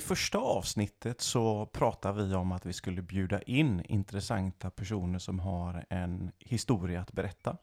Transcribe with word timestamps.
I 0.00 0.02
första 0.02 0.38
avsnittet 0.38 1.20
så 1.20 1.66
pratade 1.66 2.24
vi 2.24 2.34
om 2.34 2.52
att 2.52 2.66
vi 2.66 2.72
skulle 2.72 3.02
bjuda 3.02 3.42
in 3.42 3.82
intressanta 3.88 4.70
personer 4.70 5.18
som 5.18 5.38
har 5.38 5.84
en 5.90 6.32
historia 6.38 7.00
att 7.00 7.12
berätta. 7.12 7.56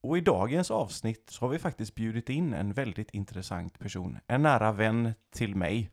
Och 0.00 0.18
i 0.18 0.20
dagens 0.20 0.70
avsnitt 0.70 1.30
så 1.30 1.44
har 1.44 1.48
vi 1.48 1.58
faktiskt 1.58 1.94
bjudit 1.94 2.28
in 2.28 2.54
en 2.54 2.72
väldigt 2.72 3.10
intressant 3.10 3.78
person, 3.78 4.18
en 4.26 4.42
nära 4.42 4.72
vän 4.72 5.14
till 5.30 5.56
mig. 5.56 5.90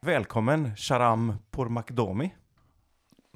Välkommen 0.00 0.76
Sharam 0.76 1.34
Pourmakdomi. 1.50 2.34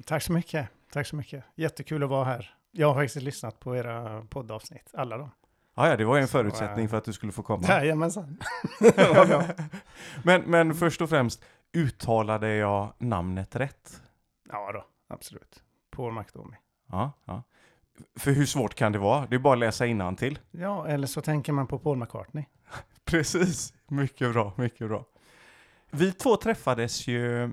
Tack 0.05 0.23
så 0.23 0.33
mycket. 0.33 0.69
Tack 0.91 1.07
så 1.07 1.15
mycket. 1.15 1.43
Jättekul 1.55 2.03
att 2.03 2.09
vara 2.09 2.25
här. 2.25 2.55
Jag 2.71 2.87
har 2.87 3.01
faktiskt 3.01 3.25
lyssnat 3.25 3.59
på 3.59 3.75
era 3.75 4.25
poddavsnitt, 4.29 4.89
alla 4.93 5.17
dem. 5.17 5.29
Ja, 5.75 5.89
ja, 5.89 5.97
det 5.97 6.05
var 6.05 6.15
ju 6.15 6.21
en 6.21 6.27
förutsättning 6.27 6.89
för 6.89 6.97
att 6.97 7.05
du 7.05 7.13
skulle 7.13 7.31
få 7.31 7.43
komma. 7.43 7.63
Jajamensan. 7.67 8.37
men, 10.23 10.41
men 10.41 10.73
först 10.75 11.01
och 11.01 11.09
främst, 11.09 11.43
uttalade 11.73 12.55
jag 12.55 12.93
namnet 12.97 13.55
rätt? 13.55 14.01
Ja 14.49 14.71
då, 14.71 14.85
absolut. 15.07 15.63
Paul 15.91 16.13
McDormey. 16.13 16.59
Ja, 16.87 17.11
ja. 17.25 17.43
För 18.15 18.31
hur 18.31 18.45
svårt 18.45 18.75
kan 18.75 18.91
det 18.91 18.99
vara? 18.99 19.25
Det 19.25 19.35
är 19.35 19.39
bara 19.39 19.53
att 19.53 19.59
läsa 19.59 20.15
till. 20.15 20.39
Ja, 20.51 20.87
eller 20.87 21.07
så 21.07 21.21
tänker 21.21 21.53
man 21.53 21.67
på 21.67 21.79
Paul 21.79 21.97
McCartney. 21.97 22.45
Precis, 23.05 23.73
mycket 23.87 24.33
bra, 24.33 24.53
mycket 24.57 24.87
bra. 24.87 25.05
Vi 25.91 26.11
två 26.11 26.35
träffades 26.35 27.07
ju 27.07 27.51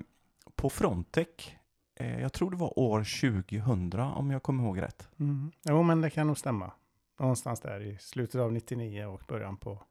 på 0.55 0.69
Frontec. 0.69 1.27
Eh, 1.95 2.21
jag 2.21 2.33
tror 2.33 2.51
det 2.51 2.57
var 2.57 2.79
år 2.79 2.99
2000 2.99 3.99
om 3.99 4.31
jag 4.31 4.43
kommer 4.43 4.63
ihåg 4.63 4.81
rätt. 4.81 5.09
Mm. 5.19 5.51
Jo, 5.63 5.83
men 5.83 6.01
det 6.01 6.09
kan 6.09 6.27
nog 6.27 6.37
stämma. 6.37 6.71
Någonstans 7.19 7.59
där 7.59 7.81
i 7.81 7.97
slutet 7.97 8.41
av 8.41 8.51
99 8.51 9.05
och 9.05 9.21
början 9.27 9.57
på 9.57 9.83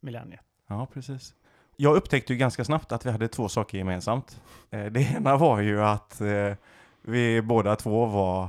millenniet. 0.00 0.44
Ja, 0.66 0.86
precis. 0.86 1.34
Jag 1.76 1.96
upptäckte 1.96 2.32
ju 2.32 2.38
ganska 2.38 2.64
snabbt 2.64 2.92
att 2.92 3.06
vi 3.06 3.10
hade 3.10 3.28
två 3.28 3.48
saker 3.48 3.78
gemensamt. 3.78 4.40
Eh, 4.70 4.84
det 4.84 5.00
ena 5.00 5.36
var 5.36 5.60
ju 5.60 5.82
att 5.82 6.20
eh, 6.20 6.52
vi 7.02 7.42
båda 7.42 7.76
två 7.76 8.06
var 8.06 8.48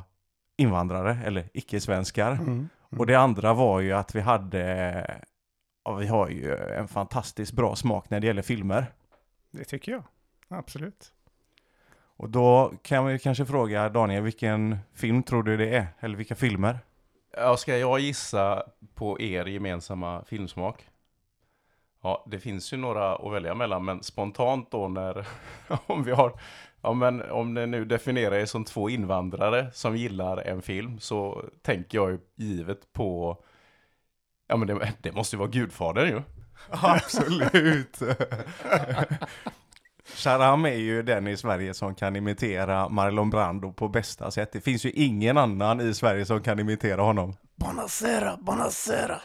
invandrare, 0.58 1.20
eller 1.26 1.50
icke-svenskar. 1.54 2.32
Mm. 2.32 2.48
Mm. 2.48 2.70
Och 3.00 3.06
det 3.06 3.16
andra 3.16 3.54
var 3.54 3.80
ju 3.80 3.94
att 3.94 4.16
vi 4.16 4.22
hade, 4.22 5.22
ja, 5.86 5.94
vi 5.96 6.08
har 6.08 6.30
ju 6.30 6.56
en 6.56 6.88
fantastiskt 6.88 7.54
bra 7.54 7.76
smak 7.76 8.10
när 8.10 8.20
det 8.20 8.28
gäller 8.28 8.42
filmer. 8.42 8.86
Det 9.52 9.64
tycker 9.64 9.92
jag, 9.92 10.04
absolut. 10.48 11.12
Och 12.18 12.30
då 12.30 12.74
kan 12.82 13.06
vi 13.06 13.20
kanske 13.20 13.46
fråga 13.46 13.90
Daniel, 13.90 14.24
vilken 14.24 14.78
film 14.94 15.24
tror 15.24 15.44
du 15.44 15.58
det 15.58 15.76
är? 15.76 15.88
Eller 16.00 16.18
vilka 16.18 16.36
filmer? 16.36 16.80
Ja, 17.38 17.58
ska 17.58 17.78
jag 17.78 18.00
gissa 18.00 18.64
på 18.94 19.22
er 19.22 19.46
gemensamma 19.46 20.24
filmsmak? 20.26 20.90
Ja, 22.06 22.24
det 22.28 22.40
finns 22.40 22.74
ju 22.74 22.78
några 22.78 23.16
att 23.16 23.34
välja 23.34 23.56
mellan, 23.56 23.86
men 23.86 24.04
spontant 24.04 24.72
då 24.72 24.88
när, 24.88 25.28
om 25.88 26.04
vi 26.04 26.12
har, 26.12 26.40
ja 26.82 26.94
men 26.94 27.22
om 27.32 27.54
ni 27.54 27.68
nu 27.68 27.86
definierar 27.86 28.36
er 28.36 28.46
som 28.46 28.66
två 28.66 28.90
invandrare 28.90 29.72
som 29.74 29.98
gillar 29.98 30.38
en 30.38 30.62
film, 30.62 31.00
så 31.00 31.46
tänker 31.62 31.98
jag 31.98 32.12
ju 32.12 32.20
givet 32.36 32.94
på, 32.94 33.38
ja 34.48 34.58
men 34.58 34.68
det, 34.68 34.94
det 35.02 35.12
måste 35.12 35.36
ju 35.36 35.38
vara 35.40 35.50
Gudfadern 35.50 36.08
ju. 36.08 36.22
Absolut. 36.70 38.00
Sharam 40.16 40.66
är 40.66 40.70
ju 40.78 41.04
den 41.04 41.28
i 41.28 41.38
Sverige 41.38 41.74
som 41.74 41.96
kan 41.96 42.16
imitera 42.16 42.90
Marlon 42.90 43.30
Brando 43.30 43.74
på 43.74 43.88
bästa 43.88 44.32
sätt. 44.32 44.52
Det 44.52 44.62
finns 44.62 44.86
ju 44.86 44.92
ingen 44.92 45.38
annan 45.38 45.82
i 45.82 45.94
Sverige 45.94 46.26
som 46.26 46.42
kan 46.44 46.60
imitera 46.60 47.02
honom. 47.02 47.36
Buonasera, 47.56 48.38
buonasera. 48.38 49.22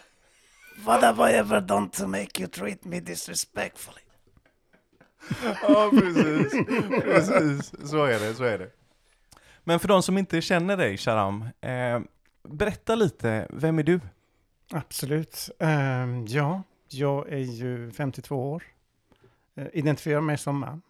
What 0.84 1.02
have 1.02 1.30
I 1.30 1.34
ever 1.34 1.60
done 1.60 1.88
to 1.90 2.06
make 2.06 2.40
you 2.40 2.48
treat 2.48 2.84
me 2.84 3.00
disrespectfully? 3.00 4.02
ja, 5.62 5.90
precis. 5.90 6.52
Precis, 7.02 7.90
så 7.90 8.04
är 8.04 8.20
det, 8.20 8.34
så 8.34 8.44
är 8.44 8.58
det. 8.58 8.70
Men 9.64 9.80
för 9.80 9.88
de 9.88 10.02
som 10.02 10.18
inte 10.18 10.40
känner 10.40 10.76
dig, 10.76 10.96
Sharam, 10.96 11.48
eh, 11.60 12.00
berätta 12.42 12.94
lite, 12.94 13.46
vem 13.50 13.78
är 13.78 13.82
du? 13.82 14.00
Absolut. 14.72 15.50
Um, 15.58 16.26
ja, 16.26 16.62
jag 16.88 17.28
är 17.32 17.38
ju 17.38 17.90
52 17.90 18.52
år. 18.52 18.62
Uh, 19.58 19.66
identifierar 19.72 20.20
mig 20.20 20.38
som 20.38 20.58
man. 20.58 20.82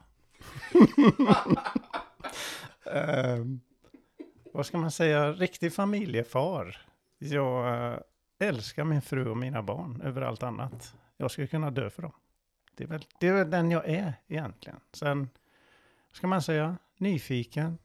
um, 2.84 3.60
vad 4.52 4.66
ska 4.66 4.78
man 4.78 4.90
säga? 4.90 5.32
Riktig 5.32 5.72
familjefar. 5.74 6.86
Jag 7.18 7.92
uh, 7.92 7.98
älskar 8.40 8.84
min 8.84 9.02
fru 9.02 9.30
och 9.30 9.36
mina 9.36 9.62
barn 9.62 10.00
över 10.00 10.22
allt 10.22 10.42
annat. 10.42 10.94
Jag 11.16 11.30
skulle 11.30 11.46
kunna 11.46 11.70
dö 11.70 11.90
för 11.90 12.02
dem. 12.02 12.12
Det 12.76 12.84
är 12.84 12.88
väl, 12.88 13.06
det 13.20 13.28
är 13.28 13.32
väl 13.32 13.50
den 13.50 13.70
jag 13.70 13.88
är 13.88 14.14
egentligen. 14.28 14.80
Sen 14.92 15.28
ska 16.12 16.26
man 16.26 16.42
säga 16.42 16.76
nyfiken 16.96 17.78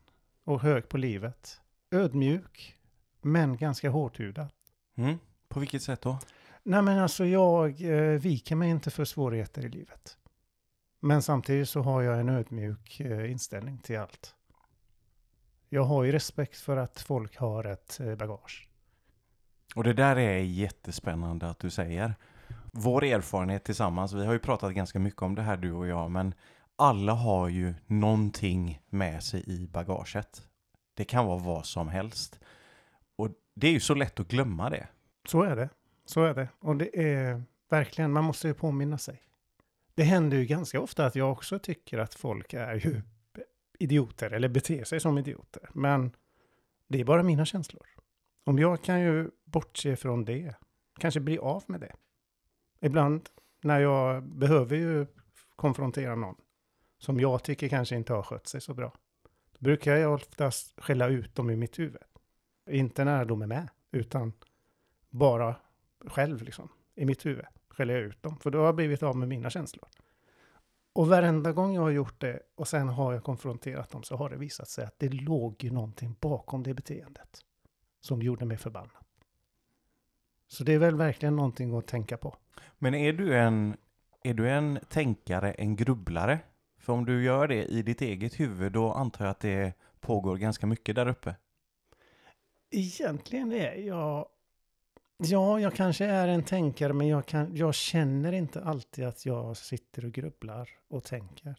och 0.43 0.61
hög 0.61 0.89
på 0.89 0.97
livet. 0.97 1.61
Ödmjuk, 1.91 2.75
men 3.21 3.57
ganska 3.57 3.89
hårdhudad. 3.89 4.47
Mm. 4.95 5.19
På 5.47 5.59
vilket 5.59 5.81
sätt 5.81 6.01
då? 6.01 6.19
Nej 6.63 6.81
men 6.81 6.99
alltså 6.99 7.25
jag 7.25 7.81
eh, 7.81 8.19
viker 8.19 8.55
mig 8.55 8.69
inte 8.69 8.91
för 8.91 9.05
svårigheter 9.05 9.65
i 9.65 9.69
livet. 9.69 10.17
Men 10.99 11.21
samtidigt 11.21 11.69
så 11.69 11.81
har 11.81 12.01
jag 12.01 12.19
en 12.19 12.29
ödmjuk 12.29 12.99
eh, 12.99 13.31
inställning 13.31 13.77
till 13.77 13.99
allt. 13.99 14.35
Jag 15.69 15.83
har 15.83 16.03
ju 16.03 16.11
respekt 16.11 16.57
för 16.57 16.77
att 16.77 17.01
folk 17.01 17.37
har 17.37 17.63
ett 17.63 17.99
eh, 17.99 18.15
bagage. 18.15 18.67
Och 19.75 19.83
det 19.83 19.93
där 19.93 20.15
är 20.15 20.37
jättespännande 20.37 21.49
att 21.49 21.59
du 21.59 21.69
säger. 21.69 22.15
Vår 22.71 23.03
erfarenhet 23.03 23.63
tillsammans, 23.63 24.13
vi 24.13 24.25
har 24.25 24.33
ju 24.33 24.39
pratat 24.39 24.73
ganska 24.73 24.99
mycket 24.99 25.21
om 25.21 25.35
det 25.35 25.41
här 25.41 25.57
du 25.57 25.71
och 25.71 25.87
jag, 25.87 26.11
men 26.11 26.33
alla 26.75 27.13
har 27.13 27.49
ju 27.49 27.73
någonting 27.87 28.81
med 28.89 29.23
sig 29.23 29.43
i 29.47 29.67
bagaget. 29.67 30.47
Det 30.93 31.05
kan 31.05 31.25
vara 31.25 31.37
vad 31.37 31.65
som 31.65 31.87
helst. 31.87 32.39
Och 33.15 33.29
det 33.53 33.67
är 33.67 33.71
ju 33.71 33.79
så 33.79 33.95
lätt 33.95 34.19
att 34.19 34.27
glömma 34.27 34.69
det. 34.69 34.87
Så 35.27 35.43
är 35.43 35.55
det. 35.55 35.69
Så 36.05 36.23
är 36.23 36.33
det. 36.33 36.47
Och 36.59 36.75
det 36.75 36.99
är 37.03 37.43
verkligen, 37.69 38.11
man 38.11 38.23
måste 38.23 38.47
ju 38.47 38.53
påminna 38.53 38.97
sig. 38.97 39.21
Det 39.95 40.03
händer 40.03 40.37
ju 40.37 40.45
ganska 40.45 40.81
ofta 40.81 41.05
att 41.05 41.15
jag 41.15 41.31
också 41.31 41.59
tycker 41.59 41.97
att 41.97 42.13
folk 42.13 42.53
är 42.53 42.75
ju 42.75 43.01
idioter 43.79 44.31
eller 44.31 44.49
beter 44.49 44.83
sig 44.83 44.99
som 44.99 45.17
idioter. 45.17 45.69
Men 45.73 46.11
det 46.87 46.99
är 46.99 47.05
bara 47.05 47.23
mina 47.23 47.45
känslor. 47.45 47.94
Om 48.47 48.59
jag 48.59 48.83
kan 48.83 49.01
ju 49.01 49.29
bortse 49.45 49.95
från 49.95 50.25
det, 50.25 50.55
kanske 50.99 51.19
bli 51.19 51.37
av 51.37 51.63
med 51.67 51.81
det. 51.81 51.95
Ibland 52.79 53.29
när 53.61 53.79
jag 53.79 54.23
behöver 54.23 54.75
ju 54.75 55.07
konfrontera 55.55 56.15
någon 56.15 56.35
som 56.97 57.19
jag 57.19 57.43
tycker 57.43 57.69
kanske 57.69 57.95
inte 57.95 58.13
har 58.13 58.23
skött 58.23 58.47
sig 58.47 58.61
så 58.61 58.73
bra. 58.73 58.93
Då 59.51 59.57
brukar 59.59 59.95
jag 59.95 60.13
oftast 60.13 60.81
skälla 60.81 61.07
ut 61.07 61.35
dem 61.35 61.49
i 61.49 61.55
mitt 61.55 61.79
huvud. 61.79 62.01
Inte 62.69 63.03
när 63.03 63.25
de 63.25 63.41
är 63.41 63.47
med, 63.47 63.69
utan 63.91 64.33
bara 65.09 65.55
själv 66.05 66.41
liksom, 66.41 66.69
i 66.95 67.05
mitt 67.05 67.25
huvud. 67.25 67.45
Skäller 67.69 67.93
jag 67.93 68.03
ut 68.03 68.23
dem, 68.23 68.37
för 68.37 68.51
då 68.51 68.57
har 68.57 68.65
jag 68.65 68.75
blivit 68.75 69.03
av 69.03 69.17
med 69.17 69.27
mina 69.27 69.49
känslor. 69.49 69.87
Och 70.93 71.07
varenda 71.07 71.51
gång 71.51 71.75
jag 71.75 71.81
har 71.81 71.89
gjort 71.89 72.21
det 72.21 72.39
och 72.55 72.67
sen 72.67 72.89
har 72.89 73.13
jag 73.13 73.23
konfronterat 73.23 73.89
dem 73.89 74.03
så 74.03 74.15
har 74.15 74.29
det 74.29 74.37
visat 74.37 74.69
sig 74.69 74.85
att 74.85 74.99
det 74.99 75.09
låg 75.09 75.63
ju 75.63 75.71
någonting 75.71 76.15
bakom 76.19 76.63
det 76.63 76.73
beteendet 76.73 77.45
som 78.05 78.21
gjorde 78.21 78.45
mig 78.45 78.57
förbannad. 78.57 79.05
Så 80.47 80.63
det 80.63 80.73
är 80.73 80.79
väl 80.79 80.95
verkligen 80.95 81.35
någonting 81.35 81.77
att 81.77 81.87
tänka 81.87 82.17
på. 82.17 82.35
Men 82.77 82.93
är 82.93 83.13
du 83.13 83.37
en, 83.37 83.77
är 84.23 84.33
du 84.33 84.49
en 84.49 84.79
tänkare, 84.89 85.51
en 85.51 85.75
grubblare? 85.75 86.39
För 86.77 86.93
om 86.93 87.05
du 87.05 87.23
gör 87.23 87.47
det 87.47 87.65
i 87.65 87.81
ditt 87.81 88.01
eget 88.01 88.39
huvud, 88.39 88.71
då 88.71 88.93
antar 88.93 89.25
jag 89.25 89.31
att 89.31 89.39
det 89.39 89.73
pågår 89.99 90.37
ganska 90.37 90.67
mycket 90.67 90.95
där 90.95 91.07
uppe. 91.07 91.35
Egentligen 92.69 93.51
är 93.51 93.75
jag... 93.75 94.27
Ja, 95.17 95.59
jag 95.59 95.73
kanske 95.73 96.05
är 96.05 96.27
en 96.27 96.43
tänkare, 96.43 96.93
men 96.93 97.07
jag, 97.07 97.25
kan, 97.25 97.55
jag 97.55 97.75
känner 97.75 98.33
inte 98.33 98.63
alltid 98.63 99.05
att 99.05 99.25
jag 99.25 99.57
sitter 99.57 100.05
och 100.05 100.11
grubblar 100.11 100.69
och 100.87 101.03
tänker. 101.03 101.55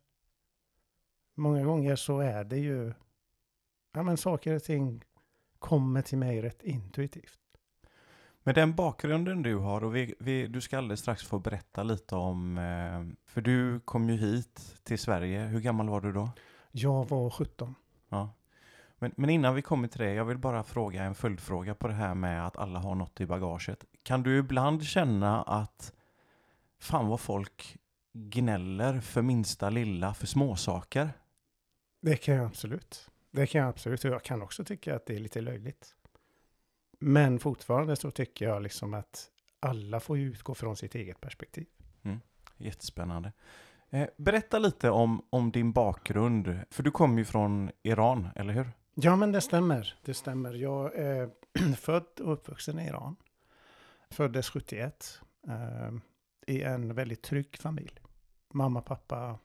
Många 1.35 1.65
gånger 1.65 1.97
så 1.97 2.21
är 2.21 2.45
det 2.45 2.59
ju... 2.59 2.93
Ja, 3.93 4.03
men 4.03 4.17
saker 4.17 4.55
och 4.55 4.63
ting 4.63 5.05
kommer 5.59 6.03
till 6.03 6.19
mig 6.19 6.43
rätt 6.43 6.63
intuitivt. 6.63 7.39
Med 8.43 8.55
den 8.55 8.75
bakgrunden 8.75 9.43
du 9.43 9.57
har, 9.57 9.85
och 9.85 9.97
vi, 9.97 10.15
vi, 10.19 10.47
du 10.47 10.61
ska 10.61 10.79
alldeles 10.79 11.01
strax 11.01 11.23
få 11.23 11.39
berätta 11.39 11.83
lite 11.83 12.15
om, 12.15 12.59
eh, 12.59 13.17
för 13.27 13.41
du 13.41 13.81
kom 13.81 14.11
ju 14.11 14.17
hit 14.17 14.77
till 14.83 14.99
Sverige, 14.99 15.41
hur 15.41 15.61
gammal 15.61 15.89
var 15.89 16.01
du 16.01 16.13
då? 16.13 16.31
Jag 16.71 17.09
var 17.09 17.31
17. 17.31 17.75
Ja. 18.09 18.31
Men, 18.99 19.13
men 19.17 19.31
innan 19.31 19.55
vi 19.55 19.63
kommer 19.63 19.89
till 19.89 20.01
det, 20.01 20.15
jag 20.15 20.25
vill 20.25 20.39
bara 20.39 20.63
fråga 20.63 21.05
en 21.05 21.15
följdfråga 21.15 21.75
på 21.75 21.89
det 21.89 21.95
här 21.95 22.15
med 22.15 22.47
att 22.47 22.57
alla 22.57 22.79
har 22.79 22.95
något 22.95 23.21
i 23.21 23.27
bagaget. 23.27 23.85
Kan 24.03 24.23
du 24.23 24.39
ibland 24.39 24.85
känna 24.85 25.43
att 25.43 25.93
fan 26.79 27.07
vad 27.07 27.21
folk 27.21 27.77
gnäller 28.13 29.01
för 29.01 29.23
minsta 29.23 29.71
lilla, 29.71 30.15
för 30.15 30.27
småsaker? 30.27 31.11
Det 32.01 32.17
kan 32.17 32.35
jag 32.35 32.47
absolut. 32.47 33.11
Det 33.37 33.47
kan 33.47 33.61
jag 33.61 33.69
absolut. 33.69 34.05
Och 34.05 34.11
jag 34.11 34.23
kan 34.23 34.43
också 34.43 34.65
tycka 34.65 34.97
att 34.97 35.07
det 35.07 35.15
är 35.15 35.19
lite 35.19 35.41
löjligt. 35.41 35.95
Men 36.99 37.39
fortfarande 37.39 37.97
så 37.97 38.11
tycker 38.11 38.49
jag 38.49 38.63
liksom 38.63 38.95
att 38.95 39.31
alla 39.61 40.01
får 40.01 40.19
utgå 40.19 40.55
från 40.55 40.77
sitt 40.77 40.95
eget 40.95 41.21
perspektiv. 41.21 41.67
Mm. 42.03 42.21
Jättespännande. 42.57 43.33
Eh, 43.91 44.09
berätta 44.17 44.59
lite 44.59 44.91
om, 44.91 45.27
om 45.31 45.51
din 45.51 45.73
bakgrund, 45.73 46.61
för 46.71 46.83
du 46.83 46.91
kommer 46.91 47.19
ju 47.19 47.25
från 47.25 47.71
Iran, 47.83 48.29
eller 48.35 48.55
hur? 48.55 48.71
Ja, 48.95 49.17
men 49.17 49.33
det 49.33 49.41
stämmer. 49.41 49.99
Det 50.05 50.15
stämmer. 50.15 50.55
Jag 50.55 50.95
är 50.95 51.31
född 51.77 52.21
och 52.21 52.33
uppvuxen 52.33 52.79
i 52.79 52.87
Iran. 52.87 53.17
Föddes 54.11 54.51
71 54.51 55.21
eh, 55.49 55.93
i 56.47 56.63
en 56.63 56.95
väldigt 56.95 57.23
trygg 57.23 57.57
familj. 57.57 58.01
Mamma, 58.53 58.81
pappa, 58.81 59.39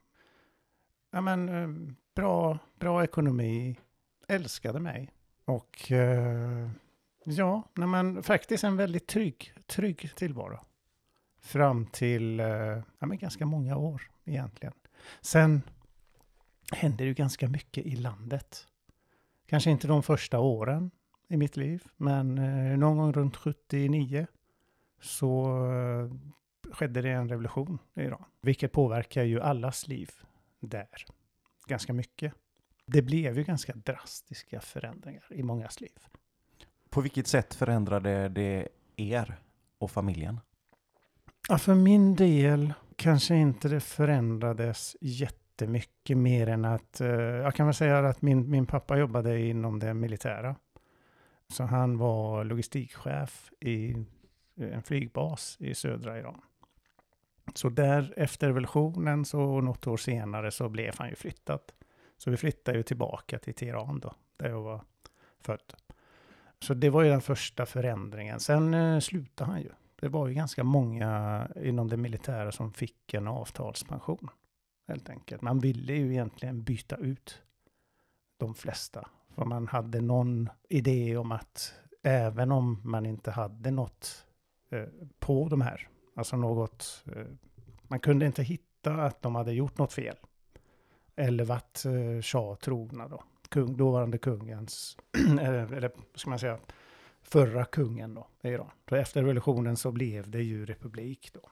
ja 1.11 1.21
men 1.21 1.49
eh, 1.49 1.93
bra, 2.15 2.59
bra 2.79 3.03
ekonomi, 3.03 3.79
älskade 4.27 4.79
mig. 4.79 5.11
Och 5.45 5.91
eh, 5.91 6.69
ja, 7.23 7.63
nej, 7.73 7.87
men 7.87 8.23
faktiskt 8.23 8.63
en 8.63 8.77
väldigt 8.77 9.07
trygg, 9.07 9.53
trygg 9.65 10.15
tillvaro. 10.15 10.59
Fram 11.41 11.85
till 11.85 12.39
eh, 12.39 12.47
ja, 12.99 13.05
men 13.05 13.17
ganska 13.17 13.45
många 13.45 13.77
år 13.77 14.01
egentligen. 14.25 14.73
Sen 15.21 15.61
hände 16.71 16.97
det 16.97 17.07
ju 17.07 17.13
ganska 17.13 17.47
mycket 17.47 17.85
i 17.85 17.95
landet. 17.95 18.67
Kanske 19.47 19.71
inte 19.71 19.87
de 19.87 20.03
första 20.03 20.39
åren 20.39 20.91
i 21.27 21.37
mitt 21.37 21.57
liv, 21.57 21.83
men 21.97 22.37
eh, 22.37 22.77
någon 22.77 22.97
gång 22.97 23.13
runt 23.13 23.35
79 23.37 24.27
så 25.01 25.45
eh, 25.71 26.11
skedde 26.73 27.01
det 27.01 27.09
en 27.09 27.29
revolution 27.29 27.79
i 27.95 28.01
Iran, 28.01 28.25
vilket 28.41 28.71
påverkar 28.71 29.23
ju 29.23 29.41
allas 29.41 29.87
liv 29.87 30.09
där 30.59 31.05
ganska 31.67 31.93
mycket. 31.93 32.33
Det 32.85 33.01
blev 33.01 33.37
ju 33.37 33.43
ganska 33.43 33.73
drastiska 33.73 34.61
förändringar 34.61 35.23
i 35.29 35.43
mångas 35.43 35.81
liv. 35.81 35.99
På 36.89 37.01
vilket 37.01 37.27
sätt 37.27 37.53
förändrade 37.53 38.29
det 38.29 38.67
er 38.95 39.39
och 39.77 39.91
familjen? 39.91 40.39
Ja, 41.49 41.57
för 41.57 41.75
min 41.75 42.15
del 42.15 42.73
kanske 42.95 43.35
inte 43.35 43.69
det 43.69 43.79
förändrades 43.79 44.97
jättemycket 45.01 46.17
mer 46.17 46.47
än 46.47 46.65
att, 46.65 47.01
eh, 47.01 47.09
jag 47.09 47.55
kan 47.55 47.67
väl 47.67 47.75
säga 47.75 47.99
att 47.99 48.21
min, 48.21 48.49
min 48.49 48.65
pappa 48.65 48.97
jobbade 48.97 49.39
inom 49.39 49.79
det 49.79 49.93
militära. 49.93 50.55
Så 51.47 51.63
han 51.63 51.97
var 51.97 52.43
logistikchef 52.43 53.51
i 53.59 54.05
en 54.55 54.83
flygbas 54.83 55.57
i 55.59 55.75
södra 55.75 56.19
Iran. 56.19 56.41
Så 57.53 57.69
där 57.69 58.13
efter 58.17 58.47
revolutionen, 58.47 59.25
så 59.25 59.61
något 59.61 59.88
år 59.88 59.97
senare, 59.97 60.51
så 60.51 60.69
blev 60.69 60.93
han 60.97 61.09
ju 61.09 61.15
flyttad. 61.15 61.59
Så 62.17 62.31
vi 62.31 62.38
flyttade 62.38 62.77
ju 62.77 62.83
tillbaka 62.83 63.39
till 63.39 63.53
Teheran 63.53 63.99
då, 63.99 64.13
där 64.38 64.49
jag 64.49 64.61
var 64.61 64.81
född. 65.39 65.73
Så 66.59 66.73
det 66.73 66.89
var 66.89 67.03
ju 67.03 67.09
den 67.09 67.21
första 67.21 67.65
förändringen. 67.65 68.39
Sen 68.39 68.73
eh, 68.73 68.99
slutade 68.99 69.51
han 69.51 69.61
ju. 69.61 69.69
Det 69.95 70.07
var 70.07 70.27
ju 70.27 70.33
ganska 70.33 70.63
många 70.63 71.47
inom 71.63 71.89
det 71.89 71.97
militära 71.97 72.51
som 72.51 72.73
fick 72.73 73.13
en 73.13 73.27
avtalspension. 73.27 74.29
Helt 74.88 75.09
enkelt. 75.09 75.41
Man 75.41 75.59
ville 75.59 75.93
ju 75.93 76.11
egentligen 76.11 76.63
byta 76.63 76.95
ut 76.95 77.41
de 78.38 78.55
flesta. 78.55 79.07
För 79.35 79.45
man 79.45 79.67
hade 79.67 80.01
någon 80.01 80.49
idé 80.69 81.17
om 81.17 81.31
att 81.31 81.73
även 82.03 82.51
om 82.51 82.81
man 82.83 83.05
inte 83.05 83.31
hade 83.31 83.71
något 83.71 84.25
eh, 84.69 84.85
på 85.19 85.49
de 85.49 85.61
här, 85.61 85.88
alltså 86.15 86.37
något, 86.37 87.03
eh, 87.15 87.25
man 87.87 87.99
kunde 87.99 88.25
inte 88.25 88.43
hitta 88.43 88.93
att 88.93 89.21
de 89.21 89.35
hade 89.35 89.53
gjort 89.53 89.77
något 89.77 89.93
fel. 89.93 90.15
Eller 91.15 91.45
varit 91.45 91.85
eh, 91.85 92.21
Shah 92.21 92.55
trogna 92.55 93.07
då. 93.07 93.23
Kung, 93.49 93.77
dåvarande 93.77 94.17
kungens, 94.17 94.97
eh, 95.39 95.47
eller 95.47 95.91
vad 95.95 96.19
ska 96.19 96.29
man 96.29 96.39
säga, 96.39 96.59
förra 97.21 97.65
kungen 97.65 98.13
då, 98.13 98.27
i 98.41 98.47
Iran. 98.47 98.71
Då 98.85 98.95
efter 98.95 99.21
revolutionen 99.21 99.77
så 99.77 99.91
blev 99.91 100.29
det 100.31 100.43
ju 100.43 100.65
republik 100.65 101.29
då. 101.33 101.49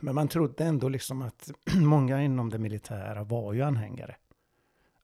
Men 0.00 0.14
man 0.14 0.28
trodde 0.28 0.64
ändå 0.64 0.88
liksom 0.88 1.22
att 1.22 1.50
många 1.74 2.22
inom 2.22 2.50
det 2.50 2.58
militära 2.58 3.24
var 3.24 3.52
ju 3.52 3.62
anhängare 3.62 4.16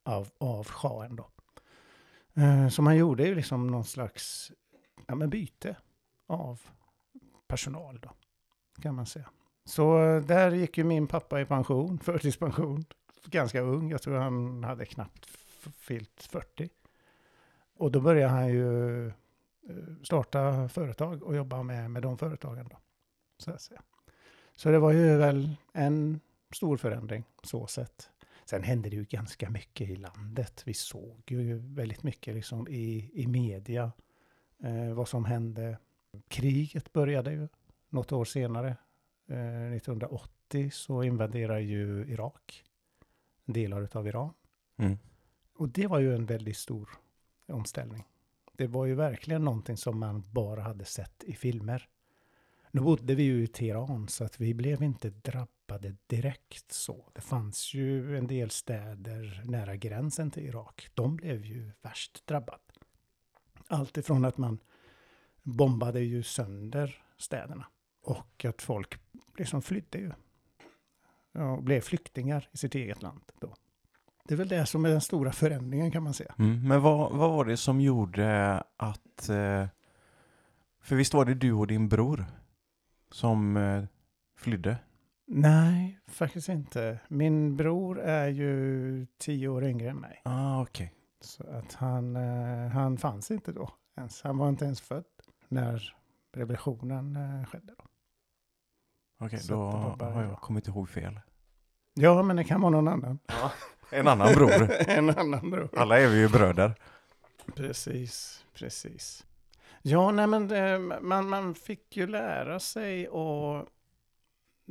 av, 0.03 0.29
av 0.37 0.65
shahen 0.67 1.15
då. 1.15 1.29
Så 2.71 2.81
man 2.81 2.97
gjorde 2.97 3.27
ju 3.27 3.35
liksom 3.35 3.67
någon 3.67 3.85
slags 3.85 4.51
ja, 5.07 5.15
men 5.15 5.29
byte 5.29 5.75
av 6.27 6.61
personal 7.47 7.99
då, 7.99 8.09
kan 8.81 8.95
man 8.95 9.05
säga. 9.05 9.29
Så 9.65 10.03
eh, 10.03 10.21
där 10.21 10.51
gick 10.51 10.77
ju 10.77 10.83
min 10.83 11.07
pappa 11.07 11.41
i 11.41 11.45
pension, 11.45 11.99
förtidspension, 12.03 12.85
ganska 13.25 13.61
ung. 13.61 13.91
Jag 13.91 14.01
tror 14.01 14.15
han 14.15 14.63
hade 14.63 14.85
knappt 14.85 15.25
fyllt 15.77 16.23
40. 16.23 16.69
Och 17.77 17.91
då 17.91 18.01
började 18.01 18.31
han 18.31 18.47
ju 18.47 19.07
eh, 19.07 19.13
starta 20.03 20.69
företag 20.69 21.23
och 21.23 21.35
jobba 21.35 21.63
med, 21.63 21.91
med 21.91 22.01
de 22.01 22.17
företagen 22.17 22.67
då. 22.71 22.77
Så, 23.37 23.51
att 23.51 23.61
säga. 23.61 23.81
så 24.55 24.69
det 24.69 24.79
var 24.79 24.91
ju 24.91 25.17
väl 25.17 25.55
en 25.73 26.19
stor 26.51 26.77
förändring 26.77 27.23
så 27.43 27.67
sett. 27.67 28.09
Sen 28.45 28.63
hände 28.63 28.89
det 28.89 28.95
ju 28.95 29.03
ganska 29.03 29.49
mycket 29.49 29.89
i 29.89 29.95
landet. 29.95 30.61
Vi 30.65 30.73
såg 30.73 31.21
ju 31.27 31.57
väldigt 31.57 32.03
mycket 32.03 32.35
liksom 32.35 32.67
i, 32.67 33.11
i 33.13 33.27
media 33.27 33.91
eh, 34.63 34.93
vad 34.93 35.07
som 35.07 35.25
hände. 35.25 35.77
Kriget 36.27 36.93
började 36.93 37.31
ju 37.31 37.47
något 37.89 38.11
år 38.11 38.25
senare. 38.25 38.77
Eh, 39.27 39.71
1980 39.73 40.69
så 40.71 41.03
invaderar 41.03 41.59
ju 41.59 42.05
Irak 42.07 42.63
delar 43.45 43.89
av 43.97 44.07
Iran. 44.07 44.33
Mm. 44.77 44.97
Och 45.55 45.69
det 45.69 45.87
var 45.87 45.99
ju 45.99 46.15
en 46.15 46.25
väldigt 46.25 46.57
stor 46.57 46.89
omställning. 47.47 48.03
Det 48.53 48.67
var 48.67 48.85
ju 48.85 48.95
verkligen 48.95 49.43
någonting 49.43 49.77
som 49.77 49.99
man 49.99 50.23
bara 50.31 50.61
hade 50.61 50.85
sett 50.85 51.23
i 51.23 51.33
filmer. 51.33 51.89
Nu 52.71 52.81
bodde 52.81 53.15
vi 53.15 53.23
ju 53.23 53.43
i 53.43 53.47
Teheran 53.47 54.07
så 54.07 54.23
att 54.23 54.39
vi 54.39 54.53
blev 54.53 54.83
inte 54.83 55.09
drabbade 55.09 55.95
direkt 56.07 56.71
så. 56.71 57.09
Det 57.13 57.21
fanns 57.21 57.73
ju 57.73 58.17
en 58.17 58.27
del 58.27 58.49
städer 58.49 59.41
nära 59.45 59.75
gränsen 59.75 60.31
till 60.31 60.45
Irak. 60.45 60.89
De 60.93 61.15
blev 61.15 61.45
ju 61.45 61.71
värst 61.81 62.27
drabbade. 62.27 62.59
Allt 63.67 63.97
ifrån 63.97 64.25
att 64.25 64.37
man 64.37 64.59
bombade 65.43 65.99
ju 65.99 66.23
sönder 66.23 67.03
städerna 67.17 67.65
och 68.05 68.45
att 68.45 68.61
folk 68.61 68.99
liksom 69.37 69.61
flydde 69.61 69.97
ju. 69.97 70.11
Ja, 71.31 71.59
blev 71.61 71.81
flyktingar 71.81 72.49
i 72.51 72.57
sitt 72.57 72.75
eget 72.75 73.01
land 73.01 73.23
då. 73.39 73.55
Det 74.27 74.33
är 74.33 74.37
väl 74.37 74.47
det 74.47 74.65
som 74.65 74.85
är 74.85 74.89
den 74.89 75.01
stora 75.01 75.31
förändringen 75.31 75.91
kan 75.91 76.03
man 76.03 76.13
säga. 76.13 76.35
Mm. 76.39 76.67
Men 76.67 76.81
vad, 76.81 77.11
vad 77.11 77.29
var 77.29 77.45
det 77.45 77.57
som 77.57 77.81
gjorde 77.81 78.63
att... 78.77 79.29
Eh, 79.29 79.67
för 80.81 80.95
visst 80.95 81.13
var 81.13 81.25
det 81.25 81.33
du 81.33 81.53
och 81.53 81.67
din 81.67 81.89
bror 81.89 82.25
som 83.11 83.57
eh, 83.57 83.83
flydde? 84.37 84.77
Nej, 85.27 85.99
faktiskt 86.07 86.49
inte. 86.49 86.99
Min 87.07 87.55
bror 87.55 87.99
är 87.99 88.27
ju 88.27 89.07
tio 89.17 89.47
år 89.47 89.65
yngre 89.65 89.89
än 89.89 89.97
mig. 89.97 90.21
Ah, 90.25 90.61
okej. 90.61 90.93
Så 91.21 91.43
att 91.47 91.73
han, 91.73 92.15
eh, 92.15 92.67
han 92.67 92.97
fanns 92.97 93.31
inte 93.31 93.51
då 93.51 93.69
ens. 93.97 94.21
Han 94.21 94.37
var 94.37 94.49
inte 94.49 94.65
ens 94.65 94.81
född 94.81 95.05
när 95.47 95.95
revolutionen 96.33 97.17
skedde. 97.45 97.73
Då. 97.77 97.85
Okej, 99.17 99.39
Så 99.39 99.53
då 99.99 100.05
har 100.05 100.23
jag. 100.23 100.41
kommit 100.41 100.67
ihåg 100.67 100.89
fel. 100.89 101.19
Ja, 101.93 102.23
men 102.23 102.35
det 102.35 102.43
kan 102.43 102.61
vara 102.61 102.71
någon 102.71 102.87
annan. 102.87 103.19
En 103.89 104.07
annan 104.07 104.33
bror. 104.33 104.71
en 104.89 105.09
annan 105.09 105.51
bror. 105.51 105.69
Alla 105.77 105.99
är 105.99 106.07
vi 106.07 106.17
ju 106.19 106.29
bröder. 106.29 106.75
Precis, 107.55 108.45
precis. 108.53 109.25
Ja, 109.81 110.11
nej 110.11 110.27
men 110.27 110.47
det, 110.47 110.79
man, 111.01 111.29
man 111.29 111.55
fick 111.55 111.97
ju 111.97 112.07
lära 112.07 112.59
sig 112.59 113.09
och 113.09 113.67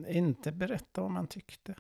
inte 0.09 0.53
berätta 0.53 1.01
vad 1.01 1.11
man 1.11 1.27
tyckte. 1.27 1.75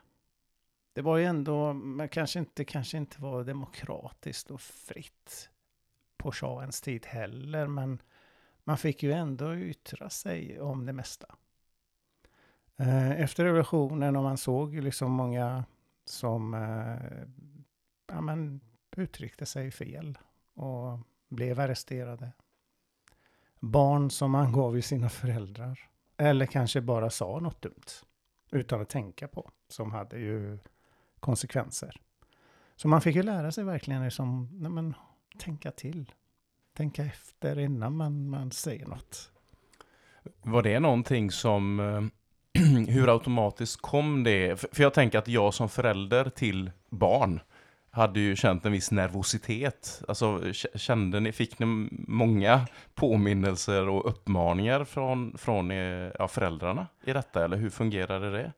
Det 0.92 1.02
var 1.02 1.16
ju 1.16 1.24
ändå, 1.24 1.72
man 1.72 2.08
kanske 2.08 2.38
inte, 2.38 2.64
kanske 2.64 2.96
inte 2.96 3.22
var 3.22 3.44
demokratiskt 3.44 4.50
och 4.50 4.60
fritt 4.60 5.50
på 6.16 6.32
shahens 6.32 6.80
tid 6.80 7.06
heller, 7.06 7.66
men 7.66 8.02
man 8.64 8.78
fick 8.78 9.02
ju 9.02 9.12
ändå 9.12 9.56
yttra 9.56 10.10
sig 10.10 10.60
om 10.60 10.86
det 10.86 10.92
mesta. 10.92 11.34
Eh, 12.76 13.20
efter 13.20 13.44
revolutionen 13.44 14.16
och 14.16 14.22
man 14.22 14.36
såg 14.36 14.74
liksom 14.74 15.12
många 15.12 15.64
som 16.04 16.54
eh, 16.54 17.22
ja, 18.06 18.20
men, 18.20 18.60
uttryckte 18.96 19.46
sig 19.46 19.70
fel 19.70 20.18
och 20.54 20.98
blev 21.28 21.60
arresterade. 21.60 22.32
Barn 23.60 24.10
som 24.10 24.34
angav 24.34 24.76
ju 24.76 24.82
sina 24.82 25.08
föräldrar. 25.08 25.80
Eller 26.16 26.46
kanske 26.46 26.80
bara 26.80 27.10
sa 27.10 27.40
något 27.40 27.62
dumt. 27.62 28.04
Utan 28.50 28.80
att 28.80 28.88
tänka 28.88 29.28
på. 29.28 29.50
Som 29.68 29.92
hade 29.92 30.18
ju 30.18 30.58
konsekvenser. 31.20 32.00
Så 32.76 32.88
man 32.88 33.00
fick 33.00 33.16
ju 33.16 33.22
lära 33.22 33.52
sig 33.52 33.64
verkligen 33.64 34.04
liksom, 34.04 34.48
nej 34.52 34.70
men, 34.70 34.94
tänka 35.38 35.70
till. 35.70 36.12
Tänka 36.72 37.04
efter 37.04 37.58
innan 37.58 37.96
man, 37.96 38.30
man 38.30 38.50
säger 38.50 38.86
något. 38.86 39.30
Var 40.42 40.62
det 40.62 40.80
någonting 40.80 41.30
som, 41.30 41.80
eh, 41.80 42.02
hur 42.88 43.12
automatiskt 43.12 43.80
kom 43.80 44.24
det? 44.24 44.60
För 44.72 44.82
jag 44.82 44.94
tänker 44.94 45.18
att 45.18 45.28
jag 45.28 45.54
som 45.54 45.68
förälder 45.68 46.30
till 46.30 46.70
barn 46.90 47.40
hade 47.90 48.20
ju 48.20 48.36
känt 48.36 48.66
en 48.66 48.72
viss 48.72 48.90
nervositet. 48.90 50.02
Alltså 50.08 50.52
kände 50.74 51.20
ni, 51.20 51.32
fick 51.32 51.58
ni 51.58 51.66
många 52.08 52.66
påminnelser 52.94 53.88
och 53.88 54.08
uppmaningar 54.08 54.84
från, 54.84 55.38
från 55.38 55.70
ja, 56.18 56.28
föräldrarna 56.28 56.86
i 57.04 57.12
detta? 57.12 57.44
Eller 57.44 57.56
hur 57.56 57.70
fungerade 57.70 58.30
det? 58.30 58.52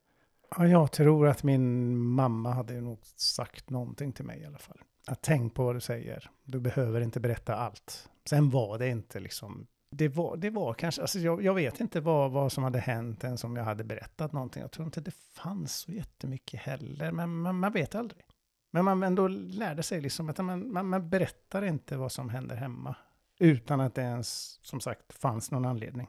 Ja, 0.57 0.67
jag 0.67 0.93
tror 0.93 1.29
att 1.29 1.43
min 1.43 1.97
mamma 1.97 2.53
hade 2.53 2.81
nog 2.81 2.99
sagt 3.17 3.71
någonting 3.71 4.13
till 4.13 4.25
mig 4.25 4.41
i 4.41 4.47
alla 4.47 4.59
fall. 4.59 4.79
Att 5.07 5.23
tänk 5.23 5.55
på 5.55 5.65
vad 5.65 5.77
du 5.77 5.81
säger. 5.81 6.31
Du 6.45 6.61
behöver 6.61 7.01
inte 7.01 7.21
berätta 7.21 7.57
allt. 7.57 8.09
Sen 8.29 8.51
var 8.51 8.79
det 8.79 8.89
inte 8.89 9.21
liksom 9.21 9.67
det 9.97 10.09
var, 10.09 10.37
det 10.37 10.51
var 10.51 10.75
kanske, 10.75 11.03
alltså 11.03 11.19
jag, 11.19 11.43
jag 11.43 11.55
vet 11.55 11.81
inte 11.81 12.01
vad, 12.01 12.31
vad 12.31 12.53
som 12.53 12.65
hade 12.65 12.79
hänt 12.79 13.25
ens 13.25 13.45
om 13.45 13.57
jag 13.57 13.65
hade 13.65 13.85
berättat 13.85 14.33
någonting. 14.33 14.63
Jag 14.63 14.71
tror 14.71 14.87
inte 14.87 15.01
det 15.01 15.15
fanns 15.35 15.77
så 15.77 15.93
jättemycket 15.93 16.61
heller, 16.61 17.13
men 17.13 17.37
man, 17.41 17.59
man 17.59 17.73
vet 17.73 17.95
aldrig. 17.95 18.25
Men 18.71 18.85
man 18.85 19.03
ändå 19.03 19.29
lärde 19.29 19.83
sig 19.83 20.01
liksom 20.01 20.29
att 20.29 20.39
man, 20.39 20.73
man, 20.73 20.89
man 20.89 21.11
berättar 21.11 21.65
inte 21.65 21.97
vad 21.97 22.13
som 22.13 22.29
händer 22.29 22.57
hemma. 22.57 22.97
Utan 23.39 23.81
att 23.81 23.95
det 23.95 24.03
ens, 24.03 24.59
som 24.63 24.81
sagt, 24.81 25.13
fanns 25.13 25.51
någon 25.51 25.65
anledning. 25.65 26.09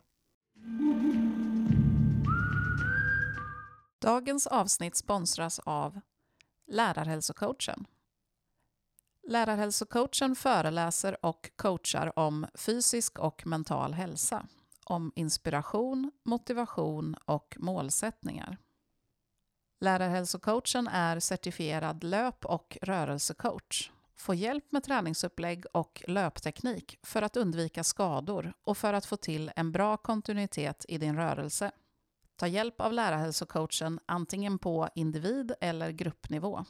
Dagens 4.02 4.48
avsnitt 4.48 4.96
sponsras 4.96 5.60
av 5.60 6.00
Lärarhälsocoachen. 6.68 7.86
Lärarhälsocoachen 9.30 10.36
föreläser 10.36 11.26
och 11.26 11.52
coachar 11.56 12.20
om 12.20 12.48
fysisk 12.56 13.20
och 13.20 13.48
mental 13.48 13.94
hälsa, 13.94 14.48
om 14.86 15.12
inspiration, 15.16 16.12
motivation 16.26 17.16
och 17.26 17.56
målsättningar. 17.60 18.58
Lärarhälsocoachen 19.80 20.88
är 20.88 21.20
certifierad 21.20 22.04
löp 22.04 22.46
och 22.46 22.78
rörelsecoach. 22.82 23.92
Få 24.16 24.34
hjälp 24.34 24.72
med 24.72 24.84
träningsupplägg 24.84 25.66
och 25.74 26.04
löpteknik 26.08 27.00
för 27.04 27.22
att 27.22 27.38
undvika 27.38 27.84
skador 27.84 28.54
och 28.62 28.78
för 28.78 28.94
att 28.94 29.06
få 29.06 29.18
till 29.18 29.52
en 29.56 29.72
bra 29.72 29.98
kontinuitet 29.98 30.86
i 30.88 30.98
din 30.98 31.16
rörelse. 31.16 31.72
Ta 32.36 32.48
hjälp 32.48 32.82
av 32.82 32.94
lärarhälsocoachen 32.94 34.00
antingen 34.06 34.60
på 34.60 34.90
individ 34.96 35.54
eller 35.62 35.92
gruppnivå. 35.92 36.66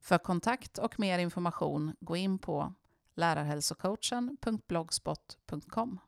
För 0.00 0.18
kontakt 0.18 0.78
och 0.78 1.00
mer 1.00 1.18
information 1.18 1.96
gå 2.00 2.16
in 2.16 2.38
på 2.38 2.74
lärarhälsocoachen.blogspot.com. 3.14 5.98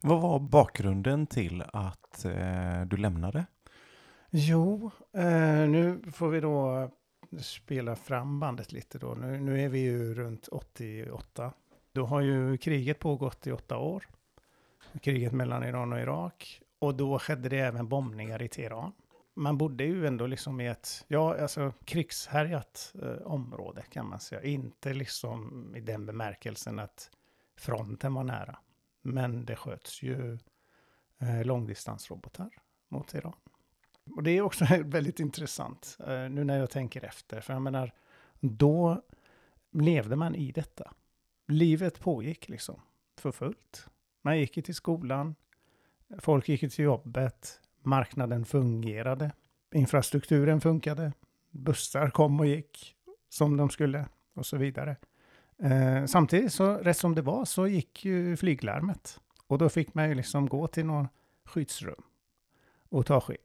Vad 0.00 0.20
var 0.20 0.40
bakgrunden 0.40 1.26
till 1.26 1.64
att 1.72 2.24
eh, 2.24 2.80
du 2.86 2.96
lämnade? 2.96 3.46
Jo, 4.30 4.90
eh, 5.12 5.68
nu 5.68 6.02
får 6.12 6.28
vi 6.28 6.40
då 6.40 6.90
spela 7.40 7.96
fram 7.96 8.40
bandet 8.40 8.72
lite 8.72 8.98
då. 8.98 9.14
Nu, 9.14 9.40
nu 9.40 9.60
är 9.60 9.68
vi 9.68 9.78
ju 9.78 10.14
runt 10.14 10.48
88. 10.48 11.52
Då 11.92 12.06
har 12.06 12.20
ju 12.20 12.58
kriget 12.58 12.98
pågått 12.98 13.46
i 13.46 13.52
åtta 13.52 13.78
år. 13.78 14.08
Kriget 15.02 15.32
mellan 15.32 15.64
Iran 15.64 15.92
och 15.92 15.98
Irak. 15.98 16.60
Och 16.78 16.94
då 16.94 17.18
skedde 17.18 17.48
det 17.48 17.58
även 17.58 17.88
bombningar 17.88 18.42
i 18.42 18.48
Teheran 18.48 18.92
man 19.34 19.58
bodde 19.58 19.84
ju 19.84 20.06
ändå 20.06 20.26
liksom 20.26 20.60
i 20.60 20.66
ett, 20.66 21.04
ja, 21.08 21.40
alltså 21.40 21.72
krigshärjat 21.84 22.94
eh, 23.02 23.26
område 23.26 23.82
kan 23.82 24.08
man 24.08 24.20
säga. 24.20 24.42
Inte 24.42 24.94
liksom 24.94 25.72
i 25.76 25.80
den 25.80 26.06
bemärkelsen 26.06 26.78
att 26.78 27.10
fronten 27.56 28.14
var 28.14 28.24
nära. 28.24 28.58
Men 29.02 29.44
det 29.44 29.56
sköts 29.56 30.02
ju 30.02 30.38
eh, 31.18 31.44
långdistansrobotar 31.44 32.50
mot 32.88 33.14
Iran. 33.14 33.36
Och 34.16 34.22
det 34.22 34.30
är 34.30 34.40
också 34.40 34.64
väldigt 34.84 35.20
intressant 35.20 35.96
eh, 36.00 36.28
nu 36.30 36.44
när 36.44 36.58
jag 36.58 36.70
tänker 36.70 37.04
efter. 37.04 37.40
För 37.40 37.52
jag 37.52 37.62
menar, 37.62 37.92
då 38.40 39.02
levde 39.72 40.16
man 40.16 40.34
i 40.34 40.52
detta. 40.52 40.92
Livet 41.46 42.00
pågick 42.00 42.48
liksom 42.48 42.80
för 43.16 43.32
fullt. 43.32 43.88
Man 44.22 44.38
gick 44.38 44.64
till 44.64 44.74
skolan, 44.74 45.34
folk 46.18 46.48
gick 46.48 46.60
till 46.60 46.84
jobbet, 46.84 47.60
marknaden 47.86 48.44
fungerade. 48.44 49.32
Infrastrukturen 49.74 50.60
funkade. 50.60 51.12
Bussar 51.50 52.10
kom 52.10 52.40
och 52.40 52.46
gick 52.46 52.96
som 53.28 53.56
de 53.56 53.70
skulle 53.70 54.06
och 54.34 54.46
så 54.46 54.56
vidare. 54.56 54.96
Eh, 55.58 56.04
samtidigt 56.06 56.52
så, 56.52 56.74
rätt 56.74 56.96
som 56.96 57.14
det 57.14 57.22
var, 57.22 57.44
så 57.44 57.66
gick 57.66 58.04
ju 58.04 58.36
flyglarmet. 58.36 59.20
Och 59.46 59.58
då 59.58 59.68
fick 59.68 59.94
man 59.94 60.08
ju 60.08 60.14
liksom 60.14 60.48
gå 60.48 60.66
till 60.66 60.86
någon 60.86 61.08
skyddsrum 61.44 62.02
och 62.88 63.06
ta 63.06 63.20
skydd. 63.20 63.38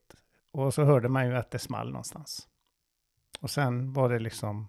Och 0.51 0.73
så 0.73 0.83
hörde 0.83 1.09
man 1.09 1.27
ju 1.27 1.35
att 1.35 1.51
det 1.51 1.59
small 1.59 1.91
någonstans. 1.91 2.47
Och 3.39 3.49
sen 3.49 3.93
var 3.93 4.09
det 4.09 4.19
liksom, 4.19 4.67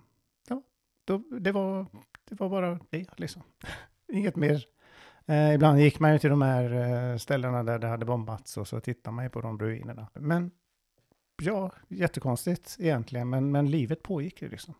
ja, 0.49 0.63
då, 1.05 1.23
det, 1.41 1.53
var, 1.53 1.87
det 2.25 2.41
var 2.41 2.49
bara 2.49 2.81
det 2.91 3.19
liksom. 3.19 3.43
Inget 4.13 4.37
mer 4.37 4.65
Eh, 5.27 5.55
ibland 5.55 5.81
gick 5.81 6.01
man 6.01 6.13
ju 6.13 6.19
till 6.19 6.31
de 6.31 6.43
här 6.43 6.73
eh, 7.13 7.17
ställena 7.17 7.63
där 7.63 7.79
det 7.79 7.87
hade 7.87 8.05
bombats 8.05 8.57
och 8.57 8.69
så 8.69 8.81
tittade 8.81 9.17
man 9.17 9.25
ju 9.25 9.31
på 9.31 9.41
de 9.41 9.59
ruinerna. 9.59 10.07
Men 10.15 10.51
ja, 11.43 11.71
jättekonstigt 11.89 12.77
egentligen, 12.79 13.31
men, 13.31 13.53
men 13.53 13.71
livet 13.71 14.03
pågick 14.03 14.43
ju 14.43 14.49
liksom. 14.49 14.75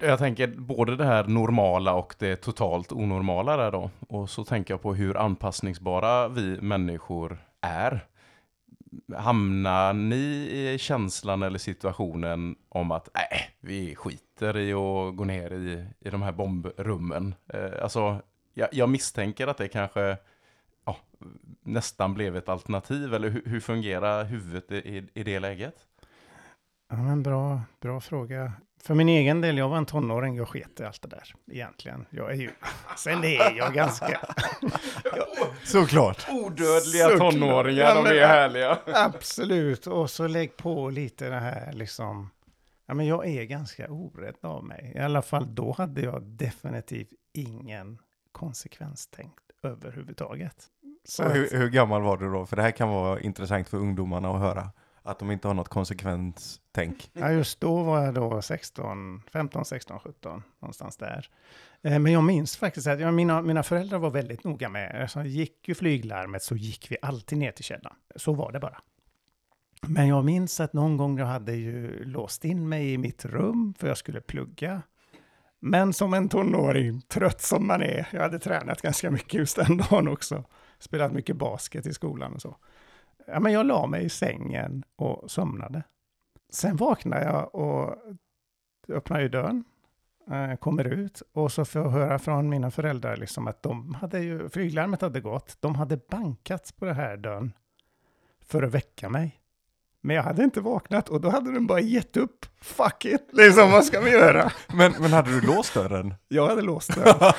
Jag 0.00 0.18
tänker 0.18 0.46
både 0.46 0.96
det 0.96 1.04
här 1.04 1.24
normala 1.24 1.94
och 1.94 2.14
det 2.18 2.36
totalt 2.36 2.92
onormala 2.92 3.56
där 3.56 3.72
då. 3.72 3.90
Och 4.08 4.30
så 4.30 4.44
tänker 4.44 4.74
jag 4.74 4.82
på 4.82 4.94
hur 4.94 5.16
anpassningsbara 5.16 6.28
vi 6.28 6.60
människor 6.60 7.38
är. 7.60 8.06
Hamnar 9.16 9.92
ni 9.92 10.48
i 10.52 10.76
känslan 10.78 11.42
eller 11.42 11.58
situationen 11.58 12.56
om 12.68 12.90
att 12.90 13.08
nej, 13.14 13.50
vi 13.60 13.94
skiter 13.94 14.58
i 14.58 14.72
att 14.72 15.16
gå 15.16 15.24
ner 15.24 15.52
i, 15.52 15.86
i 16.00 16.10
de 16.10 16.22
här 16.22 16.32
bombrummen? 16.32 17.34
Eh, 17.48 17.82
alltså, 17.82 18.22
jag, 18.58 18.68
jag 18.72 18.88
misstänker 18.88 19.46
att 19.46 19.56
det 19.56 19.68
kanske 19.68 20.16
ja, 20.84 20.96
nästan 21.62 22.14
blev 22.14 22.36
ett 22.36 22.48
alternativ. 22.48 23.14
Eller 23.14 23.28
hur, 23.28 23.42
hur 23.46 23.60
fungerar 23.60 24.24
huvudet 24.24 24.72
i, 24.72 25.08
i 25.14 25.22
det 25.22 25.40
läget? 25.40 25.74
Ja, 26.90 26.96
men 26.96 27.22
bra, 27.22 27.60
bra 27.80 28.00
fråga. 28.00 28.52
För 28.82 28.94
min 28.94 29.08
egen 29.08 29.40
del, 29.40 29.58
jag 29.58 29.68
var 29.68 29.76
en 29.76 29.86
tonåring, 29.86 30.36
jag 30.36 30.48
sket 30.48 30.80
i 30.80 30.84
allt 30.84 31.02
det 31.02 31.08
där 31.08 31.34
egentligen. 31.52 32.06
Jag 32.10 32.30
är 32.30 32.34
ju, 32.34 32.50
sen 32.96 33.24
är 33.24 33.56
jag 33.56 33.74
ganska... 33.74 34.20
Såklart. 35.64 36.26
Odödliga 36.30 37.08
Såklart. 37.08 37.32
tonåringar, 37.32 37.82
ja, 37.82 38.02
de 38.02 38.06
är 38.06 38.26
härliga. 38.26 38.78
Absolut, 38.86 39.86
och 39.86 40.10
så 40.10 40.26
lägg 40.26 40.56
på 40.56 40.90
lite 40.90 41.28
det 41.28 41.40
här 41.40 41.72
liksom... 41.72 42.30
Ja, 42.86 42.94
men 42.94 43.06
jag 43.06 43.26
är 43.26 43.44
ganska 43.44 43.90
orädd 43.90 44.36
av 44.42 44.64
mig. 44.64 44.92
I 44.94 44.98
alla 44.98 45.22
fall 45.22 45.54
då 45.54 45.72
hade 45.72 46.00
jag 46.00 46.22
definitivt 46.22 47.12
ingen 47.32 47.98
konsekvenstänkt 48.36 49.50
överhuvudtaget. 49.62 50.66
Så 51.04 51.22
hur, 51.22 51.58
hur, 51.58 51.70
gammal 51.70 52.02
var 52.02 52.16
du 52.16 52.32
då? 52.32 52.46
För 52.46 52.56
det 52.56 52.62
här 52.62 52.70
kan 52.70 52.88
vara 52.88 53.20
intressant 53.20 53.68
för 53.68 53.76
ungdomarna 53.76 54.30
att 54.30 54.40
höra. 54.40 54.70
Att 55.02 55.18
de 55.18 55.30
inte 55.30 55.48
har 55.48 55.54
något 55.54 55.68
konsekvenstänk. 55.68 57.10
Ja, 57.12 57.32
just 57.32 57.60
då 57.60 57.82
var 57.82 58.02
jag 58.02 58.14
då 58.14 58.42
16, 58.42 59.22
15, 59.32 59.64
16, 59.64 60.00
17, 60.00 60.42
någonstans 60.58 60.96
där. 60.96 61.30
Eh, 61.82 61.98
men 61.98 62.12
jag 62.12 62.24
minns 62.24 62.56
faktiskt 62.56 62.86
att 62.86 63.00
jag, 63.00 63.14
mina, 63.14 63.42
mina 63.42 63.62
föräldrar 63.62 63.98
var 63.98 64.10
väldigt 64.10 64.44
noga 64.44 64.68
med, 64.68 65.02
alltså 65.02 65.22
gick 65.22 65.68
ju 65.68 65.74
flyglarmet 65.74 66.42
så 66.42 66.56
gick 66.56 66.90
vi 66.90 66.96
alltid 67.02 67.38
ner 67.38 67.52
till 67.52 67.64
källan. 67.64 67.94
Så 68.16 68.32
var 68.32 68.52
det 68.52 68.60
bara. 68.60 68.80
Men 69.80 70.08
jag 70.08 70.24
minns 70.24 70.60
att 70.60 70.72
någon 70.72 70.96
gång 70.96 71.18
jag 71.18 71.26
hade 71.26 71.52
ju 71.52 72.04
låst 72.04 72.44
in 72.44 72.68
mig 72.68 72.92
i 72.92 72.98
mitt 72.98 73.24
rum 73.24 73.74
för 73.78 73.88
jag 73.88 73.98
skulle 73.98 74.20
plugga. 74.20 74.82
Men 75.60 75.92
som 75.92 76.14
en 76.14 76.28
tonåring, 76.28 77.00
trött 77.00 77.40
som 77.40 77.66
man 77.66 77.82
är, 77.82 78.08
jag 78.12 78.22
hade 78.22 78.38
tränat 78.38 78.82
ganska 78.82 79.10
mycket 79.10 79.34
just 79.34 79.56
den 79.56 79.76
dagen 79.90 80.08
också, 80.08 80.44
spelat 80.78 81.12
mycket 81.12 81.36
basket 81.36 81.86
i 81.86 81.94
skolan 81.94 82.34
och 82.34 82.42
så. 82.42 82.56
Ja, 83.26 83.40
men 83.40 83.52
jag 83.52 83.66
la 83.66 83.86
mig 83.86 84.04
i 84.04 84.08
sängen 84.08 84.84
och 84.96 85.30
somnade. 85.30 85.82
Sen 86.50 86.76
vaknar 86.76 87.22
jag 87.22 87.54
och 87.54 87.96
öppnar 88.88 89.20
ju 89.20 89.28
dörren, 89.28 89.64
eh, 90.30 90.56
kommer 90.56 90.84
ut 90.84 91.22
och 91.32 91.52
så 91.52 91.64
får 91.64 91.82
jag 91.82 91.90
höra 91.90 92.18
från 92.18 92.48
mina 92.48 92.70
föräldrar 92.70 93.16
liksom 93.16 93.46
att 93.46 93.62
de 93.62 93.94
hade 93.94 94.20
ju, 94.20 94.48
flyglarmet 94.48 95.00
hade 95.00 95.20
gått, 95.20 95.56
de 95.60 95.74
hade 95.74 95.96
bankat 95.96 96.74
på 96.76 96.84
den 96.84 96.96
här 96.96 97.16
dörren 97.16 97.52
för 98.40 98.62
att 98.62 98.74
väcka 98.74 99.08
mig. 99.08 99.40
Men 100.06 100.16
jag 100.16 100.22
hade 100.22 100.44
inte 100.44 100.60
vaknat 100.60 101.08
och 101.08 101.20
då 101.20 101.30
hade 101.30 101.52
den 101.52 101.66
bara 101.66 101.80
gett 101.80 102.16
upp. 102.16 102.46
Fuck 102.60 103.04
it, 103.04 103.28
liksom 103.32 103.70
vad 103.70 103.84
ska 103.84 104.00
vi 104.00 104.10
göra? 104.10 104.52
Men, 104.74 104.92
men 105.00 105.12
hade 105.12 105.30
du 105.30 105.46
låst 105.46 105.74
dörren? 105.74 106.14
Jag 106.28 106.48
hade 106.48 106.62
låst 106.62 106.94
dörren. 106.94 107.32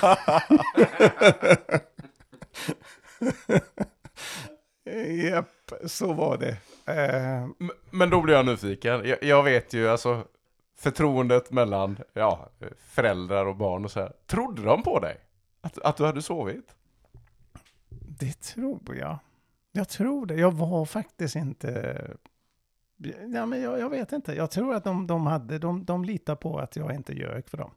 Japp, 5.23 5.71
så 5.85 6.13
var 6.13 6.37
det. 6.37 6.51
Uh, 6.51 7.49
men 7.91 8.09
då 8.09 8.21
blir 8.21 8.33
jag 8.33 8.45
nyfiken. 8.45 9.05
Jag, 9.05 9.23
jag, 9.23 9.43
vet 9.43 9.73
ju 9.73 9.89
alltså 9.89 10.23
förtroendet 10.77 11.51
mellan 11.51 11.97
ja, 12.13 12.49
föräldrar 12.79 13.45
och 13.45 13.55
barn 13.55 13.85
och 13.85 13.91
så 13.91 13.99
här. 13.99 14.13
Trodde 14.25 14.61
de 14.61 14.83
på 14.83 14.99
dig? 14.99 15.17
Att, 15.61 15.77
att 15.79 15.97
du 15.97 16.05
hade 16.05 16.21
sovit? 16.21 16.75
Det 18.19 18.41
tror 18.41 18.95
jag. 18.95 19.19
Jag 19.71 19.89
tror 19.89 20.25
det. 20.25 20.35
Jag 20.35 20.51
var 20.51 20.85
faktiskt 20.85 21.35
inte 21.35 22.01
Ja, 23.33 23.45
men 23.45 23.61
jag, 23.61 23.79
jag, 23.79 23.89
vet 23.89 24.11
inte. 24.11 24.33
Jag 24.33 24.51
tror 24.51 24.75
att 24.75 24.83
de, 24.83 25.07
de, 25.07 25.27
hade, 25.27 25.59
de, 25.59 25.85
de 25.85 26.05
litar 26.05 26.35
på 26.35 26.59
att 26.59 26.75
jag 26.75 26.95
inte 26.95 27.13
ljög 27.13 27.49
för 27.49 27.57
dem. 27.57 27.71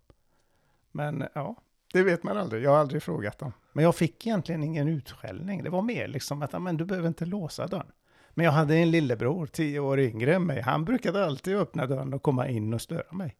Men 0.92 1.24
ja, 1.34 1.56
det 1.92 2.02
vet 2.02 2.22
man 2.22 2.36
aldrig. 2.36 2.62
Jag 2.62 2.70
har 2.70 2.78
aldrig 2.78 3.02
frågat 3.02 3.38
dem. 3.38 3.52
Men 3.72 3.84
jag 3.84 3.94
fick 3.96 4.26
egentligen 4.26 4.62
ingen 4.62 4.88
utskällning. 4.88 5.62
Det 5.62 5.70
var 5.70 5.82
mer 5.82 6.08
liksom 6.08 6.42
att 6.42 6.62
men, 6.62 6.76
du 6.76 6.84
behöver 6.84 7.08
inte 7.08 7.24
låsa 7.24 7.66
dörren. 7.66 7.92
Men 8.34 8.44
jag 8.44 8.52
hade 8.52 8.76
en 8.76 8.90
lillebror, 8.90 9.46
tio 9.46 9.80
år 9.80 10.00
yngre 10.00 10.34
än 10.34 10.46
mig. 10.46 10.60
Han 10.60 10.84
brukade 10.84 11.24
alltid 11.24 11.56
öppna 11.56 11.86
dörren 11.86 12.14
och 12.14 12.22
komma 12.22 12.48
in 12.48 12.74
och 12.74 12.80
störa 12.80 13.12
mig. 13.12 13.36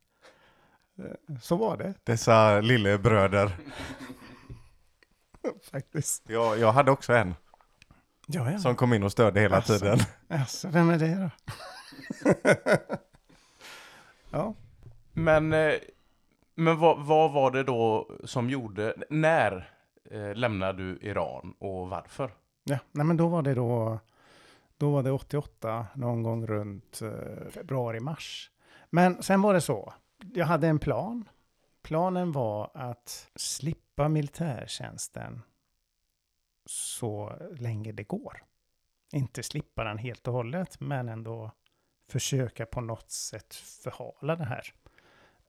Eh, 0.98 1.36
Så 1.40 1.56
var 1.56 1.76
det 1.76 1.94
Dessa 2.04 2.60
lillebröder. 2.60 3.56
faktiskt. 5.70 6.30
Jag, 6.30 6.58
jag 6.58 6.72
hade 6.72 6.90
också 6.90 7.12
en 7.12 7.34
Ja, 8.32 8.50
ja. 8.50 8.58
som 8.58 8.76
kom 8.76 8.92
in 8.92 9.02
och 9.02 9.12
störde 9.12 9.40
hela 9.40 9.56
Asså. 9.56 9.78
tiden. 9.78 9.98
Alltså, 10.28 10.68
vem 10.68 10.90
är 10.90 10.98
det 10.98 11.14
då? 11.14 11.30
ja. 14.30 14.54
Men, 15.12 15.52
eh, 15.52 15.74
men 16.54 16.78
vad, 16.78 17.06
vad 17.06 17.32
var 17.32 17.50
det 17.50 17.62
då 17.62 18.10
som 18.24 18.50
gjorde, 18.50 18.94
när 19.10 19.70
eh, 20.10 20.34
lämnade 20.34 20.82
du 20.82 20.98
Iran 21.02 21.54
och 21.58 21.88
varför? 21.88 22.30
ja, 22.64 22.78
nej 22.92 23.06
men 23.06 23.16
då 23.16 23.28
var 23.28 23.42
det 23.42 23.54
då, 23.54 23.98
då 24.76 24.90
var 24.90 25.02
det 25.02 25.10
88, 25.10 25.86
någon 25.94 26.22
gång 26.22 26.46
runt 26.46 27.02
eh, 27.02 27.50
februari-mars. 27.50 28.50
Men 28.90 29.22
sen 29.22 29.42
var 29.42 29.54
det 29.54 29.60
så, 29.60 29.92
jag 30.34 30.46
hade 30.46 30.68
en 30.68 30.78
plan. 30.78 31.28
Planen 31.82 32.32
var 32.32 32.70
att 32.74 33.30
slippa 33.34 34.08
militärtjänsten 34.08 35.42
så 36.66 37.36
länge 37.58 37.92
det 37.92 38.04
går. 38.04 38.42
Inte 39.12 39.42
slippa 39.42 39.84
den 39.84 39.98
helt 39.98 40.28
och 40.28 40.34
hållet, 40.34 40.80
men 40.80 41.08
ändå 41.08 41.50
försöka 42.08 42.66
på 42.66 42.80
något 42.80 43.10
sätt 43.10 43.54
förhala 43.54 44.36
det 44.36 44.44
här. 44.44 44.74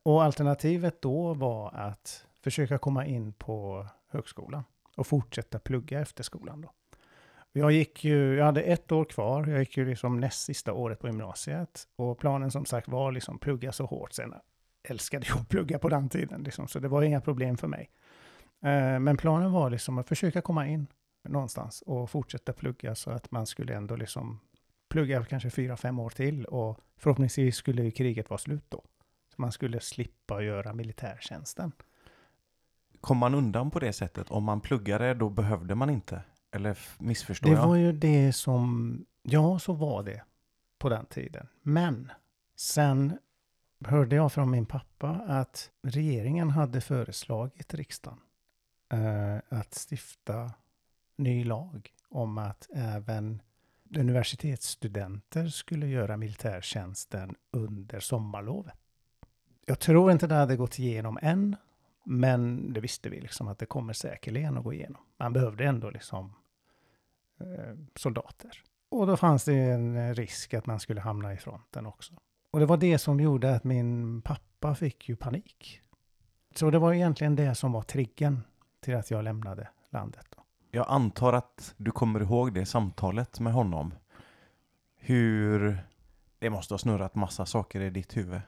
Och 0.02 0.22
alternativet 0.22 1.02
då 1.02 1.34
var 1.34 1.74
att 1.74 2.26
försöka 2.42 2.78
komma 2.78 3.06
in 3.06 3.32
på 3.32 3.86
högskolan 4.08 4.64
och 4.96 5.06
fortsätta 5.06 5.58
plugga 5.58 6.00
efter 6.00 6.24
skolan 6.24 6.60
då. 6.60 6.72
Jag 7.52 7.72
gick 7.72 8.04
ju, 8.04 8.34
jag 8.34 8.44
hade 8.44 8.62
ett 8.62 8.92
år 8.92 9.04
kvar, 9.04 9.46
jag 9.46 9.60
gick 9.60 9.76
ju 9.76 9.84
liksom 9.84 10.20
näst 10.20 10.44
sista 10.44 10.72
året 10.72 10.98
på 10.98 11.06
gymnasiet 11.06 11.88
och 11.96 12.18
planen 12.18 12.50
som 12.50 12.64
sagt 12.64 12.88
var 12.88 13.12
liksom 13.12 13.38
plugga 13.38 13.72
så 13.72 13.86
hårt. 13.86 14.12
Sen 14.12 14.34
älskade 14.82 15.26
jag 15.28 15.38
att 15.38 15.48
plugga 15.48 15.78
på 15.78 15.88
den 15.88 16.08
tiden 16.08 16.42
liksom, 16.42 16.68
så 16.68 16.78
det 16.78 16.88
var 16.88 17.02
inga 17.02 17.20
problem 17.20 17.56
för 17.56 17.68
mig. 17.68 17.90
Eh, 18.62 18.98
men 18.98 19.16
planen 19.16 19.52
var 19.52 19.70
liksom 19.70 19.98
att 19.98 20.08
försöka 20.08 20.40
komma 20.40 20.68
in 20.68 20.86
någonstans 21.24 21.82
och 21.82 22.10
fortsätta 22.10 22.52
plugga 22.52 22.94
så 22.94 23.10
att 23.10 23.30
man 23.30 23.46
skulle 23.46 23.74
ändå 23.74 23.96
liksom 23.96 24.40
plugga 24.88 25.24
kanske 25.24 25.50
fyra, 25.50 25.76
fem 25.76 25.98
år 25.98 26.10
till 26.10 26.44
och 26.44 26.80
förhoppningsvis 26.96 27.56
skulle 27.56 27.82
ju 27.82 27.90
kriget 27.90 28.30
vara 28.30 28.38
slut 28.38 28.64
då. 28.68 28.84
Så 29.28 29.40
man 29.42 29.52
skulle 29.52 29.80
slippa 29.80 30.42
göra 30.42 30.72
militärtjänsten. 30.72 31.72
Kom 33.00 33.18
man 33.18 33.34
undan 33.34 33.70
på 33.70 33.78
det 33.78 33.92
sättet? 33.92 34.30
Om 34.30 34.44
man 34.44 34.60
pluggade, 34.60 35.14
då 35.14 35.30
behövde 35.30 35.74
man 35.74 35.90
inte? 35.90 36.22
Eller 36.50 36.78
missförstår 36.98 37.48
Det 37.50 37.56
jag? 37.56 37.66
var 37.66 37.76
ju 37.76 37.92
det 37.92 38.32
som, 38.32 39.04
ja 39.22 39.58
så 39.58 39.72
var 39.72 40.02
det 40.02 40.22
på 40.78 40.88
den 40.88 41.06
tiden. 41.06 41.48
Men 41.62 42.12
sen 42.56 43.18
hörde 43.84 44.16
jag 44.16 44.32
från 44.32 44.50
min 44.50 44.66
pappa 44.66 45.08
att 45.08 45.70
regeringen 45.82 46.50
hade 46.50 46.80
föreslagit 46.80 47.74
riksdagen 47.74 48.18
eh, 48.92 49.58
att 49.58 49.74
stifta 49.90 50.50
ny 51.16 51.44
lag 51.44 51.92
om 52.08 52.38
att 52.38 52.68
även 52.74 53.42
universitetsstudenter 53.96 55.46
skulle 55.46 55.86
göra 55.86 56.16
militärtjänsten 56.16 57.34
under 57.50 58.00
sommarlovet. 58.00 58.74
Jag 59.66 59.78
tror 59.78 60.12
inte 60.12 60.26
det 60.26 60.34
hade 60.34 60.56
gått 60.56 60.78
igenom 60.78 61.18
än, 61.22 61.56
men 62.04 62.72
det 62.72 62.80
visste 62.80 63.08
vi 63.08 63.20
liksom 63.20 63.48
att 63.48 63.58
det 63.58 63.66
kommer 63.66 63.92
säkerligen 63.92 64.58
att 64.58 64.64
gå 64.64 64.72
igenom. 64.72 65.02
Man 65.16 65.32
behövde 65.32 65.64
ändå 65.64 65.90
liksom 65.90 66.34
eh, 67.40 67.76
soldater. 67.94 68.62
Och 68.88 69.06
då 69.06 69.16
fanns 69.16 69.44
det 69.44 69.54
en 69.54 70.14
risk 70.14 70.54
att 70.54 70.66
man 70.66 70.80
skulle 70.80 71.00
hamna 71.00 71.32
i 71.32 71.36
fronten 71.36 71.86
också. 71.86 72.14
Och 72.50 72.60
det 72.60 72.66
var 72.66 72.76
det 72.76 72.98
som 72.98 73.20
gjorde 73.20 73.54
att 73.54 73.64
min 73.64 74.22
pappa 74.22 74.74
fick 74.74 75.08
ju 75.08 75.16
panik. 75.16 75.80
Så 76.54 76.70
det 76.70 76.78
var 76.78 76.92
egentligen 76.92 77.36
det 77.36 77.54
som 77.54 77.72
var 77.72 77.82
triggen 77.82 78.42
till 78.80 78.96
att 78.96 79.10
jag 79.10 79.24
lämnade 79.24 79.68
landet. 79.90 80.26
Då. 80.36 80.41
Jag 80.74 80.86
antar 80.88 81.32
att 81.32 81.74
du 81.76 81.90
kommer 81.90 82.20
ihåg 82.20 82.52
det 82.52 82.66
samtalet 82.66 83.40
med 83.40 83.52
honom. 83.52 83.94
Hur... 84.96 85.78
Det 86.38 86.50
måste 86.50 86.74
ha 86.74 86.78
snurrat 86.78 87.14
massa 87.14 87.46
saker 87.46 87.80
i 87.80 87.90
ditt 87.90 88.16
huvud. 88.16 88.40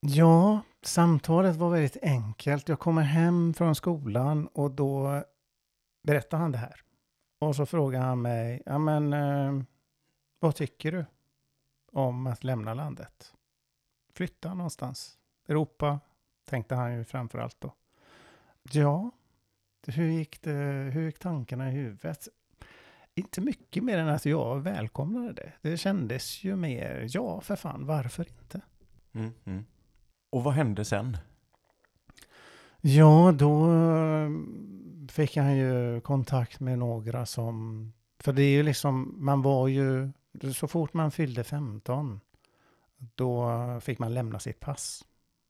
Ja, 0.00 0.60
samtalet 0.82 1.56
var 1.56 1.70
väldigt 1.70 1.96
enkelt. 2.02 2.68
Jag 2.68 2.78
kommer 2.78 3.02
hem 3.02 3.54
från 3.54 3.74
skolan 3.74 4.46
och 4.46 4.70
då 4.70 5.22
berättar 6.02 6.38
han 6.38 6.52
det 6.52 6.58
här. 6.58 6.80
Och 7.38 7.56
så 7.56 7.66
frågar 7.66 8.00
han 8.00 8.22
mig, 8.22 8.62
ja 8.66 8.78
men 8.78 9.12
eh, 9.12 9.62
vad 10.40 10.54
tycker 10.54 10.92
du 10.92 11.04
om 11.92 12.26
att 12.26 12.44
lämna 12.44 12.74
landet? 12.74 13.34
Flytta 14.14 14.54
någonstans? 14.54 15.18
Europa, 15.48 16.00
tänkte 16.44 16.74
han 16.74 16.94
ju 16.94 17.04
framför 17.04 17.38
allt 17.38 17.60
då. 17.60 17.72
Ja, 18.62 19.10
hur 19.88 20.08
gick, 20.10 20.42
det, 20.42 20.90
hur 20.94 21.02
gick 21.06 21.18
tankarna 21.18 21.68
i 21.68 21.72
huvudet? 21.72 22.28
Inte 23.14 23.40
mycket 23.40 23.84
mer 23.84 23.98
än 23.98 24.08
att 24.08 24.26
jag 24.26 24.60
välkomnade 24.60 25.32
det. 25.32 25.52
Det 25.62 25.76
kändes 25.76 26.44
ju 26.44 26.56
mer, 26.56 27.06
ja 27.08 27.40
för 27.40 27.56
fan, 27.56 27.86
varför 27.86 28.26
inte? 28.28 28.60
Mm, 29.12 29.30
mm. 29.44 29.64
Och 30.30 30.44
vad 30.44 30.54
hände 30.54 30.84
sen? 30.84 31.16
Ja, 32.80 33.34
då 33.38 33.72
eh, 33.72 34.30
fick 35.10 35.36
han 35.36 35.56
ju 35.56 36.00
kontakt 36.00 36.60
med 36.60 36.78
några 36.78 37.26
som... 37.26 37.92
För 38.18 38.32
det 38.32 38.42
är 38.42 38.50
ju 38.50 38.62
liksom, 38.62 39.14
man 39.16 39.42
var 39.42 39.68
ju... 39.68 40.10
Så 40.54 40.68
fort 40.68 40.94
man 40.94 41.10
fyllde 41.10 41.44
15, 41.44 42.20
då 43.14 43.50
fick 43.80 43.98
man 43.98 44.14
lämna 44.14 44.38
sitt 44.38 44.60
pass. 44.60 45.04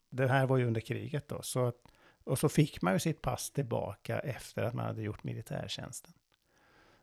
Det 0.09 0.27
här 0.27 0.45
var 0.45 0.57
ju 0.57 0.65
under 0.67 0.81
kriget 0.81 1.27
då. 1.27 1.41
Så, 1.41 1.65
att- 1.67 1.91
och 2.29 2.39
så 2.39 2.49
fick 2.49 2.81
man 2.81 2.93
ju 2.93 2.99
sitt 2.99 3.21
pass 3.21 3.51
tillbaka 3.51 4.19
efter 4.19 4.63
att 4.63 4.73
man 4.73 4.85
hade 4.85 5.01
gjort 5.01 5.23
militärtjänsten. 5.23 6.13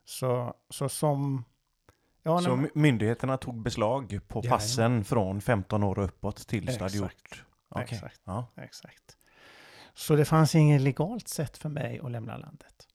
Så, 0.05 0.55
så 0.71 0.89
som... 0.89 1.45
Ja, 2.23 2.41
Så 2.41 2.49
man- 2.51 2.63
my- 2.63 2.71
myndigheterna 2.75 3.37
tog 3.37 3.63
beslag 3.63 4.21
på 4.29 4.43
passen 4.43 5.05
från 5.05 5.41
15 5.41 5.83
år 5.83 5.99
och 5.99 6.05
uppåt 6.05 6.37
tills 6.49 6.67
du 6.67 6.73
hade 6.73 6.85
Exakt. 6.85 6.95
gjort... 6.95 7.45
Okej. 7.69 7.85
Exakt. 7.93 8.21
Ja. 8.25 8.47
Exakt. 8.57 9.17
Så 9.95 10.17
det 10.17 10.25
fanns 10.25 10.55
inget 10.55 10.81
legalt 10.81 11.29
sätt 11.29 11.57
för 11.59 11.69
mig 11.69 12.01
att 12.03 12.11
lämna 12.11 12.37
landet. 12.37 12.89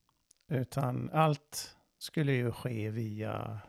Utan 0.48 1.10
allt 1.14 1.76
skulle 1.98 2.32
ju 2.32 2.52
ske 2.52 2.90
via, 2.90 3.60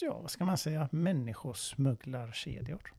ja 0.00 0.18
vad 0.20 0.30
ska 0.30 0.44
man 0.44 0.58
säga, 0.58 0.88
människosmugglarkedjor. 0.92 2.94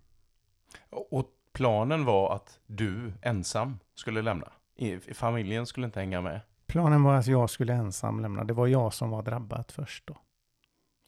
Och 0.90 1.30
planen 1.54 2.06
var 2.06 2.36
att 2.36 2.60
du 2.68 3.14
ensam 3.22 3.80
skulle 3.94 4.22
lämna. 4.22 4.52
I- 4.76 5.00
Familjen 5.14 5.66
skulle 5.66 5.86
inte 5.86 6.00
hänga 6.00 6.22
med. 6.22 6.42
Planen 6.68 7.04
var 7.04 7.16
att 7.16 7.28
jag 7.28 7.50
skulle 7.50 7.74
ensam 7.74 8.20
lämna. 8.20 8.44
Det 8.44 8.54
var 8.54 8.68
jag 8.68 8.94
som 8.94 9.10
var 9.10 9.22
drabbad 9.24 9.66
först 9.72 10.08
då. 10.08 10.18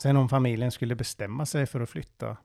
Sen 0.02 0.17
om 0.17 0.30
familjen 0.30 0.71
skulle 0.71 0.95
bestämma 0.95 1.45
sig 1.45 1.65
för 1.65 1.82
att 1.82 1.89
flytta 1.89 2.38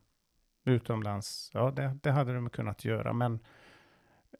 utomlands, 0.64 1.50
ja 1.54 1.70
det, 1.70 1.98
det 2.02 2.10
hade 2.10 2.34
de 2.34 2.50
kunnat 2.50 2.84
göra. 2.84 3.12
Men 3.12 3.38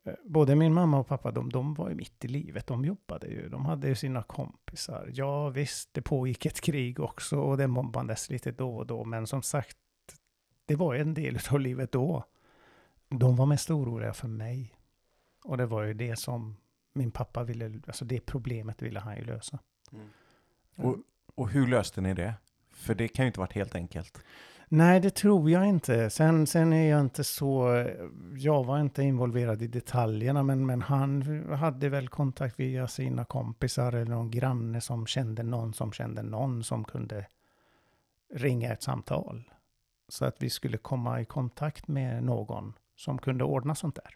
eh, 0.04 0.12
både 0.24 0.54
min 0.56 0.74
mamma 0.74 0.98
och 0.98 1.06
pappa, 1.06 1.30
de, 1.30 1.50
de 1.50 1.74
var 1.74 1.88
ju 1.88 1.94
mitt 1.94 2.24
i 2.24 2.28
livet. 2.28 2.66
De 2.66 2.84
jobbade 2.84 3.26
ju. 3.26 3.48
De 3.48 3.66
hade 3.66 3.88
ju 3.88 3.94
sina 3.94 4.22
kompisar. 4.22 5.10
Ja 5.12 5.48
visst, 5.48 5.94
det 5.94 6.02
pågick 6.02 6.46
ett 6.46 6.60
krig 6.60 7.00
också 7.00 7.40
och 7.40 7.56
det 7.56 7.66
mobbades 7.66 8.30
lite 8.30 8.50
då 8.52 8.76
och 8.76 8.86
då. 8.86 9.04
Men 9.04 9.26
som 9.26 9.42
sagt, 9.42 9.76
det 10.66 10.76
var 10.76 10.94
ju 10.94 11.00
en 11.00 11.14
del 11.14 11.38
av 11.50 11.60
livet 11.60 11.92
då. 11.92 12.24
De 13.08 13.36
var 13.36 13.46
mest 13.46 13.70
oroliga 13.70 14.12
för 14.12 14.28
mig. 14.28 14.74
Och 15.44 15.56
det 15.56 15.66
var 15.66 15.82
ju 15.82 15.94
det 15.94 16.16
som 16.16 16.56
min 16.98 17.10
pappa 17.10 17.44
ville, 17.44 17.80
alltså 17.86 18.04
det 18.04 18.20
problemet 18.20 18.82
ville 18.82 19.00
han 19.00 19.16
ju 19.16 19.24
lösa. 19.24 19.58
Och, 20.76 20.96
och 21.34 21.48
hur 21.48 21.66
löste 21.66 22.00
ni 22.00 22.14
det? 22.14 22.34
För 22.72 22.94
det 22.94 23.08
kan 23.08 23.24
ju 23.24 23.26
inte 23.26 23.40
varit 23.40 23.52
helt 23.52 23.74
enkelt. 23.74 24.22
Nej, 24.68 25.00
det 25.00 25.10
tror 25.10 25.50
jag 25.50 25.66
inte. 25.66 26.10
Sen, 26.10 26.46
sen 26.46 26.72
är 26.72 26.90
jag 26.90 27.00
inte 27.00 27.24
så... 27.24 27.84
Jag 28.36 28.64
var 28.64 28.80
inte 28.80 29.02
involverad 29.02 29.62
i 29.62 29.66
detaljerna, 29.66 30.42
men, 30.42 30.66
men 30.66 30.82
han 30.82 31.22
hade 31.54 31.88
väl 31.88 32.08
kontakt 32.08 32.60
via 32.60 32.88
sina 32.88 33.24
kompisar 33.24 33.92
eller 33.92 34.10
någon 34.10 34.30
granne 34.30 34.80
som 34.80 35.06
kände 35.06 35.42
någon 35.42 35.74
som 35.74 35.92
kände 35.92 36.22
någon 36.22 36.64
som 36.64 36.84
kunde 36.84 37.26
ringa 38.34 38.72
ett 38.72 38.82
samtal. 38.82 39.50
Så 40.08 40.24
att 40.24 40.42
vi 40.42 40.50
skulle 40.50 40.76
komma 40.76 41.20
i 41.20 41.24
kontakt 41.24 41.88
med 41.88 42.24
någon 42.24 42.72
som 42.96 43.18
kunde 43.18 43.44
ordna 43.44 43.74
sånt 43.74 43.94
där. 43.94 44.14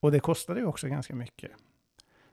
Och 0.00 0.12
det 0.12 0.20
kostade 0.20 0.60
ju 0.60 0.66
också 0.66 0.88
ganska 0.88 1.14
mycket. 1.14 1.50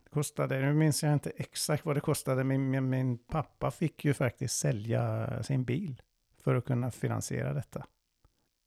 Det 0.03 0.09
kostade, 0.09 0.59
nu 0.59 0.73
minns 0.73 1.03
jag 1.03 1.13
inte 1.13 1.29
exakt 1.29 1.85
vad 1.85 1.95
det 1.95 2.01
kostade, 2.01 2.43
men 2.43 2.69
min, 2.69 2.89
min 2.89 3.17
pappa 3.17 3.71
fick 3.71 4.05
ju 4.05 4.13
faktiskt 4.13 4.57
sälja 4.57 5.43
sin 5.43 5.63
bil 5.63 6.01
för 6.43 6.55
att 6.55 6.65
kunna 6.65 6.91
finansiera 6.91 7.53
detta. 7.53 7.85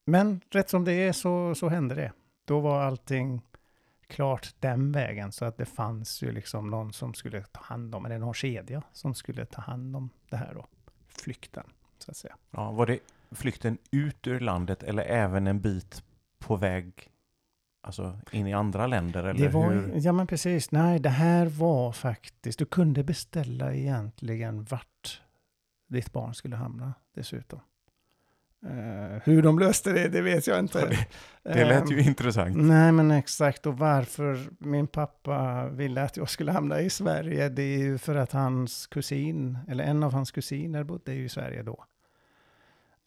Men 0.05 0.41
rätt 0.49 0.69
som 0.69 0.85
det 0.85 0.93
är 0.93 1.13
så, 1.13 1.55
så 1.55 1.69
hände 1.69 1.95
det. 1.95 2.11
Då 2.45 2.59
var 2.59 2.81
allting 2.81 3.41
klart 4.07 4.55
den 4.59 4.91
vägen 4.91 5.31
så 5.31 5.45
att 5.45 5.57
det 5.57 5.65
fanns 5.65 6.21
ju 6.21 6.31
liksom 6.31 6.69
någon 6.69 6.93
som 6.93 7.13
skulle 7.13 7.43
ta 7.43 7.61
hand 7.61 7.95
om, 7.95 8.05
eller 8.05 8.17
någon 8.17 8.33
kedja 8.33 8.83
som 8.91 9.15
skulle 9.15 9.45
ta 9.45 9.61
hand 9.61 9.95
om 9.95 10.09
det 10.29 10.37
här 10.37 10.53
då, 10.53 10.67
flykten. 11.07 11.63
Så 11.97 12.11
att 12.11 12.17
säga. 12.17 12.35
Ja, 12.51 12.71
var 12.71 12.85
det 12.85 12.99
flykten 13.31 13.77
ut 13.91 14.27
ur 14.27 14.39
landet 14.39 14.83
eller 14.83 15.03
även 15.03 15.47
en 15.47 15.61
bit 15.61 16.03
på 16.39 16.55
väg 16.55 17.11
alltså 17.81 18.19
in 18.31 18.47
i 18.47 18.53
andra 18.53 18.87
länder? 18.87 19.23
Eller 19.23 19.39
Det 19.39 19.47
var, 19.49 19.71
hur? 19.71 19.91
ja 19.95 20.11
men 20.11 20.27
precis, 20.27 20.71
nej 20.71 20.99
det 20.99 21.09
här 21.09 21.45
var 21.45 21.91
faktiskt, 21.91 22.59
du 22.59 22.65
kunde 22.65 23.03
beställa 23.03 23.73
egentligen 23.73 24.63
vart 24.63 25.21
ditt 25.87 26.11
barn 26.13 26.33
skulle 26.33 26.55
hamna 26.55 26.93
dessutom. 27.15 27.59
Eh, 28.65 29.21
hur 29.23 29.41
de 29.41 29.59
löste 29.59 29.93
det, 29.93 30.07
det 30.09 30.21
vet 30.21 30.47
jag 30.47 30.59
inte. 30.59 30.79
Det 31.43 31.65
lät 31.65 31.81
Ehm, 31.83 31.87
ju 31.97 32.01
intressant. 32.03 32.55
Nej, 32.57 32.91
men 32.91 33.11
exakt. 33.11 33.65
Och 33.65 33.77
varför 33.77 34.39
min 34.59 34.87
pappa 34.87 35.67
ville 35.69 36.03
att 36.03 36.17
jag 36.17 36.29
skulle 36.29 36.51
hamna 36.51 36.81
i 36.81 36.89
Sverige, 36.89 37.49
det 37.49 37.61
är 37.63 37.77
ju 37.77 37.97
för 37.97 38.15
att 38.15 38.31
hans 38.31 38.87
kusin, 38.87 39.57
eller 39.67 39.83
en 39.83 40.03
av 40.03 40.13
hans 40.13 40.31
kusiner 40.31 40.83
bodde 40.83 41.13
ju 41.13 41.25
i 41.25 41.29
Sverige 41.29 41.63
då. 41.63 41.85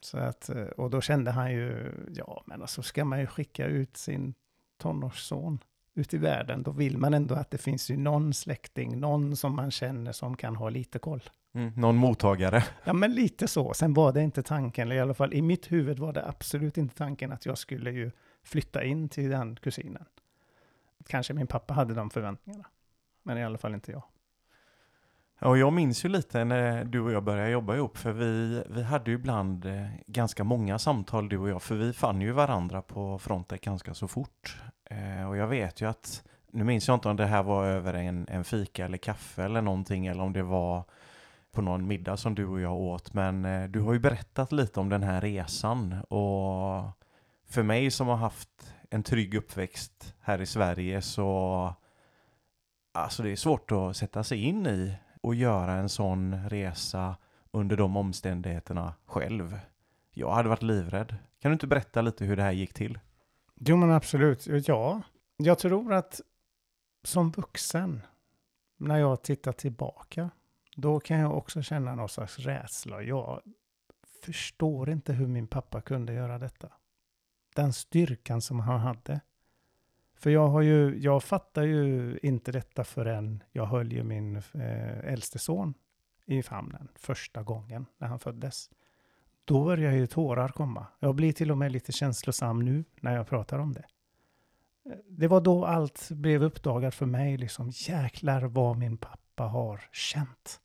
Så 0.01 0.19
att, 0.19 0.49
eh, 0.49 0.63
och 0.65 0.91
då 0.91 1.01
kände 1.01 1.31
han 1.31 1.53
ju, 1.53 1.93
ja 2.15 2.43
men 2.47 2.63
alltså 2.63 2.83
ska 2.83 3.05
man 3.05 3.21
ju 3.21 3.27
skicka 3.27 3.67
ut 3.67 3.97
sin 3.97 4.35
tonårsson 4.83 5.59
ut 5.95 6.15
i 6.15 6.19
världen, 6.19 6.63
då 6.63 6.71
vill 6.71 6.99
man 6.99 7.15
ändå 7.15 7.35
att 7.35 7.51
det 7.51 7.59
finns 7.59 7.91
ju 7.91 7.97
någon 7.97 8.35
släkting, 8.35 9.01
någon 9.01 9.37
som 9.37 9.57
man 9.57 9.71
känner 9.71 10.13
som 10.13 10.37
kan 10.37 10.57
ha 10.57 10.69
lite 10.69 10.99
koll. 10.99 11.23
Mm, 11.55 11.73
någon 11.77 11.97
mottagare. 11.97 12.65
Ja, 12.85 12.93
men 12.93 13.15
lite 13.15 13.49
så. 13.49 13.75
Sen 13.75 13.95
var 13.95 14.13
det 14.13 14.23
inte 14.23 14.43
tanken, 14.43 14.89
eller 14.89 14.97
i 14.97 15.01
alla 15.01 15.15
fall 15.15 15.35
i 15.35 15.43
mitt 15.43 15.73
huvud 15.73 15.99
var 15.99 16.13
det 16.13 16.29
absolut 16.29 16.79
inte 16.79 16.95
tanken 16.95 17.33
att 17.33 17.47
jag 17.47 17.59
skulle 17.59 17.91
ju 17.91 18.11
flytta 18.43 18.85
in 18.85 19.09
till 19.09 19.31
den 19.31 19.57
kusinen. 19.57 20.05
Kanske 21.07 21.35
min 21.35 21.47
pappa 21.47 21.75
hade 21.75 21.95
de 21.95 22.11
förväntningarna, 22.11 22.67
men 23.23 23.39
i 23.39 23.45
alla 23.45 23.59
fall 23.59 23.75
inte 23.75 23.93
jag. 23.93 24.03
Ja, 25.43 25.49
och 25.49 25.59
jag 25.59 25.73
minns 25.73 26.05
ju 26.05 26.09
lite 26.09 26.45
när 26.45 26.85
du 26.85 27.01
och 27.01 27.13
jag 27.13 27.23
började 27.23 27.51
jobba 27.51 27.77
ihop, 27.77 27.97
för 27.97 28.13
vi, 28.13 28.63
vi 28.71 28.83
hade 28.83 29.11
ju 29.11 29.17
ibland 29.17 29.67
eh, 29.67 29.87
ganska 30.07 30.45
många 30.45 30.79
samtal 30.79 31.29
du 31.29 31.39
och 31.39 31.49
jag, 31.49 31.63
för 31.63 31.75
vi 31.75 31.93
fann 31.93 32.21
ju 32.21 32.33
varandra 32.33 32.83
på 32.83 33.19
Frontec 33.19 33.61
ganska 33.61 33.95
så 33.95 34.09
fort. 34.09 34.57
Eh, 34.85 35.29
och 35.29 35.37
jag 35.37 35.47
vet 35.47 35.81
ju 35.81 35.89
att, 35.89 36.23
nu 36.51 36.65
minns 36.65 36.89
jag 36.89 36.97
inte 36.97 37.09
om 37.09 37.17
det 37.17 37.27
här 37.27 37.43
var 37.43 37.67
över 37.67 37.95
en, 37.95 38.27
en 38.29 38.45
fika 38.45 38.85
eller 38.85 38.99
kaffe 38.99 39.45
eller 39.45 39.63
någonting, 39.63 40.07
eller 40.07 40.23
om 40.23 40.33
det 40.33 40.43
var 40.43 40.85
på 41.53 41.63
någon 41.63 41.87
middag 41.87 42.17
som 42.17 42.35
du 42.35 42.47
och 42.47 42.61
jag 42.61 42.75
åt, 42.75 43.15
men 43.15 43.45
eh, 43.45 43.69
du 43.69 43.81
har 43.81 43.93
ju 43.93 43.99
berättat 43.99 44.53
lite 44.53 44.81
om 44.81 44.89
den 44.89 45.03
här 45.03 45.21
resan 45.21 45.97
och 46.09 46.91
för 47.49 47.63
mig 47.63 47.91
som 47.91 48.09
har 48.09 48.17
haft 48.17 48.75
en 48.91 49.03
trygg 49.03 49.35
uppväxt 49.35 50.15
här 50.21 50.41
i 50.41 50.47
Sverige 50.47 51.03
så 51.03 51.75
Alltså 52.95 53.23
det 53.23 53.31
är 53.31 53.37
svårt 53.37 53.73
att 53.73 53.97
sätta 53.97 54.25
sig 54.25 54.39
in 54.39 54.67
i 54.67 54.95
och 55.23 55.35
göra 55.35 55.73
en 55.73 55.89
sån 55.89 56.49
resa 56.49 57.17
under 57.51 57.77
de 57.77 57.97
omständigheterna 57.97 58.95
själv. 59.05 59.59
Jag 60.11 60.33
hade 60.33 60.49
varit 60.49 60.63
livrädd. 60.63 61.17
Kan 61.41 61.51
du 61.51 61.53
inte 61.53 61.67
berätta 61.67 62.03
lite 62.03 62.25
hur 62.25 62.37
det 62.37 62.43
här 62.43 62.53
gick 62.53 62.75
till? 62.75 62.99
Jo, 63.55 63.77
men 63.77 63.91
absolut. 63.91 64.47
Ja, 64.69 65.03
jag 65.37 65.59
tror 65.59 65.93
att 65.93 66.21
som 67.05 67.31
vuxen, 67.31 68.03
när 68.77 68.99
jag 68.99 69.23
tittar 69.23 69.53
tillbaka, 69.53 70.31
då 70.77 71.01
kan 71.01 71.19
jag 71.19 71.37
också 71.37 71.63
känna 71.63 71.95
någon 71.95 72.09
slags 72.09 72.39
rädsla. 72.39 73.03
Jag 73.03 73.43
förstår 74.25 74.91
inte 74.91 75.13
hur 75.13 75.27
min 75.27 75.47
pappa 75.47 75.81
kunde 75.81 76.13
göra 76.13 76.39
detta. 76.39 76.69
Den 77.55 77.73
styrkan 77.73 78.41
som 78.41 78.61
han 78.61 78.81
hade. 78.81 79.21
För 80.23 80.31
jag 80.31 80.49
har 80.49 80.63
ju, 80.63 80.99
jag 80.99 81.23
fattar 81.23 81.63
ju 81.63 82.19
inte 82.23 82.53
detta 82.53 82.85
förrän 82.85 83.43
jag 83.53 83.67
höll 83.67 83.93
ju 83.93 84.03
min 84.03 84.37
eh, 84.37 85.13
äldste 85.13 85.39
son 85.39 85.75
i 86.27 86.43
famnen 86.43 86.89
första 86.95 87.43
gången 87.43 87.87
när 87.99 88.09
han 88.09 88.19
föddes. 88.19 88.71
Då 89.45 89.65
börjar 89.65 89.93
ju 89.93 90.07
tårar 90.07 90.49
komma. 90.49 90.87
Jag 90.99 91.15
blir 91.15 91.33
till 91.33 91.51
och 91.51 91.59
med 91.59 91.73
lite 91.73 91.93
känslosam 91.93 92.59
nu 92.59 92.85
när 93.01 93.17
jag 93.17 93.29
pratar 93.29 93.59
om 93.59 93.73
det. 93.73 93.85
Det 95.09 95.29
var 95.29 95.41
då 95.41 95.65
allt 95.65 96.11
blev 96.11 96.43
uppdagat 96.43 96.95
för 96.95 97.07
mig, 97.07 97.37
liksom 97.37 97.71
jäklar 97.71 98.43
vad 98.43 98.79
min 98.79 98.97
pappa 98.97 99.45
har 99.45 99.81
känt. 99.93 100.61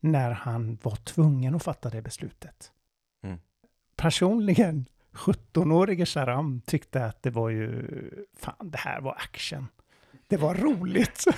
När 0.00 0.30
han 0.30 0.78
var 0.82 0.96
tvungen 0.96 1.54
att 1.54 1.62
fatta 1.62 1.90
det 1.90 2.02
beslutet. 2.02 2.72
Mm. 3.22 3.38
Personligen, 3.96 4.86
17-årige 5.14 6.06
Sharam 6.06 6.60
tyckte 6.66 7.04
att 7.04 7.22
det 7.22 7.30
var 7.30 7.48
ju, 7.48 7.88
fan 8.38 8.70
det 8.70 8.78
här 8.78 9.00
var 9.00 9.12
action. 9.12 9.68
Det 10.28 10.36
var 10.36 10.54
roligt. 10.54 11.24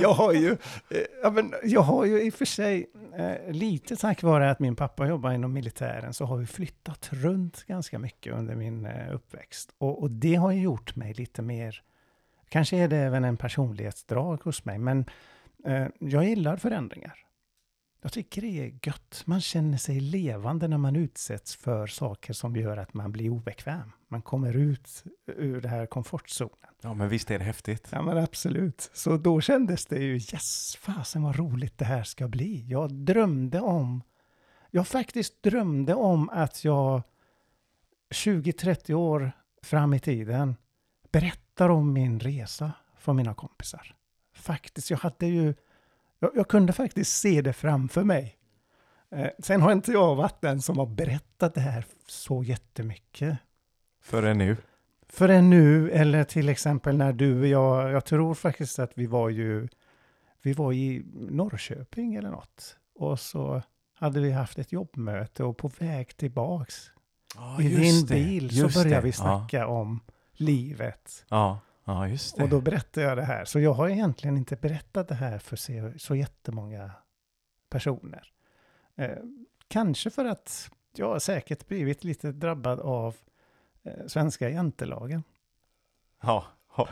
jag 0.00 0.12
har 0.12 0.32
ju, 0.32 0.50
eh, 0.90 1.00
ja, 1.22 1.30
men 1.30 1.54
jag 1.62 1.80
har 1.80 2.04
ju 2.04 2.22
i 2.22 2.30
och 2.30 2.34
för 2.34 2.44
sig, 2.44 2.86
eh, 3.16 3.52
lite 3.52 3.96
tack 3.96 4.22
vare 4.22 4.50
att 4.50 4.58
min 4.58 4.76
pappa 4.76 5.06
jobbar 5.06 5.32
inom 5.32 5.52
militären, 5.52 6.14
så 6.14 6.24
har 6.24 6.36
vi 6.36 6.46
flyttat 6.46 7.08
runt 7.12 7.64
ganska 7.64 7.98
mycket 7.98 8.34
under 8.34 8.54
min 8.54 8.86
eh, 8.86 9.14
uppväxt. 9.14 9.74
Och, 9.78 10.02
och 10.02 10.10
det 10.10 10.34
har 10.34 10.52
ju 10.52 10.60
gjort 10.60 10.96
mig 10.96 11.14
lite 11.14 11.42
mer, 11.42 11.82
kanske 12.48 12.76
är 12.76 12.88
det 12.88 12.96
även 12.96 13.24
en 13.24 13.36
personlighetsdrag 13.36 14.40
hos 14.44 14.64
mig, 14.64 14.78
men 14.78 15.04
eh, 15.64 15.86
jag 15.98 16.24
gillar 16.24 16.56
förändringar. 16.56 17.25
Jag 18.00 18.12
tycker 18.12 18.42
det 18.42 18.60
är 18.60 18.78
gött. 18.82 19.22
Man 19.24 19.40
känner 19.40 19.78
sig 19.78 20.00
levande 20.00 20.68
när 20.68 20.78
man 20.78 20.96
utsätts 20.96 21.56
för 21.56 21.86
saker 21.86 22.32
som 22.32 22.56
gör 22.56 22.76
att 22.76 22.94
man 22.94 23.12
blir 23.12 23.30
obekväm. 23.30 23.92
Man 24.08 24.22
kommer 24.22 24.56
ut 24.56 25.04
ur 25.26 25.60
den 25.60 25.70
här 25.70 25.86
komfortzonen. 25.86 26.70
Ja, 26.82 26.94
men 26.94 27.08
visst 27.08 27.30
är 27.30 27.38
det 27.38 27.44
häftigt? 27.44 27.88
Ja, 27.90 28.02
men 28.02 28.18
absolut. 28.18 28.90
Så 28.94 29.16
då 29.16 29.40
kändes 29.40 29.86
det 29.86 29.98
ju, 29.98 30.14
yes, 30.14 30.76
fasen 30.76 31.22
vad 31.22 31.36
roligt 31.36 31.78
det 31.78 31.84
här 31.84 32.04
ska 32.04 32.28
bli. 32.28 32.64
Jag 32.68 32.92
drömde 32.92 33.60
om, 33.60 34.02
jag 34.70 34.88
faktiskt 34.88 35.42
drömde 35.42 35.94
om 35.94 36.28
att 36.28 36.64
jag 36.64 37.02
20-30 38.10 38.94
år 38.94 39.32
fram 39.62 39.94
i 39.94 40.00
tiden 40.00 40.56
berättar 41.12 41.68
om 41.68 41.92
min 41.92 42.20
resa 42.20 42.72
för 42.98 43.12
mina 43.12 43.34
kompisar. 43.34 43.96
Faktiskt, 44.34 44.90
jag 44.90 44.98
hade 44.98 45.26
ju, 45.26 45.54
jag, 46.18 46.30
jag 46.34 46.48
kunde 46.48 46.72
faktiskt 46.72 47.18
se 47.20 47.42
det 47.42 47.52
framför 47.52 48.04
mig. 48.04 48.36
Eh, 49.10 49.28
sen 49.38 49.62
har 49.62 49.72
inte 49.72 49.92
jag 49.92 50.14
varit 50.14 50.40
den 50.40 50.62
som 50.62 50.78
har 50.78 50.86
berättat 50.86 51.54
det 51.54 51.60
här 51.60 51.84
så 52.06 52.42
jättemycket 52.42 53.38
Förrän 54.02 54.38
nu? 54.38 54.56
förrän 55.08 55.50
nu, 55.50 55.90
eller 55.90 56.24
till 56.24 56.48
exempel 56.48 56.96
när 56.96 57.12
du 57.12 57.40
och 57.40 57.46
jag, 57.46 57.90
jag 57.92 58.04
tror 58.04 58.34
faktiskt 58.34 58.78
att 58.78 58.92
vi 58.94 59.06
var 59.06 59.28
ju, 59.28 59.68
vi 60.42 60.52
var 60.52 60.72
i 60.72 61.02
Norrköping 61.14 62.14
eller 62.14 62.30
något. 62.30 62.76
Och 62.94 63.20
så 63.20 63.62
hade 63.94 64.20
vi 64.20 64.32
haft 64.32 64.58
ett 64.58 64.72
jobbmöte 64.72 65.44
och 65.44 65.56
på 65.58 65.68
väg 65.78 66.16
tillbaks 66.16 66.90
Ja, 67.34 67.62
i 67.62 67.68
din 67.76 68.06
bil 68.06 68.70
så 68.70 68.78
började 68.82 69.02
vi 69.02 69.08
Ja, 69.08 69.12
snacka 69.12 69.66
om 69.66 70.00
livet. 70.32 71.24
ja, 71.28 71.60
ja, 71.86 72.08
just 72.08 72.36
det. 72.36 72.42
Och 72.42 72.48
då 72.48 72.60
berättade 72.60 73.06
jag 73.06 73.16
det 73.18 73.24
här. 73.24 73.44
Så 73.44 73.60
jag 73.60 73.72
har 73.72 73.88
egentligen 73.88 74.36
inte 74.36 74.56
berättat 74.56 75.08
det 75.08 75.14
här 75.14 75.38
för 75.38 75.56
så, 75.56 75.92
så 75.98 76.14
jättemånga 76.14 76.90
personer. 77.70 78.32
Eh, 78.96 79.10
kanske 79.68 80.10
för 80.10 80.24
att 80.24 80.70
jag 80.96 81.08
har 81.08 81.18
säkert 81.18 81.66
blivit 81.68 82.04
lite 82.04 82.32
drabbad 82.32 82.80
av 82.80 83.16
eh, 83.84 84.06
svenska 84.06 84.48
jantelagen. 84.50 85.22
ja, 86.22 86.44
ha, 86.68 86.88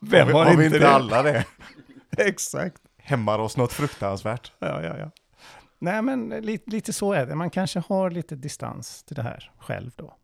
Vem 0.00 0.26
vi- 0.26 0.32
har 0.32 0.44
vi 0.44 0.50
inte 0.52 0.64
inte 0.64 0.78
det? 0.78 0.88
alla 0.88 1.22
det? 1.22 1.44
Exakt. 2.18 2.82
Hämmar 2.96 3.38
oss 3.38 3.56
något 3.56 3.72
fruktansvärt? 3.72 4.52
Ja, 4.58 4.82
ja, 4.82 4.98
ja. 4.98 5.10
Nej, 5.78 6.02
men 6.02 6.28
lite, 6.28 6.70
lite 6.70 6.92
så 6.92 7.12
är 7.12 7.26
det. 7.26 7.34
Man 7.34 7.50
kanske 7.50 7.82
har 7.88 8.10
lite 8.10 8.36
distans 8.36 9.02
till 9.04 9.16
det 9.16 9.22
här 9.22 9.52
själv 9.58 9.90
då. 9.96 10.16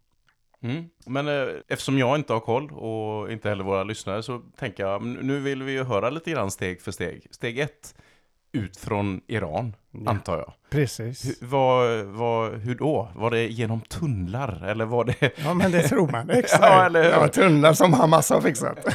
Mm. 0.71 0.85
Men 1.07 1.29
eh, 1.29 1.47
eftersom 1.69 1.99
jag 1.99 2.17
inte 2.17 2.33
har 2.33 2.41
koll 2.41 2.71
och 2.73 3.33
inte 3.33 3.49
heller 3.49 3.65
våra 3.65 3.85
lyssnare 3.85 4.23
så 4.23 4.39
tänker 4.59 4.87
jag, 4.87 5.03
nu 5.03 5.41
vill 5.41 5.63
vi 5.63 5.73
ju 5.73 5.85
höra 5.85 6.11
lite 6.11 6.31
grann 6.31 6.51
steg 6.51 6.81
för 6.83 6.93
steg. 6.93 7.27
Steg 7.31 7.59
ett, 7.59 7.95
ut 8.53 8.77
från 8.77 9.21
Iran, 9.27 9.77
Ja. 9.91 10.11
antar 10.11 10.37
jag. 10.39 10.53
Precis. 10.71 11.25
Hur, 11.27 11.47
vad, 11.47 12.05
vad, 12.05 12.53
hur 12.53 12.75
då? 12.75 13.09
Var 13.15 13.31
det 13.31 13.47
genom 13.47 13.81
tunnlar 13.81 14.65
eller 14.67 14.85
var 14.85 15.05
det... 15.05 15.33
Ja, 15.45 15.55
men 15.55 15.71
det 15.73 15.83
tror 15.89 16.09
man. 16.09 16.31
Exakt. 16.39 16.63
Ja, 16.63 16.87
eller 16.87 17.03
hur? 17.03 17.11
Ja, 17.11 17.29
tunnlar 17.29 17.73
som 17.73 17.93
Hamas 17.93 18.31
har 18.31 18.41
fixat. 18.41 18.79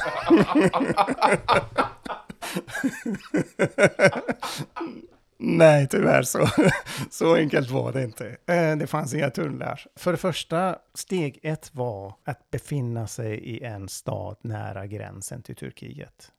Nej, 5.44 5.88
tyvärr 5.88 6.24
så, 6.24 6.48
så 7.10 7.36
enkelt 7.36 7.70
var 7.70 7.94
det 7.94 8.04
inte. 8.04 8.38
Eh, 8.46 8.78
det 8.78 8.88
fanns 8.88 9.14
inga 9.14 9.30
tunnlar. 9.30 9.86
För 9.96 10.12
det 10.12 10.18
första, 10.18 10.80
steg 10.94 11.40
ett 11.44 11.76
var 11.76 12.16
att 12.24 12.52
befinna 12.52 13.08
sig 13.08 13.34
i 13.34 13.64
en 13.64 13.90
stad 13.90 14.38
nära 14.42 14.88
gränsen 14.88 15.42
till 15.42 15.56
Turkiet. 15.56 16.32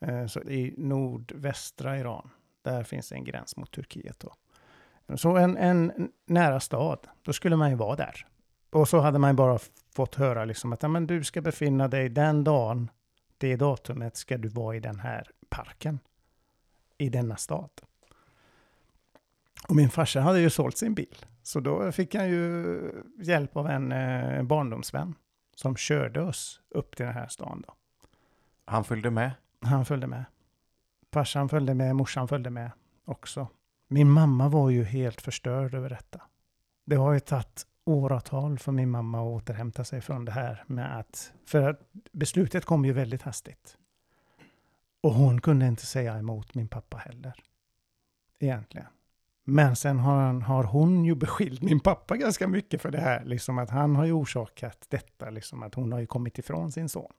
Eh, 0.00 0.26
så 0.26 0.40
i 0.40 0.74
nordvästra 0.76 1.98
Iran, 1.98 2.30
där 2.62 2.84
finns 2.84 3.12
en 3.12 3.24
gräns 3.24 3.56
mot 3.56 3.70
Turkiet. 3.70 4.20
Då. 4.20 4.34
Så 5.16 5.36
en, 5.36 5.56
en 5.56 5.92
nära 6.26 6.60
stad, 6.60 6.98
då 7.22 7.32
skulle 7.32 7.56
man 7.56 7.70
ju 7.70 7.76
vara 7.76 7.96
där. 7.96 8.26
Och 8.70 8.88
så 8.88 9.00
hade 9.00 9.18
man 9.18 9.36
bara 9.36 9.58
fått 9.94 10.14
höra 10.14 10.44
liksom 10.44 10.72
att 10.72 10.90
men 10.90 11.06
du 11.06 11.24
ska 11.24 11.40
befinna 11.40 11.88
dig 11.88 12.08
den 12.08 12.44
dagen, 12.44 12.90
det 13.38 13.56
datumet 13.56 14.16
ska 14.16 14.38
du 14.38 14.48
vara 14.48 14.76
i 14.76 14.80
den 14.80 15.00
här 15.00 15.30
parken. 15.48 15.98
I 16.98 17.08
denna 17.08 17.36
stad. 17.36 17.70
Och 19.68 19.76
min 19.76 19.90
farsa 19.90 20.20
hade 20.20 20.40
ju 20.40 20.50
sålt 20.50 20.76
sin 20.76 20.94
bil. 20.94 21.16
Så 21.42 21.60
då 21.60 21.92
fick 21.92 22.14
han 22.14 22.28
ju 22.28 22.80
hjälp 23.18 23.56
av 23.56 23.66
en 23.66 23.92
eh, 23.92 24.42
barndomsvän 24.42 25.14
som 25.54 25.76
körde 25.76 26.22
oss 26.22 26.60
upp 26.70 26.96
till 26.96 27.06
den 27.06 27.14
här 27.14 27.28
stan. 27.28 27.64
Då. 27.66 27.74
Han 28.64 28.84
följde 28.84 29.10
med. 29.10 29.30
Han 29.60 29.84
följde 29.84 30.06
med. 30.06 30.24
Farsan 31.12 31.48
följde 31.48 31.74
med, 31.74 31.96
morsan 31.96 32.28
följde 32.28 32.50
med 32.50 32.70
också. 33.04 33.48
Min 33.88 34.10
mamma 34.10 34.48
var 34.48 34.70
ju 34.70 34.84
helt 34.84 35.20
förstörd 35.20 35.74
över 35.74 35.88
detta. 35.88 36.20
Det 36.84 36.96
har 36.96 37.12
ju 37.12 37.20
tagit 37.20 37.66
åratal 37.84 38.58
för 38.58 38.72
min 38.72 38.90
mamma 38.90 39.18
att 39.18 39.42
återhämta 39.42 39.84
sig 39.84 40.00
från 40.00 40.24
det 40.24 40.32
här 40.32 40.64
med 40.66 40.98
att, 40.98 41.32
för 41.46 41.70
att 41.70 41.80
beslutet 42.12 42.64
kom 42.64 42.84
ju 42.84 42.92
väldigt 42.92 43.22
hastigt. 43.22 43.78
Och 45.00 45.14
hon 45.14 45.40
kunde 45.40 45.66
inte 45.66 45.86
säga 45.86 46.18
emot 46.18 46.54
min 46.54 46.68
pappa 46.68 46.96
heller. 46.96 47.34
Egentligen. 48.38 48.86
Men 49.44 49.76
sen 49.76 49.98
har, 49.98 50.16
han, 50.16 50.42
har 50.42 50.64
hon 50.64 51.04
ju 51.04 51.14
beskyllt 51.14 51.62
min 51.62 51.80
pappa 51.80 52.16
ganska 52.16 52.48
mycket 52.48 52.82
för 52.82 52.90
det 52.90 53.00
här, 53.00 53.24
liksom 53.24 53.58
att 53.58 53.70
han 53.70 53.96
har 53.96 54.04
ju 54.04 54.12
orsakat 54.12 54.86
detta, 54.88 55.30
liksom 55.30 55.62
att 55.62 55.74
hon 55.74 55.92
har 55.92 56.00
ju 56.00 56.06
kommit 56.06 56.38
ifrån 56.38 56.72
sin 56.72 56.88
son. 56.88 57.12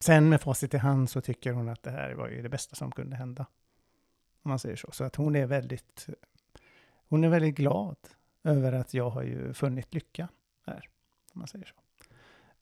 Sen 0.00 0.28
med 0.28 0.40
facit 0.40 0.74
i 0.74 0.76
hand 0.76 1.10
så 1.10 1.20
tycker 1.20 1.52
hon 1.52 1.68
att 1.68 1.82
det 1.82 1.90
här 1.90 2.14
var 2.14 2.28
ju 2.28 2.42
det 2.42 2.48
bästa 2.48 2.76
som 2.76 2.92
kunde 2.92 3.16
hända. 3.16 3.46
Om 4.42 4.48
man 4.48 4.58
säger 4.58 4.76
så. 4.76 4.90
Så 4.92 5.04
att 5.04 5.16
hon 5.16 5.36
är 5.36 5.46
väldigt, 5.46 6.06
hon 7.08 7.24
är 7.24 7.28
väldigt 7.28 7.54
glad 7.54 7.96
över 8.42 8.72
att 8.72 8.94
jag 8.94 9.10
har 9.10 9.22
ju 9.22 9.54
funnit 9.54 9.94
lycka 9.94 10.28
här. 10.66 10.88
Om 11.32 11.38
man 11.38 11.48
säger 11.48 11.66
så. 11.66 11.74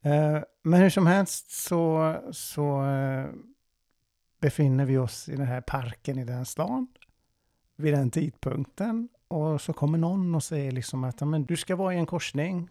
Eh, 0.09 0.42
men 0.62 0.81
hur 0.81 0.90
som 0.90 1.07
helst 1.07 1.51
så, 1.51 2.16
så 2.33 2.85
eh, 2.85 3.27
befinner 4.40 4.85
vi 4.85 4.98
oss 4.98 5.29
i 5.29 5.37
den 5.37 5.46
här 5.46 5.61
parken 5.61 6.18
i 6.18 6.25
den 6.25 6.46
stan 6.46 6.87
vid 7.77 7.95
den 7.95 8.11
tidpunkten. 8.11 9.09
Och 9.29 9.61
så 9.61 9.73
kommer 9.73 9.99
någon 9.99 10.35
och 10.35 10.43
säger 10.43 10.73
liksom 10.73 11.05
att 11.05 11.21
men, 11.21 11.45
du 11.45 11.57
ska 11.57 11.77
vara 11.77 11.95
i 11.95 11.97
en 11.99 12.07
korsning. 12.07 12.69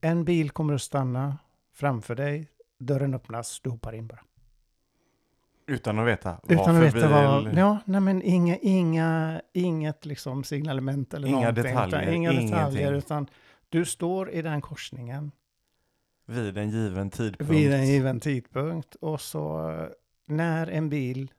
En 0.00 0.24
bil 0.24 0.50
kommer 0.50 0.74
att 0.74 0.82
stanna 0.82 1.38
framför 1.74 2.14
dig. 2.14 2.48
Dörren 2.78 3.14
öppnas, 3.14 3.60
du 3.60 3.70
hoppar 3.70 3.92
in 3.92 4.06
bara. 4.06 4.20
Utan 5.66 5.98
att 5.98 6.06
veta 6.06 6.40
Utan 6.48 6.76
att 6.76 6.82
veta 6.94 7.08
vad... 7.08 7.54
Ja, 7.58 7.78
nej 7.84 8.00
men 8.00 8.22
inga, 8.22 8.56
inga, 8.56 9.40
inget 9.52 10.06
liksom 10.06 10.44
signalement 10.44 11.14
eller 11.14 11.28
Inga 11.28 11.36
någonting. 11.38 11.62
detaljer, 11.64 12.02
Utan, 12.02 12.14
inga 12.14 12.32
detaljer, 12.32 12.80
ingenting. 12.80 12.98
utan 12.98 13.26
du 13.68 13.84
står 13.84 14.30
i 14.30 14.42
den 14.42 14.60
korsningen 14.60 15.30
Vid 16.26 16.58
en 16.58 16.70
given 16.70 17.10
tidpunkt. 17.10 17.52
vid 17.52 17.72
en 17.72 17.86
given 17.86 18.20
tidpunkt 18.20 18.94
och 18.94 19.20
så 19.20 19.70
eh, 19.70 19.86
när 20.26 20.66
en 20.66 20.88
bil 20.88 21.30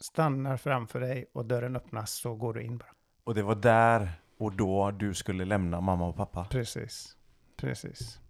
stannar 0.00 0.56
framför 0.56 1.00
dig 1.00 1.30
och 1.32 1.46
dörren 1.46 1.76
öppnas 1.76 2.12
så 2.12 2.34
går 2.34 2.54
du 2.54 2.62
in 2.62 2.78
bara. 2.78 2.92
Och 3.24 3.34
det 3.34 3.42
var 3.42 3.54
där 3.54 4.12
och 4.38 4.56
då 4.56 4.90
du 4.90 5.14
skulle 5.14 5.44
lämna 5.44 5.80
mamma 5.80 6.08
och 6.08 6.16
pappa. 6.16 6.44
Precis, 6.44 7.16
precis. 7.56 8.20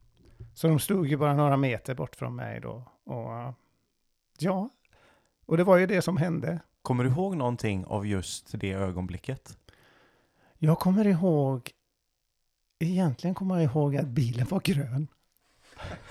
Så 0.55 0.69
de 0.69 0.79
stod 0.79 1.07
ju 1.07 1.17
bara 1.17 1.35
några 1.35 1.57
meter 1.57 1.95
bort 1.95 2.17
från 2.17 2.37
mig 2.37 2.61
då. 2.61 2.85
Och 3.05 3.55
ja, 4.39 4.69
och 5.47 5.57
det 5.57 5.65
var 5.65 5.77
ju 5.77 5.87
det 5.87 6.03
som 6.03 6.17
hände. 6.17 6.61
Kommer 6.83 7.05
du 7.05 7.11
ihåg 7.11 7.37
någonting 7.37 7.85
av 7.85 8.07
just 8.07 8.61
det 8.61 8.73
ögonblicket? 8.73 9.59
Jag 10.59 10.79
kommer 10.79 11.07
ihåg, 11.07 11.71
egentligen 12.79 13.35
kommer 13.35 13.55
jag 13.55 13.65
ihåg 13.65 13.97
att 13.97 14.07
bilen 14.07 14.47
var 14.47 14.61
grön. 14.61 15.09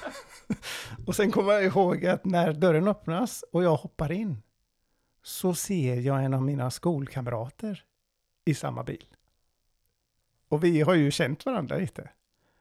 och 1.08 1.15
sen 1.15 1.32
kommer 1.32 1.54
jag 1.54 1.63
ihåg 1.63 2.06
att 2.06 2.26
när 2.26 2.54
dörren 2.54 2.88
öppnas 2.88 3.43
och 3.52 3.63
jag 3.63 3.76
hoppar 3.76 4.12
in 4.12 4.41
så 5.28 5.54
ser 5.54 5.96
jag 5.96 6.24
en 6.24 6.34
av 6.34 6.42
mina 6.42 6.72
skolkamrater 6.72 7.84
i 8.46 8.54
samma 8.54 8.84
bil. 8.84 9.06
Och 10.50 10.63
vi 10.63 10.82
har 10.82 10.94
ju 10.94 11.12
känt 11.12 11.46
varandra 11.46 11.78
lite. 11.78 12.10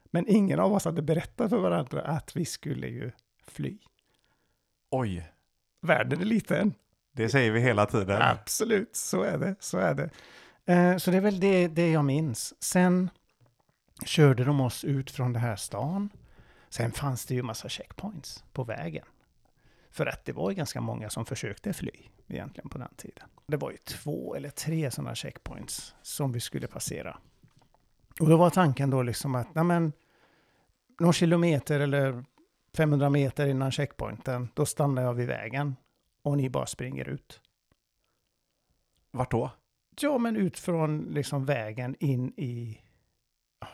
Men 0.04 0.28
ingen 0.28 0.60
av 0.60 0.72
oss 0.72 0.84
hade 0.84 1.02
berättat 1.02 1.50
för 1.50 1.58
varandra 1.58 2.02
att 2.02 2.36
vi 2.36 2.44
skulle 2.44 2.86
ju 2.88 3.12
fly. 3.46 3.78
Oj, 4.90 5.32
Världen 5.80 6.20
är 6.20 6.24
liten. 6.24 6.74
det 7.12 7.28
säger 7.28 7.52
vi 7.52 7.60
hela 7.60 7.86
tiden. 7.86 8.22
Absolut, 8.22 8.96
så 8.96 9.22
är 9.22 9.38
det. 9.38 9.54
Så 9.60 9.78
är 9.78 9.94
det. 9.94 10.10
Eh, 10.72 10.96
så 10.96 11.10
det 11.10 11.16
är 11.16 11.20
väl 11.20 11.40
det, 11.40 11.68
det 11.68 11.90
jag 11.90 12.04
minns. 12.04 12.62
Sen 12.62 13.10
körde 14.04 14.44
de 14.44 14.60
oss 14.60 14.84
ut 14.84 15.10
från 15.10 15.32
den 15.32 15.42
här 15.42 15.56
stan. 15.56 16.10
Sen 16.68 16.92
fanns 16.92 17.26
det 17.26 17.34
ju 17.34 17.42
massa 17.42 17.68
checkpoints 17.68 18.44
på 18.52 18.64
vägen. 18.64 19.06
För 19.90 20.06
att 20.06 20.24
det 20.24 20.32
var 20.32 20.50
ju 20.50 20.56
ganska 20.56 20.80
många 20.80 21.10
som 21.10 21.26
försökte 21.26 21.72
fly 21.72 22.08
egentligen 22.28 22.68
på 22.68 22.78
den 22.78 22.94
tiden. 22.96 23.28
Det 23.46 23.56
var 23.56 23.70
ju 23.70 23.76
två 23.76 24.34
eller 24.34 24.50
tre 24.50 24.90
sådana 24.90 25.14
checkpoints 25.14 25.94
som 26.02 26.32
vi 26.32 26.40
skulle 26.40 26.66
passera. 26.66 27.18
Och 28.20 28.28
då 28.28 28.36
var 28.36 28.50
tanken 28.50 28.90
då 28.90 29.02
liksom 29.02 29.34
att, 29.34 29.54
nej 29.54 29.64
men, 29.64 29.92
någon 31.00 31.12
kilometer 31.12 31.80
eller 31.80 32.24
500 32.76 33.10
meter 33.10 33.46
innan 33.46 33.72
checkpointen, 33.72 34.48
då 34.54 34.66
stannar 34.66 35.02
jag 35.02 35.14
vid 35.14 35.26
vägen 35.26 35.76
och 36.22 36.36
ni 36.36 36.50
bara 36.50 36.66
springer 36.66 37.08
ut. 37.08 37.40
Vart 39.10 39.30
då? 39.30 39.50
Ja, 40.00 40.18
men 40.18 40.36
ut 40.36 40.58
från 40.58 40.98
liksom 41.10 41.44
vägen 41.44 41.96
in 42.00 42.32
i 42.36 42.80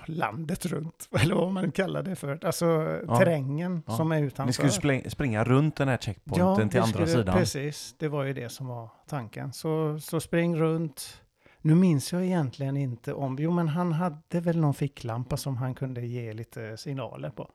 landet 0.07 0.66
runt, 0.66 1.09
eller 1.20 1.35
vad 1.35 1.52
man 1.52 1.72
kallar 1.72 2.02
det 2.02 2.16
för. 2.16 2.44
Alltså 2.44 2.66
Ja. 3.07 3.16
terrängen 3.18 3.83
Ja. 3.87 3.96
som 3.96 4.12
är 4.12 4.22
utanför. 4.22 4.46
Ni 4.46 4.52
skulle 4.52 4.70
spring- 4.72 5.11
springa 5.11 5.44
runt 5.44 5.76
den 5.76 5.88
här 5.88 5.96
checkpointen 5.98 6.68
till 6.68 6.78
vi 6.81 6.83
andra 6.83 6.92
skulle- 6.92 7.07
sidan. 7.07 7.35
Precis, 7.38 7.94
det 7.98 8.09
var 8.09 8.24
ju 8.24 8.33
det 8.33 8.48
som 8.48 8.66
var 8.66 8.88
tanken. 9.07 9.52
Så, 9.52 10.00
så 10.00 10.20
spring 10.20 10.57
runt. 10.57 11.22
Nu 11.64 11.74
minns 11.74 12.12
jag 12.12 12.24
egentligen 12.24 12.76
inte 12.76 13.12
om... 13.14 13.37
Jo, 13.40 13.50
men 13.50 13.68
han 13.68 13.92
hade 13.92 14.40
väl 14.40 14.59
någon 14.61 14.74
ficklampa 14.74 15.37
som 15.37 15.57
han 15.57 15.74
kunde 15.74 16.07
ge 16.07 16.33
lite 16.33 16.76
signaler 16.76 17.31
på. 17.31 17.50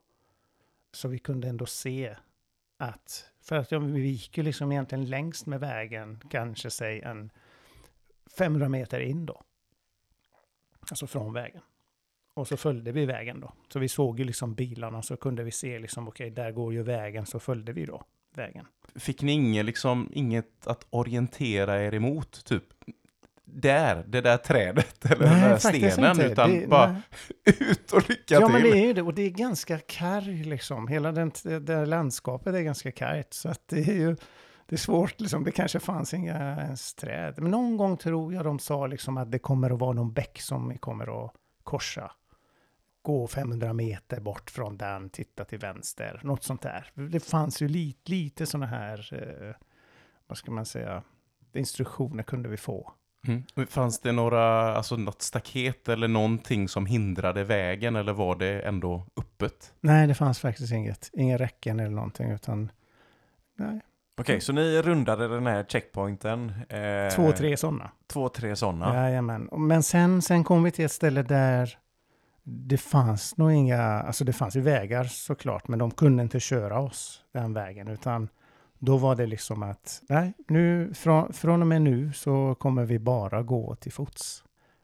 Så 0.92 1.08
vi 1.08 1.20
kunde 1.20 1.48
ändå 1.48 1.66
se 1.66 2.16
att... 2.80 3.32
För 3.42 3.56
att 3.56 3.72
ja, 3.72 3.80
vi 3.80 4.08
gick 4.08 4.38
ju 4.38 4.44
liksom 4.44 4.72
egentligen 4.72 5.06
längst 5.06 5.46
med 5.46 5.60
vägen, 5.60 6.20
kanske 6.30 6.70
säg 6.70 7.02
en 7.02 7.32
500 8.38 8.70
meter 8.70 9.00
in 9.00 9.26
då. 9.26 9.42
Alltså 10.90 11.08
från 11.08 11.34
vägen. 11.34 11.62
Och 12.38 12.48
så 12.48 12.58
följde 12.58 12.92
vi 12.92 13.06
vägen 13.06 13.40
då. 13.40 13.54
Så 13.74 13.80
vi 13.80 13.88
såg 13.90 14.20
ju 14.20 14.26
liksom 14.26 14.54
bilarna 14.54 15.02
så 15.02 15.18
kunde 15.18 15.44
vi 15.44 15.52
se 15.52 15.80
liksom 15.80 16.08
okej, 16.08 16.30
där 16.30 16.52
går 16.52 16.74
ju 16.74 16.84
vägen, 16.84 17.26
så 17.26 17.40
följde 17.40 17.74
vi 17.74 17.86
då 17.86 18.04
vägen. 18.36 18.66
Fick 18.96 19.22
ni 19.22 19.32
inget, 19.32 19.66
liksom, 19.66 20.10
inget 20.14 20.68
att 20.68 20.86
orientera 20.90 21.84
er 21.84 21.94
emot? 21.94 22.46
Typ, 22.46 22.64
där, 23.46 24.04
det 24.08 24.22
där 24.22 24.38
trädet 24.38 25.06
eller 25.06 25.26
den 25.30 25.40
där 25.42 25.58
stenen. 25.58 26.10
inte. 26.12 26.24
Utan 26.26 26.52
Det- 26.60 26.68
bara 26.68 26.92
nej. 26.92 27.02
ut 27.60 27.92
och 27.94 28.10
lycka 28.10 28.36
Ja, 28.36 28.40
till. 28.48 28.54
men 28.54 28.62
det 28.62 28.70
är 28.80 28.86
ju 28.88 28.94
det. 28.94 29.02
Och 29.02 29.14
det 29.14 29.22
är 29.22 29.30
ganska 29.30 29.80
karg 29.80 30.44
liksom. 30.44 30.88
Hela 30.88 31.12
den, 31.12 31.32
det 31.44 31.60
där 31.60 31.86
landskapet 31.86 32.56
är 32.56 32.62
ganska 32.62 32.92
kargt. 32.92 33.34
Så 33.34 33.50
att 33.50 33.62
det 33.68 33.80
är 33.80 33.94
ju 33.94 34.16
det 34.66 34.76
är 34.76 34.78
svårt 34.78 35.20
liksom. 35.20 35.44
Det 35.44 35.52
kanske 35.52 35.80
fanns 35.80 36.14
inga 36.14 36.36
ens 36.62 36.94
träd. 36.94 37.34
Men 37.38 37.52
någon 37.52 37.78
gång 37.78 37.98
tror 37.98 38.34
jag 38.34 38.44
de 38.46 38.60
sa 38.60 38.88
liksom 38.88 39.18
att 39.18 39.32
det 39.32 39.40
kommer 39.40 39.70
att 39.74 39.80
vara 39.80 39.94
någon 39.94 40.14
bäck 40.14 40.42
som 40.42 40.70
vi 40.70 40.78
kommer 40.78 41.26
att 41.26 41.34
korsa. 41.64 42.12
Gå 43.08 43.28
500 43.28 43.74
meter 43.74 44.20
bort 44.20 44.50
från 44.50 44.78
den, 44.78 45.10
titta 45.10 45.46
till 45.46 45.60
vänster. 45.60 46.22
Något 46.24 46.44
sånt 46.44 46.62
där. 46.62 46.92
Det 46.94 47.20
fanns 47.20 47.62
ju 47.62 47.68
lite, 47.68 48.12
lite 48.12 48.46
sådana 48.46 48.66
här, 48.66 49.10
eh, 49.14 49.56
vad 50.28 50.38
ska 50.38 50.52
man 50.52 50.66
säga, 50.66 51.04
instruktioner 51.54 52.24
kunde 52.24 52.50
vi 52.50 52.58
få. 52.58 52.94
Mm. 53.28 53.68
Fanns 53.68 54.00
det 54.00 54.12
några, 54.12 54.76
alltså 54.76 54.96
något 54.96 55.22
staket 55.22 55.90
eller 55.90 56.08
någonting 56.08 56.70
som 56.70 56.86
hindrade 56.86 57.44
vägen 57.44 57.96
eller 57.96 58.14
var 58.14 58.36
det 58.36 58.62
ändå 58.62 59.06
öppet? 59.18 59.74
Nej, 59.82 60.08
det 60.08 60.16
fanns 60.16 60.40
faktiskt 60.40 60.74
inget. 60.74 61.10
Inga 61.14 61.38
räcken 61.38 61.80
eller 61.80 61.96
någonting, 61.96 62.32
utan 62.32 62.72
nej. 63.58 63.82
Okej, 64.18 64.42
så 64.42 64.54
ni 64.54 64.82
rundade 64.82 65.28
den 65.28 65.48
här 65.48 65.64
checkpointen. 65.64 66.50
Eh, 66.70 67.16
Två, 67.16 67.32
tre 67.32 67.58
sådana. 67.58 67.92
Två, 68.08 68.30
tre 68.30 68.56
sådana. 68.56 68.96
Jajamän. 68.96 69.50
Men 69.52 69.84
sen, 69.84 70.22
sen 70.22 70.44
kom 70.44 70.64
vi 70.64 70.72
till 70.72 70.86
ett 70.86 70.92
ställe 70.92 71.24
där 71.24 71.78
det 72.50 72.78
fanns 72.78 73.38
nog 73.38 73.52
inga, 73.52 73.82
alltså 73.82 74.24
det 74.26 74.34
fanns 74.34 74.56
ju 74.56 74.62
vägar 74.62 75.04
såklart, 75.04 75.68
men 75.68 75.80
de 75.80 75.92
kunde 75.92 76.24
inte 76.24 76.40
köra 76.40 76.80
oss 76.80 77.24
den 77.32 77.54
vägen, 77.54 77.88
utan 77.88 78.30
då 78.80 78.98
var 78.98 79.16
det 79.16 79.26
liksom 79.26 79.64
att, 79.64 80.02
nej, 80.10 80.34
nu, 80.48 80.94
från, 80.94 81.34
från 81.34 81.62
och 81.62 81.68
med 81.68 81.82
nu 81.82 82.14
så 82.14 82.56
kommer 82.60 82.86
vi 82.86 83.00
bara 83.00 83.44
gå 83.44 83.76
till 83.76 83.92
fots. 83.92 84.44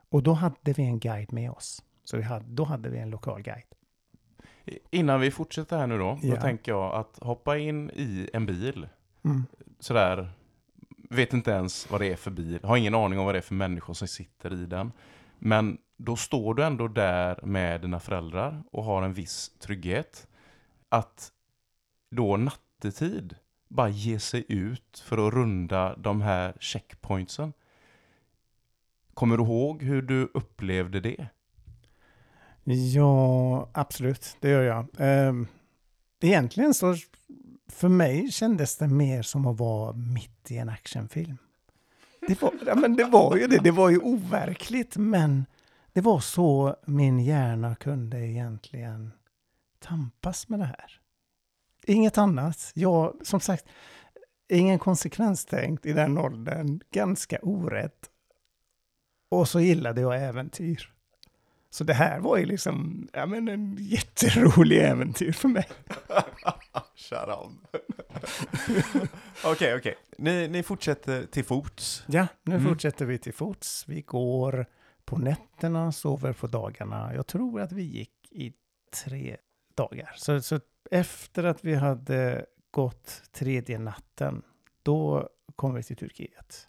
Och 0.10 0.24
då 0.24 0.34
hade 0.34 0.74
vi 0.74 0.84
en 0.84 1.00
guide 1.00 1.34
med 1.34 1.52
oss. 1.52 1.84
Så 2.04 2.18
vi 2.18 2.24
hade, 2.24 2.46
då 2.48 2.64
hade 2.64 2.90
vi 2.90 3.00
en 3.00 3.10
lokal 3.10 3.42
guide. 3.42 3.66
Innan 4.92 5.20
vi 5.20 5.32
fortsätter 5.32 5.78
här 5.78 5.88
nu 5.88 5.98
då, 5.98 6.20
Ja. 6.22 6.36
då 6.36 6.42
tänker 6.42 6.72
jag 6.72 6.94
att 6.96 7.20
hoppa 7.22 7.58
in 7.58 7.90
i 7.90 8.30
en 8.34 8.46
bil, 8.46 8.88
Mm. 9.26 9.44
sådär, 9.80 10.30
vet 11.10 11.34
inte 11.34 11.52
ens 11.52 11.92
vad 11.92 12.02
det 12.02 12.12
är 12.12 12.16
för 12.16 12.32
bil, 12.32 12.60
har 12.64 12.78
ingen 12.78 12.96
aning 12.96 13.20
om 13.20 13.26
vad 13.26 13.36
det 13.36 13.40
är 13.40 13.42
för 13.42 13.56
människor 13.56 13.94
som 13.94 14.08
sitter 14.08 14.54
i 14.54 14.66
den. 14.66 14.92
Men 15.40 15.78
då 15.98 16.16
står 16.16 16.54
du 16.54 16.64
ändå 16.64 16.88
där 16.88 17.40
med 17.44 17.82
dina 17.82 18.00
föräldrar 18.00 18.64
och 18.72 18.84
har 18.84 19.04
en 19.04 19.14
viss 19.14 19.52
trygghet. 19.60 20.28
Att 20.90 21.32
då 22.12 22.38
nattetid 22.38 23.36
bara 23.68 23.90
ge 23.90 24.20
sig 24.20 24.46
ut 24.48 25.04
för 25.06 25.28
att 25.28 25.34
runda 25.34 25.96
de 25.96 26.22
här 26.22 26.54
checkpointsen. 26.60 27.54
Kommer 29.14 29.38
du 29.38 29.44
ihåg 29.44 29.84
hur 29.84 30.02
du 30.02 30.32
upplevde 30.34 31.00
det? 31.00 31.28
Ja, 32.64 33.70
absolut. 33.74 34.38
Det 34.40 34.50
gör 34.50 34.64
jag. 34.64 34.86
Ehm, 34.98 35.48
egentligen 36.22 36.74
så 36.74 36.96
för 37.68 37.90
mig 37.90 38.32
kändes 38.32 38.78
det 38.78 38.88
mer 38.88 39.22
som 39.22 39.48
att 39.48 39.60
vara 39.60 39.94
mitt 39.94 40.52
i 40.52 40.58
en 40.58 40.70
actionfilm. 40.70 41.38
Det 42.28 42.42
var, 42.42 42.54
ja, 42.66 42.76
men 42.76 42.96
det 42.96 43.04
var 43.04 43.38
ju 43.38 43.48
det. 43.48 43.60
Det 43.64 43.72
var 43.72 43.90
ju 43.90 43.98
overkligt, 43.98 44.98
men 44.98 45.46
det 45.94 46.02
var 46.02 46.20
så 46.20 46.76
min 46.86 47.20
hjärna 47.20 47.76
kunde 47.76 48.28
egentligen 48.28 49.12
tampas 49.80 50.50
med 50.50 50.60
det 50.60 50.66
här. 50.66 51.00
Inget 51.86 52.18
annat. 52.18 52.72
Jag, 52.76 53.16
som 53.24 53.40
sagt, 53.40 53.66
ingen 54.50 54.80
konsekvenstänkt 54.80 55.86
i 55.86 55.94
den 55.94 56.18
åldern. 56.18 56.80
Ganska 56.92 57.40
orätt. 57.42 58.10
Och 59.30 59.48
så 59.50 59.60
gillade 59.60 60.02
jag 60.02 60.24
äventyr. 60.24 60.90
Så 61.70 61.84
det 61.84 61.94
här 61.94 62.20
var 62.20 62.38
ju 62.38 62.46
liksom 62.46 63.08
ja, 63.14 63.26
men 63.26 63.48
en 63.48 63.78
jätterolig 63.80 64.78
äventyr 64.84 65.32
för 65.32 65.48
mig. 65.50 65.68
Sharam. 66.96 67.60
Okej, 69.46 69.76
okej. 69.76 69.96
Ni, 70.18 70.48
ni 70.48 70.64
fortsätter 70.64 71.26
till 71.26 71.46
fots. 71.46 72.04
Ja, 72.08 72.28
nu 72.44 72.56
Mm. 72.56 72.68
fortsätter 72.68 73.06
vi 73.06 73.18
till 73.18 73.34
fots. 73.34 73.84
Vi 73.88 74.02
går 74.02 74.66
på 75.06 75.18
nätterna, 75.18 75.92
sover 75.92 76.34
på 76.34 76.48
dagarna. 76.48 77.14
Jag 77.16 77.28
tror 77.28 77.62
att 77.62 77.72
vi 77.72 77.84
gick 77.84 78.32
i 78.32 78.54
tre 79.06 79.38
dagar. 79.76 80.12
Så, 80.16 80.42
så 80.42 80.60
efter 80.92 81.44
att 81.44 81.66
vi 81.66 81.76
hade 81.76 82.46
gått 82.72 83.22
tredje 83.32 83.80
natten, 83.80 84.42
då 84.84 85.30
kom 85.56 85.74
vi 85.74 85.84
till 85.84 85.98
Turkiet. 85.98 86.68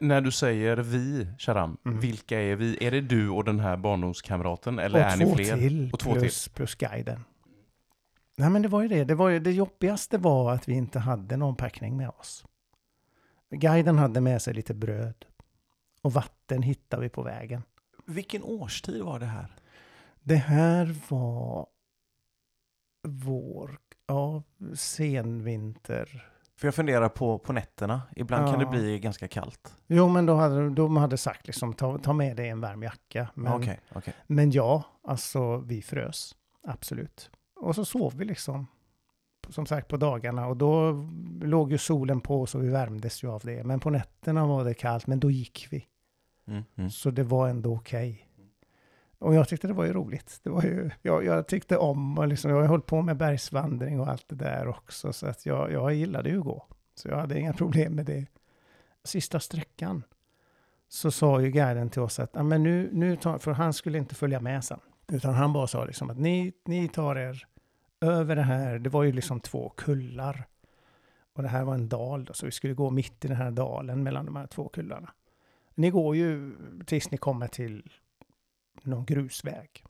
När 0.00 0.20
du 0.20 0.30
säger 0.30 0.76
vi, 0.76 1.28
Sharam, 1.38 1.76
Mm. 1.84 2.00
vilka 2.00 2.40
är 2.40 2.56
vi? 2.56 2.84
Är 2.86 2.90
det 2.90 3.00
du 3.00 3.28
och 3.28 3.44
den 3.44 3.60
här 3.60 3.76
barndomskamraten 3.76 4.78
eller 4.78 4.98
är 5.00 5.12
och 5.12 5.18
ni 5.18 5.24
två 5.24 5.34
fler? 5.34 5.56
till, 5.58 5.90
Och 5.92 5.98
två 6.00 6.12
plus, 6.12 6.48
plus 6.48 6.74
guiden. 6.74 7.24
Nej 8.36 8.50
men 8.50 8.62
det 8.62 8.68
var 8.68 8.82
ju 8.82 8.88
det. 8.88 9.04
Det, 9.04 9.14
var 9.14 9.28
ju, 9.28 9.38
det 9.40 9.52
jobbigaste 9.52 10.18
var 10.18 10.52
att 10.52 10.68
vi 10.68 10.74
inte 10.74 10.98
hade 10.98 11.36
någon 11.36 11.56
packning 11.56 11.96
med 11.96 12.08
oss. 12.08 12.44
Guiden 13.50 13.98
hade 13.98 14.20
med 14.20 14.42
sig 14.42 14.54
lite 14.54 14.74
bröd. 14.74 15.24
Och 16.02 16.12
vatten 16.12 16.62
hittade 16.62 17.02
vi 17.02 17.08
på 17.08 17.22
vägen. 17.22 17.62
Vilken 18.06 18.42
årstid 18.42 19.02
var 19.02 19.18
det 19.18 19.26
här? 19.26 19.54
Det 20.22 20.36
här 20.36 20.96
var 21.08 21.66
vår, 23.08 23.78
ja, 24.06 24.42
senvinter. 24.74 26.26
För 26.56 26.66
jag 26.66 26.74
funderar 26.74 27.08
på, 27.08 27.38
på 27.38 27.52
nätterna. 27.52 28.02
Ibland 28.16 28.46
kan 28.50 28.58
det 28.58 28.64
Ja. 28.64 28.70
bli 28.70 28.98
ganska 28.98 29.28
kallt. 29.28 29.74
Jo, 29.86 30.08
men 30.08 30.26
då 30.26 30.34
hade 30.34 30.70
de 30.70 30.96
hade 30.96 31.16
sagt 31.16 31.46
liksom 31.46 31.72
ta, 31.74 31.98
ta 31.98 32.12
med 32.12 32.36
dig 32.36 32.48
en 32.48 32.60
varm 32.60 32.82
jacka. 32.82 33.28
Men, 33.34 33.52
Okej, 33.52 33.80
okej. 33.94 34.14
men 34.26 34.50
ja, 34.50 34.82
alltså 35.02 35.56
vi 35.56 35.82
frös. 35.82 36.36
Absolut. 36.62 37.30
Och 37.56 37.74
så 37.74 37.84
sov 37.84 38.12
vi 38.16 38.24
liksom. 38.24 38.66
Som 39.48 39.66
sagt 39.66 39.88
på 39.88 39.96
dagarna 39.96 40.46
och 40.46 40.56
då 40.56 40.92
låg 41.42 41.72
ju 41.72 41.78
solen 41.78 42.20
på 42.20 42.46
så 42.46 42.58
vi 42.58 42.68
värmdes 42.68 43.24
ju 43.24 43.30
av 43.30 43.40
det. 43.44 43.64
Men 43.64 43.80
på 43.80 43.90
nätterna 43.90 44.46
var 44.46 44.64
det 44.64 44.74
kallt, 44.74 45.06
men 45.06 45.20
då 45.20 45.30
gick 45.30 45.66
vi. 45.70 45.86
Mm, 46.46 46.64
mm. 46.76 46.90
Så 46.90 47.10
det 47.10 47.22
var 47.22 47.48
ändå 47.48 47.74
okej. 47.74 48.28
Och 49.18 49.34
jag 49.34 49.48
tyckte 49.48 49.66
det 49.66 49.72
var 49.72 49.84
ju 49.84 49.92
roligt. 49.92 50.40
Det 50.42 50.50
var 50.50 50.62
ju, 50.62 50.90
jag, 51.02 51.24
jag 51.24 51.46
tyckte 51.46 51.76
om 51.76 52.18
och 52.18 52.28
liksom, 52.28 52.50
jag 52.50 52.60
har 52.60 52.66
hållit 52.66 52.86
på 52.86 53.02
med 53.02 53.16
bergsvandring 53.16 54.00
och 54.00 54.08
allt 54.08 54.28
det 54.28 54.34
där 54.34 54.68
också. 54.68 55.12
Så 55.12 55.26
att 55.26 55.46
jag, 55.46 55.72
jag 55.72 55.94
gillade 55.94 56.30
ju 56.30 56.38
att 56.38 56.44
gå. 56.44 56.66
Så 56.94 57.08
jag 57.08 57.16
hade 57.16 57.40
inga 57.40 57.52
problem 57.62 57.94
med 57.94 58.06
det. 58.06 58.26
Sista 59.04 59.40
sträckan 59.40 60.02
så 60.88 61.10
sa 61.10 61.40
ju 61.40 61.50
guiden 61.50 61.90
till 61.90 62.02
oss 62.02 62.18
att 62.18 62.46
men 62.46 62.62
nu, 62.62 62.90
nu 62.92 63.16
tar, 63.16 63.38
för 63.38 63.52
han 63.52 63.72
skulle 63.72 63.98
inte 63.98 64.14
följa 64.14 64.40
med 64.40 64.64
sen. 64.64 64.80
Utan 65.08 65.34
han 65.34 65.52
bara 65.52 65.66
sa 65.66 65.84
liksom 65.84 66.10
att 66.10 66.18
ni, 66.18 66.52
ni 66.64 66.88
tar 66.88 67.16
er 67.16 67.46
över 68.00 68.36
det 68.36 68.42
här. 68.42 68.78
Det 68.78 68.90
var 68.90 69.02
ju 69.02 69.12
liksom 69.12 69.40
två 69.40 69.72
kullar. 69.76 70.46
Och 71.32 71.42
det 71.42 71.48
här 71.48 71.64
var 71.64 71.74
en 71.74 71.88
dal 71.88 72.24
då, 72.24 72.32
så 72.32 72.46
vi 72.46 72.52
skulle 72.52 72.74
gå 72.74 72.90
mitt 72.90 73.24
i 73.24 73.28
den 73.28 73.36
här 73.36 73.50
dalen 73.50 74.02
mellan 74.02 74.26
de 74.26 74.36
här 74.36 74.46
två 74.46 74.68
kullarna. 74.68 75.10
Ni 75.76 75.90
går 75.90 76.16
ju 76.16 76.56
tills 76.86 77.10
ni 77.10 77.18
kommer 77.18 77.48
till 77.48 77.92
någon 78.82 79.04
grusväg. 79.04 79.84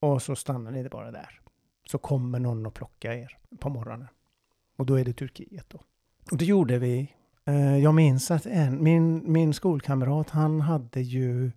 Och 0.00 0.22
så 0.22 0.36
stannar 0.36 0.70
ni 0.70 0.88
bara 0.88 1.10
där. 1.10 1.40
Så 1.86 1.98
kommer 1.98 2.38
någon 2.38 2.66
och 2.66 2.74
plockar 2.74 3.12
er 3.12 3.38
på 3.58 3.68
morgonen. 3.68 4.08
Och 4.76 4.86
då 4.86 4.94
är 4.94 5.04
det 5.04 5.12
Turkiet 5.12 5.70
då. 5.70 5.80
Och 6.30 6.38
det 6.38 6.44
gjorde 6.44 6.78
vi. 6.78 7.14
Eh, 7.44 7.78
jag 7.78 7.94
minns 7.94 8.30
att 8.30 8.46
en, 8.46 8.82
min, 8.82 9.32
min 9.32 9.54
skolkamrat, 9.54 10.30
han 10.30 10.60
hade 10.60 11.00
ju, 11.00 11.52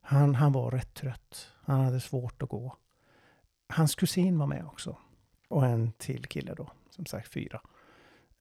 han, 0.00 0.34
han 0.34 0.52
var 0.52 0.70
rätt 0.70 0.94
trött. 0.94 1.52
Han 1.62 1.80
hade 1.80 2.00
svårt 2.00 2.42
att 2.42 2.48
gå. 2.48 2.76
Hans 3.68 3.94
kusin 3.94 4.38
var 4.38 4.46
med 4.46 4.64
också. 4.66 4.96
Och 5.48 5.66
en 5.66 5.92
till 5.92 6.26
kille 6.26 6.54
då, 6.54 6.70
som 6.90 7.06
sagt 7.06 7.32
fyra. 7.32 7.60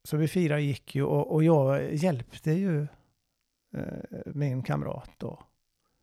Så 0.04 0.18
vi 0.18 0.28
fyra 0.28 0.60
gick 0.60 0.96
ju 0.96 1.04
och, 1.04 1.34
och 1.34 1.44
jag 1.44 1.94
hjälpte 1.94 2.52
ju 2.52 2.88
Eh, 3.74 4.20
min 4.26 4.64
kamrat 4.64 5.10
då. 5.18 5.40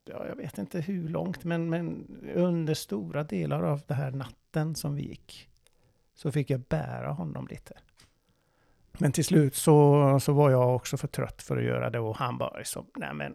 Ja, 0.05 0.27
jag 0.27 0.37
vet 0.37 0.59
inte 0.59 0.81
hur 0.81 1.09
långt, 1.09 1.45
men, 1.45 1.71
men 1.71 2.07
under 2.35 2.75
stora 2.75 3.25
delar 3.25 3.63
av 3.63 3.83
den 3.87 3.97
här 3.97 4.11
natten 4.11 4.75
som 4.75 4.95
vi 4.95 5.03
gick 5.03 5.49
så 6.15 6.33
fick 6.33 6.51
jag 6.51 6.61
bära 6.61 7.13
honom 7.13 7.47
lite. 7.51 7.75
Men 8.99 9.13
till 9.13 9.25
slut 9.25 9.55
så, 9.55 10.21
så 10.21 10.33
var 10.33 10.51
jag 10.51 10.77
också 10.77 10.97
för 10.97 11.09
trött 11.09 11.43
för 11.43 11.57
att 11.57 11.65
göra 11.65 11.91
det 11.91 11.99
och 11.99 12.17
han 12.17 12.39
bara 12.39 12.59
liksom, 12.59 12.87
nej 12.97 13.15
men 13.15 13.35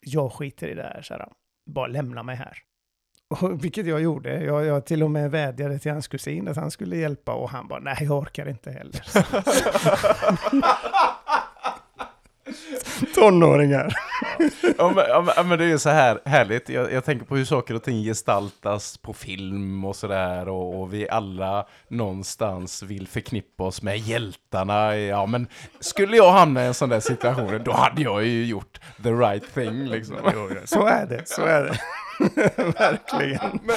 jag 0.00 0.32
skiter 0.32 0.68
i 0.68 0.74
det 0.74 0.82
här, 0.82 1.02
så 1.02 1.14
här, 1.14 1.28
bara 1.66 1.86
lämna 1.86 2.22
mig 2.22 2.36
här. 2.36 2.58
Och, 3.28 3.64
vilket 3.64 3.86
jag 3.86 4.00
gjorde. 4.00 4.44
Jag, 4.44 4.64
jag 4.64 4.86
till 4.86 5.02
och 5.02 5.10
med 5.10 5.30
vädjade 5.30 5.78
till 5.78 5.92
hans 5.92 6.08
kusin 6.08 6.48
att 6.48 6.56
han 6.56 6.70
skulle 6.70 6.96
hjälpa 6.96 7.32
och 7.32 7.50
han 7.50 7.68
bara, 7.68 7.80
nej 7.80 7.96
jag 8.00 8.18
orkar 8.18 8.48
inte 8.48 8.70
heller. 8.70 9.02
Tonåringar. 13.14 13.94
Ja 14.78 14.92
men, 14.94 15.04
ja, 15.36 15.42
men, 15.42 15.58
det 15.58 15.64
är 15.64 15.78
så 15.78 15.90
här 15.90 16.20
härligt. 16.24 16.68
Jag, 16.68 16.92
jag 16.92 17.04
tänker 17.04 17.26
på 17.26 17.36
hur 17.36 17.44
saker 17.44 17.74
och 17.74 17.82
ting 17.82 18.02
gestaltas 18.02 18.98
på 18.98 19.12
film 19.12 19.84
och 19.84 19.96
sådär. 19.96 20.48
Och, 20.48 20.80
och 20.80 20.94
vi 20.94 21.08
alla 21.08 21.66
någonstans 21.88 22.82
vill 22.82 23.08
förknippa 23.08 23.64
oss 23.64 23.82
med 23.82 23.98
hjältarna. 23.98 24.96
Ja 24.96 25.26
men 25.26 25.46
skulle 25.80 26.16
jag 26.16 26.32
hamna 26.32 26.64
i 26.64 26.66
en 26.66 26.74
sån 26.74 26.88
där 26.88 27.00
situation, 27.00 27.60
då 27.64 27.72
hade 27.72 28.02
jag 28.02 28.24
ju 28.24 28.44
gjort 28.44 28.80
the 29.02 29.10
right 29.10 29.54
thing 29.54 29.86
liksom. 29.86 30.16
Så 30.64 30.86
är 30.86 31.06
det, 31.06 31.28
så 31.28 31.42
är 31.42 31.62
det. 31.62 31.78
Verkligen. 32.78 33.60
Men, 33.62 33.76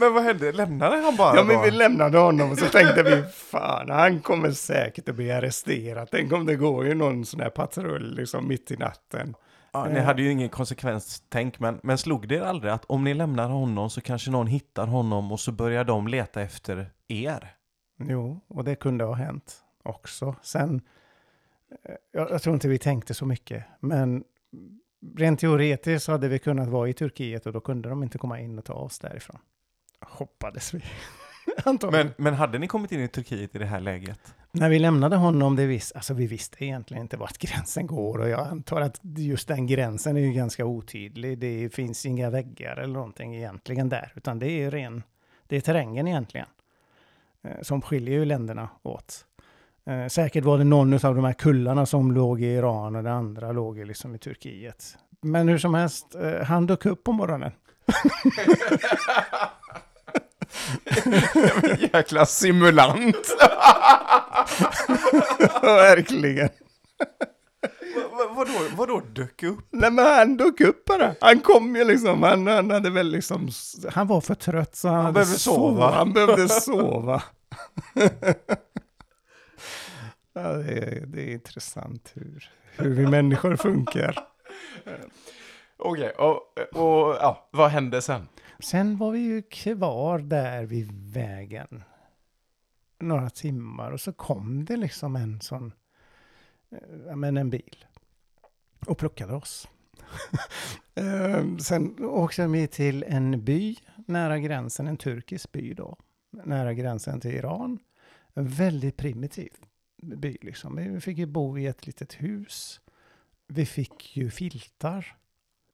men 0.00 0.14
vad 0.14 0.22
hände? 0.22 0.52
Lämnade 0.52 0.96
han 0.96 1.16
bara 1.16 1.36
Ja, 1.36 1.44
men 1.44 1.56
då? 1.56 1.62
vi 1.62 1.70
lämnade 1.70 2.18
honom 2.18 2.50
och 2.50 2.58
så 2.58 2.66
tänkte 2.66 3.02
vi, 3.02 3.22
fan, 3.32 3.90
han 3.90 4.20
kommer 4.20 4.50
säkert 4.50 5.08
att 5.08 5.14
bli 5.14 5.32
arresterad. 5.32 6.08
Tänk 6.10 6.32
om 6.32 6.46
det 6.46 6.56
går 6.56 6.86
ju 6.86 6.94
någon 6.94 7.24
sån 7.24 7.40
här 7.40 7.50
patrull 7.50 8.14
liksom 8.14 8.48
mitt 8.48 8.70
i 8.70 8.76
natten. 8.76 9.34
Ja, 9.72 9.84
ni 9.84 10.00
hade 10.00 10.22
ju 10.22 10.30
ingen 10.30 10.48
konsekvenstänk, 10.48 11.60
men, 11.60 11.80
men 11.82 11.98
slog 11.98 12.28
det 12.28 12.36
er 12.36 12.42
aldrig 12.42 12.72
att 12.72 12.84
om 12.84 13.04
ni 13.04 13.14
lämnar 13.14 13.48
honom 13.48 13.90
så 13.90 14.00
kanske 14.00 14.30
någon 14.30 14.46
hittar 14.46 14.86
honom 14.86 15.32
och 15.32 15.40
så 15.40 15.52
börjar 15.52 15.84
de 15.84 16.08
leta 16.08 16.42
efter 16.42 16.90
er? 17.08 17.54
Jo, 17.98 18.40
och 18.48 18.64
det 18.64 18.74
kunde 18.74 19.04
ha 19.04 19.14
hänt 19.14 19.56
också. 19.82 20.34
Sen, 20.42 20.80
eh, 21.84 21.94
jag, 22.12 22.30
jag 22.30 22.42
tror 22.42 22.54
inte 22.54 22.68
vi 22.68 22.78
tänkte 22.78 23.14
så 23.14 23.26
mycket, 23.26 23.64
men 23.80 24.24
rent 25.16 25.40
teoretiskt 25.40 26.08
hade 26.08 26.28
vi 26.28 26.38
kunnat 26.38 26.68
vara 26.68 26.88
i 26.88 26.92
Turkiet 26.92 27.46
och 27.46 27.52
då 27.52 27.60
kunde 27.60 27.88
de 27.88 28.02
inte 28.02 28.18
komma 28.18 28.40
in 28.40 28.58
och 28.58 28.64
ta 28.64 28.74
oss 28.74 28.98
därifrån. 28.98 29.38
Hoppades 30.00 30.74
vi. 30.74 30.82
Men, 31.92 32.10
men 32.16 32.34
hade 32.34 32.58
ni 32.58 32.68
kommit 32.68 32.92
in 32.92 33.00
i 33.00 33.08
Turkiet 33.08 33.54
i 33.54 33.58
det 33.58 33.66
här 33.66 33.80
läget? 33.80 34.34
När 34.52 34.68
vi 34.68 34.78
lämnade 34.78 35.16
honom, 35.16 35.56
det 35.56 35.66
vis, 35.66 35.92
alltså 35.92 36.14
vi 36.14 36.26
visste 36.26 36.64
egentligen 36.64 37.02
inte 37.02 37.16
vart 37.16 37.38
gränsen 37.38 37.86
går 37.86 38.18
och 38.18 38.28
jag 38.28 38.48
antar 38.48 38.80
att 38.80 39.00
just 39.02 39.48
den 39.48 39.66
gränsen 39.66 40.16
är 40.16 40.20
ju 40.20 40.32
ganska 40.32 40.64
otydlig. 40.64 41.38
Det 41.38 41.74
finns 41.74 42.06
inga 42.06 42.30
väggar 42.30 42.76
eller 42.76 42.94
någonting 42.94 43.36
egentligen 43.36 43.88
där, 43.88 44.12
utan 44.16 44.38
det 44.38 44.50
är 44.50 44.70
ren, 44.70 45.02
det 45.46 45.56
är 45.56 45.60
terrängen 45.60 46.08
egentligen 46.08 46.46
eh, 47.42 47.62
som 47.62 47.82
skiljer 47.82 48.18
ju 48.18 48.24
länderna 48.24 48.68
åt. 48.82 49.24
Eh, 49.88 50.06
säkert 50.08 50.44
var 50.44 50.58
det 50.58 50.64
någon 50.64 50.92
av 50.92 51.14
de 51.14 51.24
här 51.24 51.32
kullarna 51.32 51.86
som 51.86 52.12
låg 52.12 52.42
i 52.42 52.46
Iran 52.46 52.96
och 52.96 53.02
det 53.02 53.12
andra 53.12 53.52
låg 53.52 53.78
liksom 53.78 54.14
i 54.14 54.18
Turkiet. 54.18 54.96
Men 55.22 55.48
hur 55.48 55.58
som 55.58 55.74
helst, 55.74 56.14
eh, 56.14 56.44
han 56.46 56.66
dök 56.66 56.86
upp 56.86 57.04
på 57.04 57.12
morgonen. 57.12 57.52
Jäkla 61.92 62.26
simulant! 62.26 63.16
Verkligen. 65.62 66.48
Va, 68.12 68.32
vadå, 68.36 68.52
vadå 68.76 69.02
dök 69.12 69.42
upp? 69.42 69.58
Nej 69.70 69.90
men 69.90 70.06
han 70.06 70.36
dök 70.36 70.60
upp 70.60 70.84
bara. 70.84 71.14
Han 71.20 71.40
kom 71.40 71.76
ju 71.76 71.84
liksom, 71.84 72.22
han, 72.22 72.46
han 72.46 72.70
hade 72.70 72.90
väl 72.90 73.10
liksom, 73.10 73.48
han 73.92 74.06
var 74.06 74.20
för 74.20 74.34
trött 74.34 74.76
så 74.76 74.88
han, 74.88 75.00
hade 75.00 75.12
behövde 75.12 75.38
sova. 75.38 75.90
Han 75.90 76.12
behövde 76.12 76.48
sova. 76.48 77.22
ja, 80.40 80.52
det, 80.52 80.72
är, 80.72 81.06
det 81.06 81.22
är 81.22 81.32
intressant 81.32 82.12
hur, 82.14 82.50
hur 82.76 82.90
vi 82.90 83.06
människor 83.06 83.56
funkar. 83.56 84.18
Okej, 85.76 86.10
och, 86.10 86.34
och 86.72 87.16
ja, 87.20 87.48
vad 87.50 87.70
hände 87.70 88.02
sen? 88.02 88.28
Sen 88.58 88.96
var 88.98 89.10
vi 89.10 89.18
ju 89.18 89.42
kvar 89.42 90.18
där 90.18 90.64
vid 90.64 91.12
vägen 91.12 91.82
några 92.98 93.30
timmar 93.30 93.90
och 93.90 94.00
så 94.00 94.12
kom 94.12 94.64
det 94.64 94.76
liksom 94.76 95.16
en 95.16 95.40
sån, 95.40 95.72
eh, 96.70 96.78
ja 97.06 97.16
men 97.16 97.36
en 97.36 97.50
bil 97.50 97.84
och 98.86 98.98
plockade 98.98 99.34
oss. 99.34 99.68
Eh, 100.94 101.56
Sen 101.56 102.04
åkte 102.04 102.46
vi 102.46 102.66
till 102.66 103.04
en 103.08 103.44
by 103.44 103.76
nära 104.06 104.38
gränsen, 104.38 104.86
en 104.86 104.96
turkisk 104.96 105.52
by 105.52 105.74
då, 105.74 105.98
nära 106.30 106.72
gränsen 106.74 107.20
till 107.20 107.34
Iran. 107.34 107.78
Väldigt 108.34 108.96
primitiv 108.96 109.50
by 110.02 110.36
liksom. 110.40 110.76
Vi 110.76 111.00
fick 111.00 111.18
ju 111.18 111.26
bo 111.26 111.58
i 111.58 111.66
ett 111.66 111.86
litet 111.86 112.14
hus. 112.14 112.80
Vi 113.48 113.66
fick 113.66 114.16
ju 114.16 114.30
filtar 114.30 115.16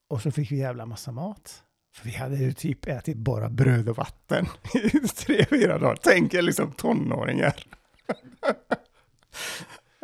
och 0.09 0.23
så 0.23 0.31
fick 0.31 0.53
vi 0.53 0.57
jävla 0.57 0.87
massa 0.87 1.13
mat. 1.13 1.65
För 1.95 2.05
vi 2.05 2.17
hade 2.17 2.37
ju 2.37 2.53
typ 2.53 2.87
ätit 2.87 3.17
bara 3.17 3.51
bröd 3.51 3.89
och 3.89 3.97
vatten 3.97 4.47
i 4.75 5.09
tre, 5.09 5.45
fyra 5.45 5.79
dagar. 5.79 5.99
Tänk 6.03 6.35
er 6.35 6.43
liksom 6.43 6.73
tonåringar. 6.73 7.67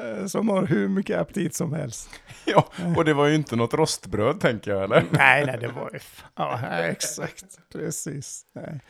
Eh, 0.03 0.27
som 0.27 0.49
har 0.49 0.67
hur 0.67 0.89
mycket 0.89 1.19
aptit 1.19 1.55
som 1.55 1.73
helst. 1.73 2.11
Ja, 2.45 2.69
och 2.97 3.05
det 3.05 3.15
var 3.15 3.27
ju 3.27 3.35
inte 3.35 3.57
något 3.57 3.75
rostbröd 3.75 4.41
tänker 4.41 4.71
jag, 4.71 4.85
eller? 4.85 5.05
Nej, 5.11 5.47
nej, 5.47 5.59
det 5.61 5.69
var 5.69 5.91
ju... 5.93 5.99
Ja, 6.35 6.61
exakt. 6.69 7.45
Precis. 7.73 8.47
Nej. 8.53 8.81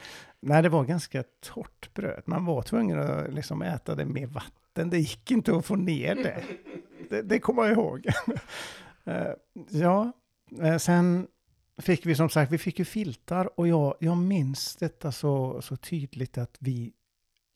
nej, 0.41 0.63
det 0.63 0.69
var 0.69 0.85
ganska 0.85 1.25
torrt 1.41 1.95
bröd. 1.95 2.23
Man 2.27 2.45
var 2.45 2.63
tvungen 2.63 3.01
att 3.01 3.33
liksom 3.33 3.63
äta 3.63 3.95
det 3.95 4.05
med 4.05 4.29
vatten. 4.29 4.60
Det 4.73 4.99
gick 4.99 5.31
inte 5.31 5.57
att 5.57 5.67
få 5.67 5.77
ner 5.77 6.15
det. 6.15 6.45
Det, 7.09 7.23
det 7.23 7.39
kommer 7.39 7.63
jag 7.63 7.73
ihåg. 7.73 8.07
Eh, 9.05 9.33
ja, 9.71 10.13
eh, 10.63 10.77
sen 10.77 11.27
fick 11.79 12.07
vi 12.07 12.15
som 12.15 12.29
sagt, 12.29 12.53
vi 12.53 12.59
fick 12.59 12.79
ju 12.79 12.85
filtar 12.85 13.61
och 13.61 13.69
jag, 13.69 13.95
jag 14.01 14.17
minns 14.17 14.77
detta 14.77 15.13
så, 15.13 15.63
så 15.63 15.77
tydligt 15.77 16.39
att 16.39 16.57
vi, 16.59 16.93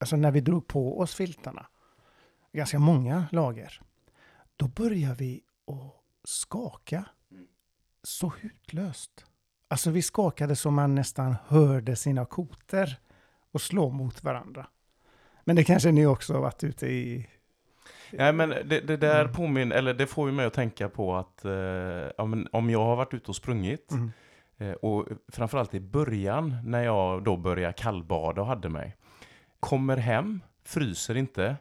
alltså 0.00 0.16
när 0.16 0.30
vi 0.30 0.40
drog 0.40 0.66
på 0.66 1.00
oss 1.00 1.14
filtarna, 1.14 1.66
ganska 2.52 2.78
många 2.78 3.26
lager, 3.32 3.80
då 4.56 4.68
började 4.68 5.14
vi 5.14 5.42
att 5.66 5.94
skaka 6.24 7.04
så 8.02 8.32
hutlöst. 8.40 9.26
Alltså 9.68 9.90
vi 9.90 10.02
skakade 10.02 10.56
så 10.56 10.70
man 10.70 10.94
nästan 10.94 11.36
hörde 11.46 11.96
sina 11.96 12.26
koter 12.26 12.98
och 13.52 13.60
slå 13.60 13.90
mot 13.90 14.24
varandra. 14.24 14.66
Men 15.44 15.56
det 15.56 15.64
kanske 15.64 15.92
ni 15.92 16.06
också 16.06 16.32
har 16.32 16.40
varit 16.40 16.64
ute 16.64 16.86
i? 16.86 17.28
Nej, 18.10 18.32
men 18.32 18.48
det, 18.48 18.80
det 18.80 18.96
där 18.96 19.20
Mm. 19.20 19.32
påminner, 19.32 19.76
eller 19.76 19.94
det 19.94 20.06
får 20.06 20.28
ju 20.28 20.34
mig 20.34 20.46
att 20.46 20.52
tänka 20.54 20.88
på 20.88 21.16
att 21.16 21.44
eh, 21.44 22.24
om 22.52 22.70
jag 22.70 22.84
har 22.84 22.96
varit 22.96 23.14
ute 23.14 23.28
och 23.30 23.36
sprungit, 23.36 23.90
Mm. 23.92 24.10
eh, 24.58 24.72
och 24.72 25.06
framförallt 25.32 25.74
i 25.74 25.80
början 25.80 26.56
när 26.64 26.84
jag 26.84 27.24
då 27.24 27.36
började 27.36 27.72
kallbada 27.72 28.40
och 28.40 28.46
hade 28.46 28.68
mig, 28.68 28.96
kommer 29.60 29.96
hem, 29.96 30.40
fryser 30.64 31.16
inte, 31.16 31.56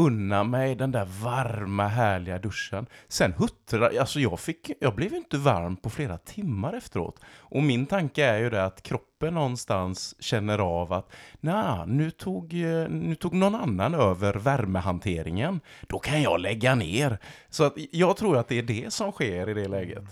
unna 0.00 0.44
mig 0.44 0.74
den 0.74 0.92
där 0.92 1.04
varma 1.04 1.88
härliga 1.88 2.38
duschen. 2.38 2.86
Sen 3.08 3.32
huttrar, 3.32 3.98
alltså 4.00 4.20
jag 4.20 4.40
fick, 4.40 4.70
jag 4.80 4.94
blev 4.94 5.14
inte 5.14 5.38
varm 5.38 5.76
på 5.76 5.90
flera 5.90 6.18
timmar 6.18 6.72
efteråt. 6.72 7.20
Och 7.26 7.62
min 7.62 7.86
tanke 7.86 8.24
är 8.24 8.38
ju 8.38 8.50
det 8.50 8.64
att 8.64 8.82
kroppen 8.82 9.34
någonstans 9.34 10.22
känner 10.22 10.58
av 10.58 10.92
att 10.92 11.12
nej, 11.40 11.86
nu 11.86 12.10
tog, 12.10 12.52
nu 12.90 13.14
tog 13.14 13.34
någon 13.34 13.54
annan 13.54 13.94
över 13.94 14.34
värmehanteringen. 14.34 15.60
Då 15.88 15.98
kan 15.98 16.22
jag 16.22 16.40
lägga 16.40 16.74
ner. 16.74 17.18
Så 17.48 17.64
att 17.64 17.74
jag 17.90 18.16
tror 18.16 18.36
att 18.36 18.48
det 18.48 18.58
är 18.58 18.62
det 18.62 18.92
som 18.92 19.12
sker 19.12 19.48
i 19.48 19.54
det 19.54 19.68
läget. 19.68 20.04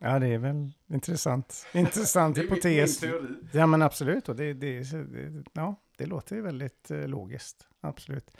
Ja, 0.00 0.18
det 0.18 0.26
är 0.26 0.38
väl 0.38 0.72
intressant. 0.88 1.66
Intressant 1.72 2.38
hypotes. 2.38 3.04
Ja, 3.52 3.66
men 3.66 3.82
absolut. 3.82 4.28
Och 4.28 4.36
det, 4.36 4.54
det, 4.54 4.80
det, 4.80 5.44
ja, 5.52 5.74
det 5.98 6.06
låter 6.06 6.36
ju 6.36 6.42
väldigt 6.42 6.90
eh, 6.90 7.08
logiskt. 7.08 7.66
Absolut. 7.80 8.30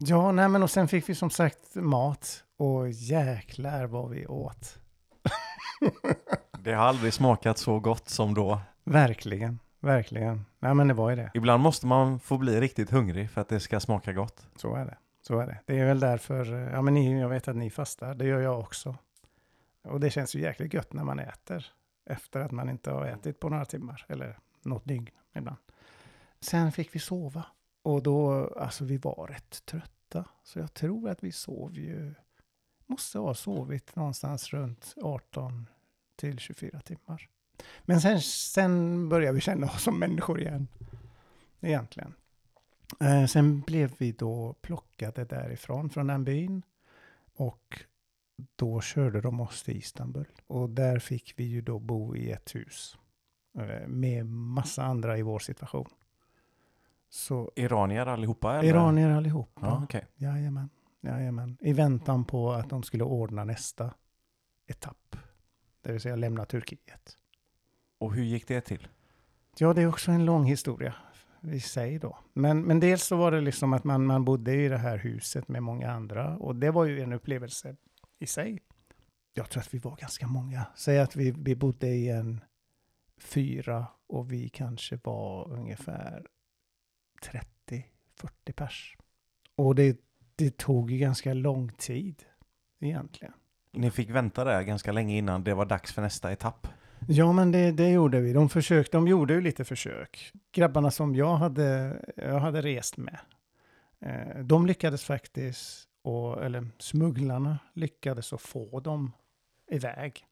Ja, 0.00 0.32
nej, 0.32 0.48
men 0.48 0.62
och 0.62 0.70
sen 0.70 0.88
fick 0.88 1.08
vi 1.08 1.14
som 1.14 1.30
sagt 1.30 1.74
mat. 1.74 2.44
Och 2.56 2.90
jäklar 2.90 3.86
vad 3.86 4.10
vi 4.10 4.26
åt. 4.26 4.78
Det 6.58 6.72
har 6.72 6.84
aldrig 6.84 7.12
smakat 7.12 7.58
så 7.58 7.80
gott 7.80 8.08
som 8.08 8.34
då. 8.34 8.60
Verkligen, 8.84 9.58
verkligen. 9.80 10.44
Nej, 10.58 10.74
men 10.74 10.88
det 10.88 10.94
var 10.94 11.10
ju 11.10 11.16
det. 11.16 11.30
Ibland 11.34 11.62
måste 11.62 11.86
man 11.86 12.20
få 12.20 12.38
bli 12.38 12.60
riktigt 12.60 12.90
hungrig 12.90 13.30
för 13.30 13.40
att 13.40 13.48
det 13.48 13.60
ska 13.60 13.80
smaka 13.80 14.12
gott. 14.12 14.46
Så 14.56 14.74
är 14.74 14.84
det. 14.84 14.98
Så 15.22 15.38
är 15.38 15.46
det. 15.46 15.58
Det 15.66 15.78
är 15.78 15.86
väl 15.86 16.00
därför, 16.00 16.54
eh, 16.54 16.72
ja 16.72 16.82
men 16.82 16.94
ni, 16.94 17.20
jag 17.20 17.28
vet 17.28 17.48
att 17.48 17.56
ni 17.56 17.70
fastar, 17.70 18.14
det 18.14 18.24
gör 18.26 18.40
jag 18.40 18.60
också. 18.60 18.96
Och 19.84 20.00
det 20.00 20.10
känns 20.10 20.34
ju 20.34 20.40
jäkligt 20.40 20.74
gött 20.74 20.92
när 20.92 21.04
man 21.04 21.18
äter 21.18 21.66
efter 22.10 22.40
att 22.40 22.50
man 22.50 22.68
inte 22.68 22.90
har 22.90 23.06
ätit 23.06 23.40
på 23.40 23.48
några 23.48 23.64
timmar 23.64 24.06
eller 24.08 24.38
något 24.62 24.84
dygn 24.84 25.08
ibland. 25.34 25.58
Sen 26.40 26.72
fick 26.72 26.94
vi 26.94 26.98
sova 26.98 27.44
och 27.88 28.02
då, 28.02 28.46
alltså 28.56 28.84
vi 28.84 28.96
var 28.96 29.26
rätt 29.26 29.66
trötta. 29.66 30.24
Så 30.42 30.58
jag 30.58 30.74
tror 30.74 31.08
att 31.08 31.24
vi 31.24 31.32
sov 31.32 31.74
ju, 31.74 32.14
måste 32.86 33.18
ha 33.18 33.34
sovit 33.34 33.96
någonstans 33.96 34.52
runt 34.52 34.94
18 35.02 35.66
till 36.16 36.38
24 36.38 36.80
timmar. 36.80 37.28
Men 37.82 38.00
sen, 38.00 38.20
sen 38.20 39.08
började 39.08 39.34
vi 39.34 39.40
känna 39.40 39.66
oss 39.66 39.82
som 39.82 39.98
människor 39.98 40.40
igen. 40.40 40.68
Egentligen. 41.60 42.14
Eh, 43.00 43.26
sen 43.26 43.60
blev 43.60 43.94
vi 43.98 44.12
då 44.12 44.52
plockade 44.52 45.24
därifrån, 45.24 45.90
från 45.90 46.06
den 46.06 46.24
byn. 46.24 46.62
Och 47.34 47.84
då 48.56 48.80
körde 48.80 49.20
de 49.20 49.40
oss 49.40 49.62
till 49.62 49.76
Istanbul. 49.76 50.28
Och 50.46 50.70
där 50.70 50.98
fick 50.98 51.34
vi 51.36 51.44
ju 51.44 51.60
då 51.60 51.78
bo 51.78 52.16
i 52.16 52.30
ett 52.30 52.54
hus. 52.54 52.98
Eh, 53.58 53.88
med 53.88 54.26
massa 54.26 54.82
andra 54.82 55.18
i 55.18 55.22
vår 55.22 55.38
situation. 55.38 55.88
Så 57.08 57.52
Iranier 57.56 58.06
allihopa 58.06 58.58
eller? 58.58 58.68
iranier 58.68 59.10
allihop. 59.10 59.58
Ja, 59.60 59.80
okej. 59.84 60.06
Jajamän. 60.14 60.70
Jajamän. 61.00 61.58
I 61.60 61.72
väntan 61.72 62.24
på 62.24 62.52
att 62.52 62.70
de 62.70 62.82
skulle 62.82 63.04
ordna 63.04 63.44
nästa 63.44 63.94
etapp. 64.66 65.16
Det 65.82 65.92
vill 65.92 66.00
säga 66.00 66.16
lämna 66.16 66.44
Turkiet. 66.44 67.16
Och 67.98 68.14
hur 68.14 68.24
gick 68.24 68.48
det 68.48 68.60
till? 68.60 68.88
Ja, 69.58 69.74
det 69.74 69.82
är 69.82 69.88
också 69.88 70.10
en 70.10 70.24
lång 70.24 70.44
historia 70.44 70.94
i 71.42 71.60
sig 71.60 71.98
då. 71.98 72.18
Men, 72.32 72.62
men 72.62 72.80
dels 72.80 73.04
så 73.04 73.16
var 73.16 73.30
det 73.30 73.40
liksom 73.40 73.72
att 73.72 73.84
man, 73.84 74.06
man 74.06 74.24
bodde 74.24 74.54
i 74.54 74.68
det 74.68 74.78
här 74.78 74.98
huset 74.98 75.48
med 75.48 75.62
många 75.62 75.90
andra 75.90 76.36
och 76.36 76.56
det 76.56 76.70
var 76.70 76.84
ju 76.84 77.00
en 77.00 77.12
upplevelse 77.12 77.76
i 78.18 78.26
sig. 78.26 78.58
Jag 79.34 79.50
tror 79.50 79.60
att 79.60 79.74
vi 79.74 79.78
var 79.78 79.96
ganska 79.96 80.26
många. 80.26 80.66
Säg 80.76 80.98
att 80.98 81.16
vi, 81.16 81.30
vi 81.30 81.56
bodde 81.56 81.88
i 81.88 82.08
en 82.08 82.40
fyra 83.20 83.86
och 84.06 84.32
vi 84.32 84.48
kanske 84.48 84.98
var 85.04 85.52
ungefär 85.52 86.26
30-40 87.22 88.52
pers. 88.54 88.96
Och 89.56 89.74
det, 89.74 90.00
det 90.36 90.56
tog 90.56 90.90
ju 90.90 90.98
ganska 90.98 91.34
lång 91.34 91.72
tid 91.72 92.22
egentligen. 92.80 93.32
Ni 93.72 93.90
fick 93.90 94.10
vänta 94.10 94.44
där 94.44 94.62
ganska 94.62 94.92
länge 94.92 95.16
innan 95.16 95.44
det 95.44 95.54
var 95.54 95.66
dags 95.66 95.92
för 95.92 96.02
nästa 96.02 96.32
etapp. 96.32 96.66
Ja, 97.06 97.32
men 97.32 97.52
det, 97.52 97.72
det 97.72 97.88
gjorde 97.90 98.20
vi. 98.20 98.32
De, 98.32 98.48
försökte, 98.48 98.96
de 98.96 99.08
gjorde 99.08 99.34
ju 99.34 99.40
lite 99.40 99.64
försök. 99.64 100.32
Grabbarna 100.52 100.90
som 100.90 101.14
jag 101.14 101.36
hade, 101.36 101.96
jag 102.16 102.40
hade 102.40 102.62
rest 102.62 102.96
med, 102.96 103.18
eh, 104.00 104.38
de 104.44 104.66
lyckades 104.66 105.04
faktiskt, 105.04 105.88
och, 106.02 106.44
eller 106.44 106.68
smugglarna 106.78 107.58
lyckades 107.72 108.32
att 108.32 108.40
få 108.40 108.80
dem 108.80 109.12
iväg. 109.70 110.24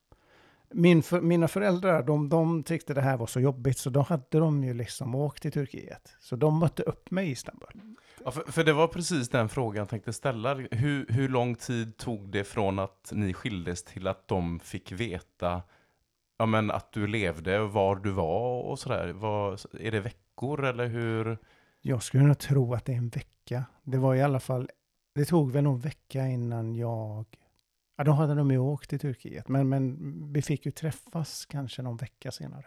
Min 0.71 1.03
för, 1.03 1.21
mina 1.21 1.49
föräldrar, 1.49 2.03
de, 2.03 2.29
de 2.29 2.63
tyckte 2.63 2.95
det 2.95 3.01
här 3.01 3.17
var 3.17 3.27
så 3.27 3.41
jobbigt, 3.41 3.79
så 3.79 3.91
då 3.91 4.01
hade 4.01 4.39
de 4.39 4.65
ju 4.65 4.75
liksom 4.75 5.15
åkt 5.15 5.43
till 5.43 5.53
Turkiet. 5.53 6.17
Så 6.21 6.37
de 6.37 6.59
mötte 6.59 6.83
upp 6.83 7.11
mig 7.11 7.29
i 7.29 7.31
Istanbul. 7.31 7.81
Ja, 8.25 8.31
för, 8.31 8.53
för 8.53 8.65
det 8.65 8.73
var 8.73 8.89
precis 8.89 9.29
den 9.29 9.49
frågan 9.49 9.79
jag 9.79 9.89
tänkte 9.89 10.13
ställa. 10.13 10.55
Hur, 10.55 11.07
hur 11.09 11.29
lång 11.29 11.55
tid 11.55 11.97
tog 11.97 12.31
det 12.31 12.45
från 12.45 12.79
att 12.79 13.11
ni 13.13 13.35
skildes 13.35 13.83
till 13.85 14.07
att 14.07 14.29
de 14.29 14.61
fick 14.61 14.93
veta 14.93 15.63
ja, 16.39 16.47
men 16.47 16.71
att 16.71 16.93
du 16.93 17.07
levde, 17.07 17.59
var 17.59 17.97
du 17.97 18.11
var 18.11 18.63
och 18.63 18.79
sådär? 18.79 19.13
Var, 19.13 19.59
är 19.81 19.91
det 19.91 20.01
veckor 20.01 20.65
eller 20.65 20.87
hur? 20.87 21.39
Jag 21.81 22.03
skulle 22.03 22.25
nog 22.25 22.39
tro 22.39 22.75
att 22.75 22.85
det 22.85 22.93
är 22.93 22.97
en 22.97 23.09
vecka. 23.09 23.65
Det 23.83 23.99
var 23.99 24.15
i 24.15 24.23
alla 24.23 24.41
fall, 24.41 24.71
det 25.15 25.25
tog 25.25 25.53
väl 25.53 25.65
någon 25.65 25.81
vecka 25.81 26.27
innan 26.27 26.75
jag, 26.75 27.27
ja 27.97 28.05
då 28.05 28.13
hade 28.13 28.35
de 28.35 28.51
ju 28.51 28.59
åkt 28.59 28.91
till 28.91 28.99
Turkiet, 28.99 29.49
men, 29.49 29.69
men 29.69 30.33
vi 30.33 30.43
fick 30.43 30.67
ju 30.67 30.73
träffas 30.73 31.47
kanske 31.47 31.83
någon 31.83 31.97
vecka 31.97 32.33
senare. 32.33 32.65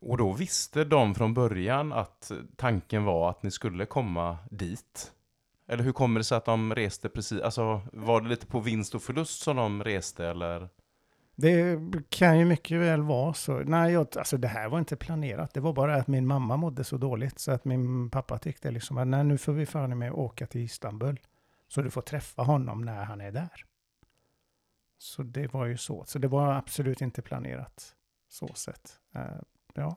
Och 0.00 0.18
då 0.18 0.32
visste 0.32 0.84
de 0.84 1.14
från 1.14 1.34
början 1.34 1.92
att 1.92 2.32
tanken 2.56 3.04
var 3.04 3.30
att 3.30 3.42
ni 3.42 3.50
skulle 3.50 3.86
komma 3.86 4.38
dit? 4.50 5.12
Eller 5.68 5.84
hur 5.84 5.92
kommer 5.92 6.20
det 6.20 6.24
sig 6.24 6.36
att 6.36 6.44
de 6.44 6.74
reste 6.74 7.08
precis, 7.08 7.40
alltså 7.40 7.82
var 7.92 8.20
det 8.20 8.28
lite 8.28 8.46
på 8.46 8.60
vinst 8.60 8.94
och 8.94 9.02
förlust 9.02 9.42
som 9.42 9.56
de 9.56 9.84
reste 9.84 10.26
eller? 10.26 10.68
Det 11.36 11.78
kan 12.08 12.38
ju 12.38 12.44
mycket 12.44 12.80
väl 12.80 13.02
vara 13.02 13.34
så. 13.34 13.52
Nej, 13.52 13.92
jag, 13.92 14.06
alltså 14.16 14.36
det 14.36 14.48
här 14.48 14.68
var 14.68 14.78
inte 14.78 14.96
planerat. 14.96 15.54
Det 15.54 15.60
var 15.60 15.72
bara 15.72 15.96
att 15.96 16.06
min 16.06 16.26
mamma 16.26 16.56
mådde 16.56 16.84
så 16.84 16.96
dåligt 16.96 17.38
så 17.38 17.52
att 17.52 17.64
min 17.64 18.10
pappa 18.10 18.38
tyckte 18.38 18.70
liksom 18.70 18.98
att 18.98 19.06
nej, 19.06 19.24
nu 19.24 19.38
får 19.38 19.52
vi 19.52 19.66
fan 19.66 19.98
med 19.98 20.12
åka 20.12 20.46
till 20.46 20.60
Istanbul. 20.60 21.20
Så 21.68 21.82
du 21.82 21.90
får 21.90 22.02
träffa 22.02 22.42
honom 22.42 22.84
när 22.84 23.04
han 23.04 23.20
är 23.20 23.32
där. 23.32 23.64
Så 24.98 25.22
det 25.22 25.52
var 25.52 25.66
ju 25.66 25.76
så. 25.76 26.04
Så 26.06 26.18
det 26.18 26.28
var 26.28 26.52
absolut 26.52 27.00
inte 27.00 27.22
planerat 27.22 27.94
så 28.28 28.48
sett. 28.54 28.98
Eh, 29.14 29.22
ja. 29.74 29.96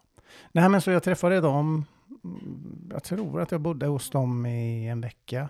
Nej, 0.51 0.69
men 0.69 0.81
så 0.81 0.91
jag 0.91 1.03
träffade 1.03 1.41
dem. 1.41 1.85
Mm, 2.23 2.89
jag 2.91 3.03
tror 3.03 3.41
att 3.41 3.51
jag 3.51 3.61
bodde 3.61 3.85
hos 3.85 4.09
dem 4.09 4.45
i 4.45 4.87
en 4.87 5.01
vecka. 5.01 5.49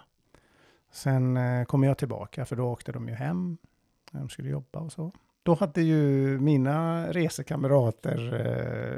Sen 0.91 1.37
eh, 1.37 1.65
kom 1.65 1.83
jag 1.83 1.97
tillbaka, 1.97 2.45
för 2.45 2.55
då 2.55 2.63
åkte 2.63 2.91
de 2.91 3.07
ju 3.07 3.15
hem. 3.15 3.57
De 4.11 4.29
skulle 4.29 4.49
jobba 4.49 4.79
och 4.79 4.91
så. 4.91 5.11
Då 5.43 5.53
hade 5.53 5.81
ju 5.81 6.39
mina 6.39 7.07
resekamrater 7.11 8.33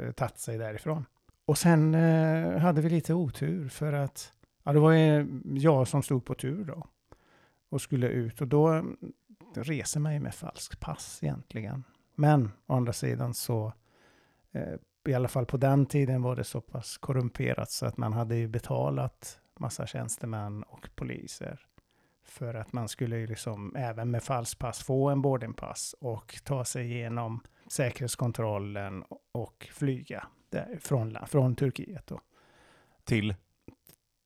eh, 0.06 0.12
tagit 0.12 0.38
sig 0.38 0.58
därifrån. 0.58 1.04
Och 1.44 1.58
sen 1.58 1.94
eh, 1.94 2.58
hade 2.58 2.80
vi 2.80 2.88
lite 2.88 3.14
otur 3.14 3.68
för 3.68 3.92
att 3.92 4.32
ja, 4.62 4.72
det 4.72 4.80
var 4.80 4.92
ju 4.92 5.40
jag 5.54 5.88
som 5.88 6.02
stod 6.02 6.24
på 6.24 6.34
tur 6.34 6.64
då 6.64 6.86
och 7.68 7.80
skulle 7.80 8.08
ut 8.08 8.40
och 8.40 8.48
då 8.48 8.84
reser 9.56 10.12
ju 10.12 10.20
med 10.20 10.34
falskt 10.34 10.80
pass 10.80 11.18
egentligen. 11.22 11.84
Men 12.14 12.52
å 12.66 12.74
andra 12.74 12.92
sidan 12.92 13.34
så 13.34 13.72
eh, 14.52 14.74
i 15.08 15.14
alla 15.14 15.28
fall 15.28 15.46
på 15.46 15.56
den 15.56 15.86
tiden 15.86 16.22
var 16.22 16.36
det 16.36 16.44
så 16.44 16.60
pass 16.60 16.98
korrumperat 16.98 17.70
så 17.70 17.86
att 17.86 17.96
man 17.96 18.12
hade 18.12 18.36
ju 18.36 18.48
betalat 18.48 19.40
massa 19.58 19.86
tjänstemän 19.86 20.62
och 20.62 20.88
poliser 20.94 21.60
för 22.24 22.54
att 22.54 22.72
man 22.72 22.88
skulle 22.88 23.18
ju 23.18 23.26
liksom 23.26 23.76
även 23.76 24.10
med 24.10 24.22
falskt 24.22 24.58
pass 24.58 24.82
få 24.82 25.10
en 25.10 25.22
boardingpass 25.22 25.94
och 26.00 26.38
ta 26.44 26.64
sig 26.64 26.92
igenom 26.92 27.40
säkerhetskontrollen 27.68 29.04
och 29.32 29.68
flyga 29.72 30.26
från, 30.80 31.18
från 31.26 31.56
Turkiet. 31.56 32.06
Då. 32.06 32.20
Till? 33.04 33.34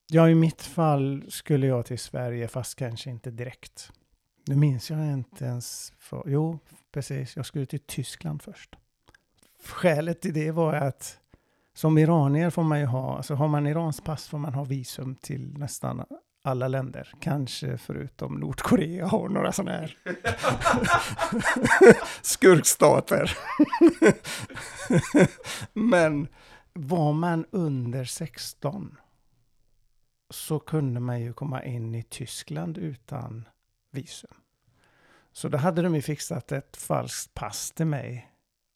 Ja, 0.08 0.28
i 0.28 0.34
mitt 0.34 0.62
fall 0.62 1.24
skulle 1.28 1.66
jag 1.66 1.86
till 1.86 1.98
Sverige, 1.98 2.48
fast 2.48 2.78
kanske 2.78 3.10
inte 3.10 3.30
direkt. 3.30 3.92
Nu 4.46 4.56
minns 4.56 4.90
jag 4.90 5.12
inte 5.12 5.44
ens. 5.44 5.92
För, 5.98 6.22
jo, 6.26 6.58
precis. 6.92 7.36
Jag 7.36 7.46
skulle 7.46 7.66
till 7.66 7.80
Tyskland 7.80 8.42
först. 8.42 8.76
Skälet 9.64 10.20
till 10.20 10.34
det 10.34 10.50
var 10.50 10.74
att 10.74 11.18
som 11.74 11.98
iranier 11.98 12.50
får 12.50 12.62
man 12.62 12.80
ju 12.80 12.86
ha, 12.86 13.16
alltså 13.16 13.34
har 13.34 13.48
man 13.48 13.66
Irans 13.66 14.00
pass 14.00 14.28
får 14.28 14.38
man 14.38 14.54
ha 14.54 14.64
visum 14.64 15.14
till 15.14 15.58
nästan 15.58 16.04
alla 16.42 16.68
länder. 16.68 17.12
Kanske 17.20 17.78
förutom 17.78 18.34
Nordkorea 18.34 19.06
och 19.06 19.30
några 19.30 19.52
sådana 19.52 19.72
här 19.72 19.98
skurkstater. 22.22 23.38
Men 25.72 26.28
var 26.72 27.12
man 27.12 27.46
under 27.50 28.04
16 28.04 28.96
så 30.30 30.58
kunde 30.58 31.00
man 31.00 31.20
ju 31.20 31.32
komma 31.32 31.64
in 31.64 31.94
i 31.94 32.02
Tyskland 32.02 32.78
utan 32.78 33.44
visum. 33.96 34.30
Så 35.32 35.48
då 35.48 35.58
hade 35.58 35.82
de 35.82 35.94
ju 35.94 36.02
fixat 36.02 36.52
ett 36.52 36.76
falskt 36.76 37.34
pass 37.34 37.70
till 37.70 37.86
mig. 37.86 38.30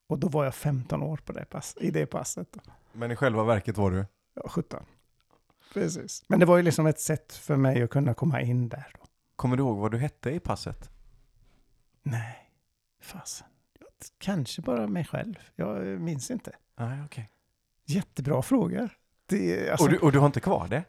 Och 0.07 0.19
då 0.19 0.29
var 0.29 0.45
jag 0.45 0.55
15 0.55 1.03
år 1.03 1.17
på 1.17 1.33
det 1.33 1.45
pass, 1.45 1.77
i 1.81 1.91
det 1.91 2.07
passet. 2.07 2.49
Då. 2.53 2.61
Men 2.93 3.11
i 3.11 3.17
själva 3.17 3.45
verket 3.45 3.77
var 3.79 3.91
du? 3.91 4.07
Ja, 4.35 4.49
17. 4.49 4.85
Precis. 5.75 6.25
Men 6.29 6.41
det 6.41 6.47
var 6.47 6.57
ju 6.57 6.63
liksom 6.63 6.87
ett 6.87 7.01
sätt 7.01 7.33
för 7.33 7.57
mig 7.57 7.83
att 7.83 7.91
kunna 7.91 8.15
komma 8.15 8.41
in 8.41 8.69
där. 8.69 8.93
Då. 9.01 9.07
Kommer 9.37 9.57
du 9.57 9.63
ihåg 9.63 9.79
vad 9.79 9.91
du 9.91 9.99
hette 9.99 10.31
i 10.31 10.41
passet? 10.41 10.91
Nej, 12.03 12.51
fasen. 13.01 13.47
Kanske 14.19 14.63
bara 14.63 14.87
mig 14.87 15.05
själv. 15.05 15.35
Jag 15.57 16.01
minns 16.01 16.31
inte. 16.31 16.57
Nej, 16.77 16.99
okej. 17.05 17.31
Jättebra 17.85 18.43
fråga. 18.43 18.89
Det, 19.27 19.71
alltså, 19.71 19.87
Och, 19.87 19.93
du, 19.93 19.99
och 19.99 20.13
du 20.13 20.19
har 20.19 20.27
inte 20.27 20.41
kvar 20.41 20.69
det? 20.69 20.85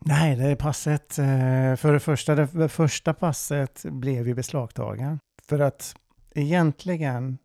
Nej, 0.00 0.36
det 0.36 0.44
är 0.44 0.56
passet. 0.56 1.18
Eh, 1.18 1.76
för 1.76 1.92
det 1.92 2.00
första, 2.00 2.34
det 2.34 2.68
första 2.68 3.14
passet 3.14 3.84
blev 3.84 4.28
ju 4.28 4.34
beslagtagen. 4.34 5.20
För 5.42 5.58
att 5.58 5.96
egentligen, 6.34 7.38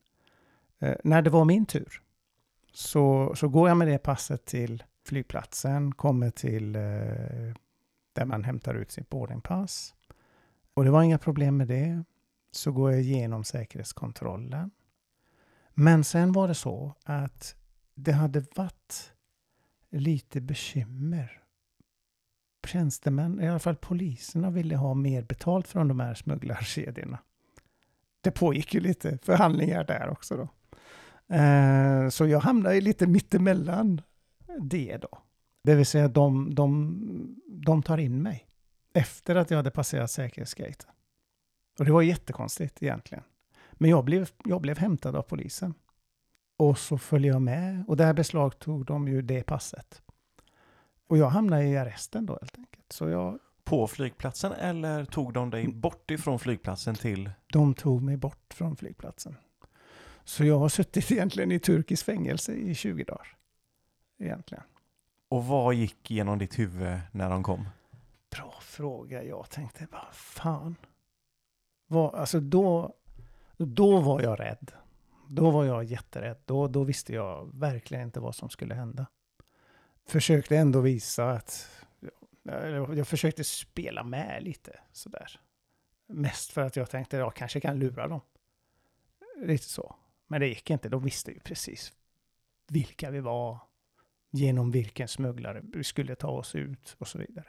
eh, 0.79 0.95
när 1.03 1.21
det 1.21 1.29
var 1.29 1.45
min 1.45 1.65
tur, 1.65 2.01
så, 2.73 3.33
så 3.35 3.47
går 3.47 3.67
jag 3.67 3.77
med 3.77 3.87
det 3.87 3.97
passet 3.97 4.45
till 4.45 4.83
flygplatsen, 5.05 5.91
kommer 5.93 6.29
till 6.29 6.75
eh, 6.75 6.81
där 8.13 8.25
man 8.25 8.43
hämtar 8.43 8.75
ut 8.75 8.91
sitt 8.91 9.09
boardingpass. 9.09 9.95
Och 10.73 10.83
det 10.83 10.91
var 10.91 11.03
inga 11.03 11.17
problem 11.17 11.57
med 11.57 11.67
det. 11.67 12.03
Så 12.51 12.71
går 12.71 12.91
jag 12.91 13.01
igenom 13.01 13.43
säkerhetskontrollen. 13.43 14.71
Men 15.73 16.03
sen 16.03 16.31
var 16.31 16.47
det 16.47 16.55
så 16.55 16.95
att 17.03 17.55
det 17.95 18.11
hade 18.11 18.45
varit 18.55 19.13
lite 19.91 20.41
bekymmer 20.41 21.42
tjänstemän, 22.67 23.41
i 23.41 23.47
alla 23.47 23.59
fall 23.59 23.75
poliserna, 23.75 24.49
ville 24.49 24.75
ha 24.75 24.93
mer 24.93 25.21
betalt 25.21 25.67
från 25.67 25.87
de 25.87 25.99
här 25.99 26.13
smugglarkedjorna. 26.13 27.19
Det 28.21 28.31
pågick 28.31 28.73
ju 28.73 28.79
lite 28.79 29.17
förhandlingar 29.17 29.83
där 29.83 30.09
också 30.09 30.35
då. 30.37 30.47
Eh, 31.35 32.09
så 32.09 32.27
jag 32.27 32.39
hamnade 32.39 32.81
lite 32.81 33.07
mittemellan 33.07 34.01
det 34.59 34.97
då. 34.97 35.17
Det 35.63 35.75
vill 35.75 35.85
säga 35.85 36.07
de, 36.07 36.55
de, 36.55 37.35
de 37.47 37.83
tar 37.83 37.97
in 37.97 38.21
mig 38.21 38.47
efter 38.93 39.35
att 39.35 39.49
jag 39.49 39.57
hade 39.57 39.71
passerat 39.71 40.11
säkerhetsgaten. 40.11 40.89
Och 41.79 41.85
det 41.85 41.91
var 41.91 42.01
jättekonstigt 42.01 42.83
egentligen. 42.83 43.23
Men 43.71 43.89
jag 43.89 44.05
blev, 44.05 44.29
jag 44.45 44.61
blev 44.61 44.77
hämtad 44.77 45.15
av 45.15 45.21
polisen. 45.21 45.73
Och 46.57 46.77
så 46.77 46.97
följde 46.97 47.27
jag 47.27 47.41
med 47.41 47.83
och 47.87 47.97
där 47.97 48.13
beslagtog 48.13 48.85
de 48.85 49.07
ju 49.07 49.21
det 49.21 49.43
passet. 49.43 50.01
Och 51.13 51.19
jag 51.19 51.29
hamnade 51.29 51.63
i 51.63 51.77
arresten 51.77 52.25
då 52.25 52.37
helt 52.41 52.57
enkelt. 52.57 52.91
Så 52.91 53.09
jag, 53.09 53.39
På 53.63 53.87
flygplatsen 53.87 54.51
eller 54.51 55.05
tog 55.05 55.33
de 55.33 55.49
dig 55.49 55.67
bort 55.67 56.11
ifrån 56.11 56.39
flygplatsen 56.39 56.95
till? 56.95 57.31
de 57.47 57.73
tog 57.73 58.01
mig 58.01 58.17
bort 58.17 58.53
från 58.53 58.75
flygplatsen. 58.75 59.35
Så 60.23 60.45
jag 60.45 60.59
har 60.59 60.69
suttit 60.69 61.11
egentligen 61.11 61.51
i 61.51 61.59
turkisk 61.59 62.05
fängelse 62.05 62.53
i 62.53 62.75
20 62.75 63.03
dagar. 63.03 63.27
Egentligen. 64.19 64.63
Och 65.29 65.45
vad 65.45 65.73
gick 65.73 66.11
genom 66.11 66.39
ditt 66.39 66.59
huvud 66.59 66.99
när 67.11 67.29
de 67.29 67.43
kom? 67.43 67.65
Bra 68.35 68.59
fråga. 68.61 69.23
Jag 69.23 69.49
tänkte, 69.49 69.87
vad 69.91 70.13
fan. 70.13 70.75
Vad, 71.87 72.15
alltså 72.15 72.39
då, 72.39 72.93
då 73.57 73.99
var 74.01 74.21
jag 74.21 74.39
rädd. 74.39 74.71
Då 75.27 75.51
var 75.51 75.65
jag 75.65 75.83
jätterädd. 75.83 76.37
Då, 76.45 76.67
då 76.67 76.83
visste 76.83 77.13
jag 77.13 77.49
verkligen 77.53 78.03
inte 78.03 78.19
vad 78.19 78.35
som 78.35 78.49
skulle 78.49 78.73
hända. 78.73 79.05
Försökte 80.05 80.57
ändå 80.57 80.81
visa 80.81 81.29
att 81.31 81.69
jag, 82.43 82.97
jag 82.97 83.07
försökte 83.07 83.43
spela 83.43 84.03
med 84.03 84.43
lite 84.43 84.79
sådär. 84.91 85.39
Mest 86.07 86.51
för 86.51 86.61
att 86.61 86.75
jag 86.75 86.89
tänkte 86.89 87.17
jag 87.17 87.35
kanske 87.35 87.59
kan 87.59 87.79
lura 87.79 88.07
dem. 88.07 88.21
Lite 89.37 89.63
så. 89.63 89.95
Men 90.27 90.41
det 90.41 90.47
gick 90.47 90.69
inte. 90.69 90.89
De 90.89 91.03
visste 91.03 91.31
ju 91.31 91.39
precis 91.39 91.93
vilka 92.67 93.11
vi 93.11 93.19
var, 93.19 93.57
genom 94.31 94.71
vilken 94.71 95.07
smugglare 95.07 95.61
vi 95.73 95.83
skulle 95.83 96.15
ta 96.15 96.27
oss 96.27 96.55
ut 96.55 96.95
och 96.97 97.07
så 97.07 97.17
vidare. 97.17 97.45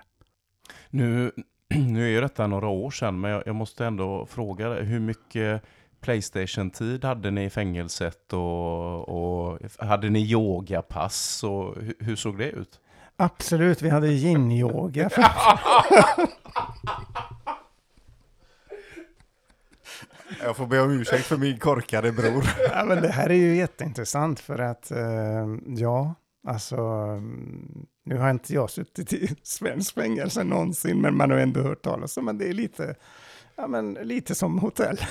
Nu, 0.91 1.33
nu 1.75 2.05
är 2.05 2.09
ju 2.09 2.21
detta 2.21 2.47
några 2.47 2.69
år 2.69 2.91
sedan, 2.91 3.21
men 3.21 3.31
jag, 3.31 3.43
jag 3.47 3.55
måste 3.55 3.87
ändå 3.87 4.27
fråga 4.27 4.69
dig, 4.69 4.85
hur 4.85 5.01
mycket 5.01 5.63
Playstation-tid 6.05 7.05
hade 7.05 7.31
ni 7.31 7.45
i 7.45 7.51
fängelset 7.51 8.33
och, 8.33 9.09
och 9.09 9.59
hade 9.79 10.11
ni 10.11 10.21
yogapass 10.21 11.45
och 11.45 11.75
hur, 11.83 11.95
hur 11.99 12.17
såg 12.17 12.39
det 12.39 12.51
ut? 12.51 12.81
Absolut, 13.17 13.83
vi 13.83 13.91
hade 13.91 14.09
yin-yoga. 14.09 15.11
Jag 20.43 20.57
får 20.57 20.67
be 20.67 20.81
om 20.81 20.91
ursäkt 20.91 21.27
för 21.27 21.37
min 21.37 21.59
korkade 21.59 22.13
bror. 22.13 22.45
ja, 22.71 22.85
men 22.85 23.03
det 23.03 23.09
här 23.09 23.31
är 23.31 23.35
ju 23.35 23.57
jätteintressant 23.57 24.41
för 24.41 24.59
att, 24.59 24.91
eh, 24.91 25.47
ja, 25.67 26.15
alltså, 26.47 26.77
nu 28.05 28.19
har 28.19 28.31
inte 28.31 28.55
jag 28.55 28.71
suttit 28.71 29.13
i 29.13 29.37
svensk 29.43 29.95
fängelse 29.95 30.45
någonsin, 30.45 31.01
men 31.01 31.17
man 31.17 31.31
har 31.31 31.39
ändå 31.39 31.61
hört 31.63 31.83
talas 31.83 32.17
om 32.17 32.29
att 32.29 32.39
det 32.39 32.49
är 32.49 32.53
lite, 32.53 32.95
ja 33.57 33.67
men 33.67 33.95
lite 33.95 34.35
som 34.35 34.59
hotell. 34.59 34.97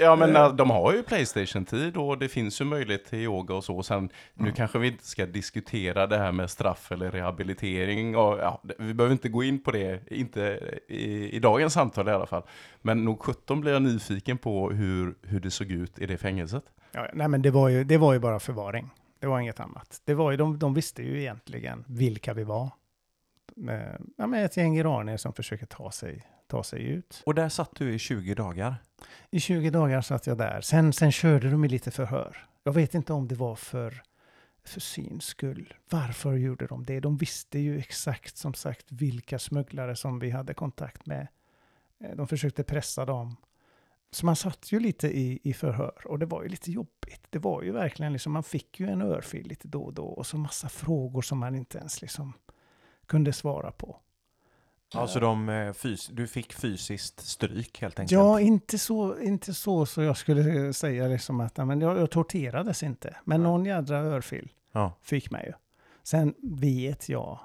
Ja 0.00 0.16
men 0.16 0.36
äh, 0.36 0.54
de 0.54 0.70
har 0.70 0.92
ju 0.92 1.02
Playstation-tid 1.02 1.96
och 1.96 2.18
det 2.18 2.28
finns 2.28 2.60
ju 2.60 2.64
möjlighet 2.64 3.04
till 3.04 3.18
yoga 3.18 3.54
och 3.54 3.64
så. 3.64 3.82
Sen, 3.82 4.10
nu 4.34 4.52
kanske 4.52 4.78
vi 4.78 4.88
inte 4.88 5.06
ska 5.06 5.26
diskutera 5.26 6.06
det 6.06 6.18
här 6.18 6.32
med 6.32 6.50
straff 6.50 6.92
eller 6.92 7.10
rehabilitering. 7.10 8.16
Och, 8.16 8.38
ja, 8.38 8.62
vi 8.78 8.94
behöver 8.94 9.12
inte 9.12 9.28
gå 9.28 9.44
in 9.44 9.62
på 9.62 9.70
det, 9.70 10.10
inte 10.10 10.60
i, 10.88 11.36
i 11.36 11.38
dagens 11.38 11.72
samtal 11.72 12.08
i 12.08 12.10
alla 12.10 12.26
fall. 12.26 12.42
Men 12.82 13.04
nog 13.04 13.20
17 13.20 13.60
blir 13.60 13.72
jag 13.72 13.82
nyfiken 13.82 14.38
på 14.38 14.70
hur, 14.70 15.14
hur 15.22 15.40
det 15.40 15.50
såg 15.50 15.70
ut 15.70 15.98
i 15.98 16.06
det 16.06 16.18
fängelset. 16.18 16.64
Ja, 16.92 17.06
nej, 17.12 17.28
men 17.28 17.42
det 17.42 17.50
var, 17.50 17.68
ju, 17.68 17.84
det 17.84 17.98
var 17.98 18.12
ju 18.12 18.18
bara 18.18 18.40
förvaring. 18.40 18.90
Det 19.18 19.26
var 19.26 19.40
inget 19.40 19.60
annat. 19.60 20.00
Det 20.04 20.14
var 20.14 20.30
ju, 20.30 20.36
de, 20.36 20.58
de 20.58 20.74
visste 20.74 21.02
ju 21.02 21.20
egentligen 21.20 21.84
vilka 21.86 22.34
vi 22.34 22.44
var. 22.44 22.70
Med, 23.56 24.02
ja, 24.16 24.26
med 24.26 24.44
ett 24.44 24.56
gäng 24.56 24.76
iranier 24.76 25.16
som 25.16 25.32
försöker 25.32 25.66
ta 25.66 25.90
sig, 25.90 26.22
ta 26.50 26.62
sig 26.64 26.82
ut. 26.82 27.22
Och 27.26 27.34
där 27.34 27.48
satt 27.48 27.70
du 27.76 27.94
i 27.94 27.98
20 27.98 28.34
dagar. 28.34 28.74
I 29.30 29.40
20 29.40 29.70
dagar 29.70 30.00
satt 30.00 30.26
jag 30.26 30.38
där. 30.38 30.60
Sen, 30.60 30.92
sen 30.92 31.12
körde 31.12 31.50
de 31.50 31.62
ju 31.64 31.70
lite 31.70 31.90
förhör. 31.90 32.46
Jag 32.62 32.72
vet 32.72 32.94
inte 32.94 33.12
om 33.12 33.28
det 33.28 33.34
var 33.34 33.56
för, 33.56 34.02
för 34.64 34.80
syns 34.80 35.24
skull. 35.24 35.74
Varför 35.90 36.34
gjorde 36.34 36.66
de 36.66 36.84
det? 36.84 37.00
De 37.00 37.16
visste 37.16 37.58
ju 37.58 37.78
exakt 37.78 38.36
som 38.36 38.54
sagt 38.54 38.86
vilka 38.92 39.38
smugglare 39.38 39.96
som 39.96 40.18
vi 40.18 40.30
hade 40.30 40.54
kontakt 40.54 41.06
med. 41.06 41.28
Eh, 42.04 42.16
De 42.16 42.28
försökte 42.28 42.62
pressa 42.62 43.04
dem. 43.04 43.36
Så 44.12 44.26
man 44.26 44.36
satt 44.36 44.72
ju 44.72 44.80
lite 44.80 45.08
i, 45.08 45.40
i 45.42 45.52
förhör 45.52 46.06
och 46.06 46.18
det 46.18 46.26
var 46.26 46.42
ju 46.42 46.48
lite 46.48 46.72
jobbigt. 46.72 47.26
Det 47.30 47.38
var 47.38 47.62
ju 47.62 47.72
verkligen 47.72 48.12
liksom, 48.12 48.32
man 48.32 48.42
fick 48.42 48.80
ju 48.80 48.88
en 48.88 49.02
örfil 49.02 49.46
lite 49.46 49.68
då 49.68 49.82
och 49.82 49.94
då 49.94 50.04
och 50.06 50.26
så 50.26 50.38
massa 50.38 50.68
frågor 50.68 51.22
som 51.22 51.38
man 51.38 51.54
inte 51.54 51.78
ens 51.78 52.02
liksom 52.02 52.32
kunde 53.06 53.32
svara 53.32 53.70
på. 53.70 53.96
Alltså 54.94 55.20
de, 55.20 55.48
eh, 55.48 55.72
fys 55.72 56.06
du 56.06 56.26
fick 56.26 56.52
fysiskt 56.52 57.20
stryk 57.20 57.80
helt 57.80 57.98
enkelt? 57.98 58.12
Ja, 58.12 58.40
inte 58.40 58.78
så, 58.78 59.18
inte 59.18 59.54
så 59.54 59.86
så 59.86 60.02
jag 60.02 60.16
skulle 60.16 60.72
säga 60.72 61.08
liksom 61.08 61.40
att 61.40 61.56
men 61.56 61.80
jag, 61.80 61.98
jag 61.98 62.10
torterades 62.10 62.82
inte. 62.82 63.16
Men 63.24 63.42
någon 63.42 63.64
jädra 63.64 63.98
örfil 63.98 64.52
Ja. 64.72 64.92
fick 65.02 65.30
mig 65.30 65.46
ju. 65.46 65.52
Sen 66.02 66.34
vet 66.42 67.08
jag, 67.08 67.40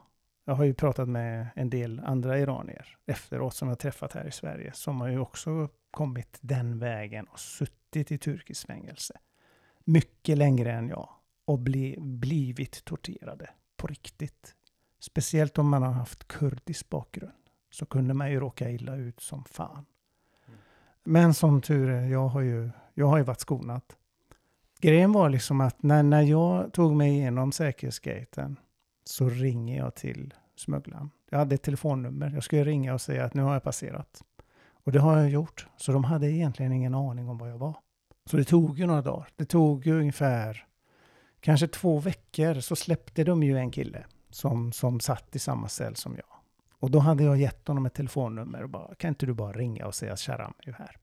jag 0.46 0.54
har 0.54 0.64
ju 0.64 0.74
pratat 0.74 1.10
med 1.10 1.48
en 1.56 1.70
del 1.70 2.02
andra 2.06 2.40
iranier 2.40 2.98
efteråt 3.06 3.54
som 3.56 3.68
jag 3.70 3.80
träffat 3.80 4.14
här 4.14 4.28
i 4.28 4.32
Sverige, 4.32 4.72
som 4.74 5.02
har 5.02 5.08
ju 5.08 5.20
också 5.20 5.70
kommit 5.92 6.38
den 6.42 6.80
vägen 6.80 7.26
och 7.26 7.40
suttit 7.40 8.12
i 8.12 8.18
turkiskt 8.18 8.68
fängelse 8.68 9.18
mycket 9.86 10.38
längre 10.38 10.72
än 10.72 10.90
jag 10.90 11.10
och 11.46 11.60
bli, 11.60 11.96
blivit 12.00 12.86
torterade 12.86 13.50
på 13.78 13.88
riktigt. 13.88 14.56
Speciellt 15.06 15.58
om 15.58 15.70
man 15.70 15.84
har 15.84 15.92
haft 15.92 16.28
kurdisk 16.28 16.90
bakgrund 16.90 17.34
så 17.72 17.86
kunde 17.86 18.14
man 18.14 18.32
ju 18.32 18.40
råka 18.40 18.72
illa 18.72 18.96
ut 18.96 19.20
som 19.20 19.44
fan. 19.44 19.86
Men 21.04 21.34
som 21.34 21.62
tur 21.62 21.90
är, 21.90 22.06
jag 22.06 22.28
har 22.28 22.42
ju, 22.42 22.70
jag 22.94 23.08
har 23.08 23.18
ju 23.18 23.24
varit 23.24 23.40
skonad. 23.40 23.82
Grejen 24.80 25.12
var 25.12 25.30
liksom 25.30 25.62
att 25.62 25.84
när, 25.84 26.04
när 26.04 26.22
jag 26.22 26.74
tog 26.74 26.96
mig 26.96 27.12
igenom 27.12 27.52
säkerhetsgaten 27.52 28.60
så 29.04 29.30
ringer 29.30 29.78
jag 29.78 29.96
till 29.96 30.34
smugglaren. 30.56 31.10
Jag 31.30 31.38
hade 31.38 31.56
ett 31.56 31.64
telefonnummer. 31.64 32.32
Jag 32.34 32.44
skulle 32.44 32.64
ringa 32.64 32.94
och 32.94 33.02
säga 33.02 33.26
att 33.26 33.34
nu 33.34 33.42
har 33.42 33.54
jag 33.54 33.64
passerat. 33.64 34.24
Och 34.84 34.92
det 34.92 35.00
har 35.00 35.18
jag 35.18 35.30
gjort. 35.30 35.68
Så 35.78 35.92
de 35.92 36.04
hade 36.04 36.32
egentligen 36.32 36.72
ingen 36.72 36.96
aning 36.96 37.30
om 37.30 37.38
var 37.38 37.48
jag 37.48 37.58
var. 37.58 37.76
Så 38.26 38.38
det 38.38 38.44
tog 38.44 38.80
ju 38.80 38.86
några 38.86 39.02
dagar. 39.02 39.30
Det 39.36 39.46
tog 39.46 39.86
ju 39.86 40.00
ungefär 40.00 40.66
kanske 41.40 41.68
två 41.68 42.00
veckor 42.00 42.60
så 42.60 42.76
släppte 42.76 43.24
de 43.24 43.44
ju 43.44 43.58
en 43.58 43.72
kille 43.72 44.06
som, 44.36 44.72
som 44.72 45.00
satt 45.00 45.36
i 45.36 45.40
samma 45.40 45.68
cell 45.68 45.96
som 45.96 46.16
jag. 46.16 46.40
Och 46.80 46.92
då 46.92 47.00
hade 47.00 47.24
jag 47.24 47.38
gett 47.38 47.68
honom 47.68 47.86
ett 47.86 47.94
telefonnummer 47.94 48.64
och 48.64 48.70
bara, 48.70 48.96
kan 48.96 49.10
inte 49.10 49.26
du 49.26 49.34
bara 49.34 49.52
ringa 49.52 49.86
och 49.86 49.96
säga 49.96 50.14
att 50.14 50.20
Sharam 50.20 50.54
är 50.60 50.72
här? 50.72 50.98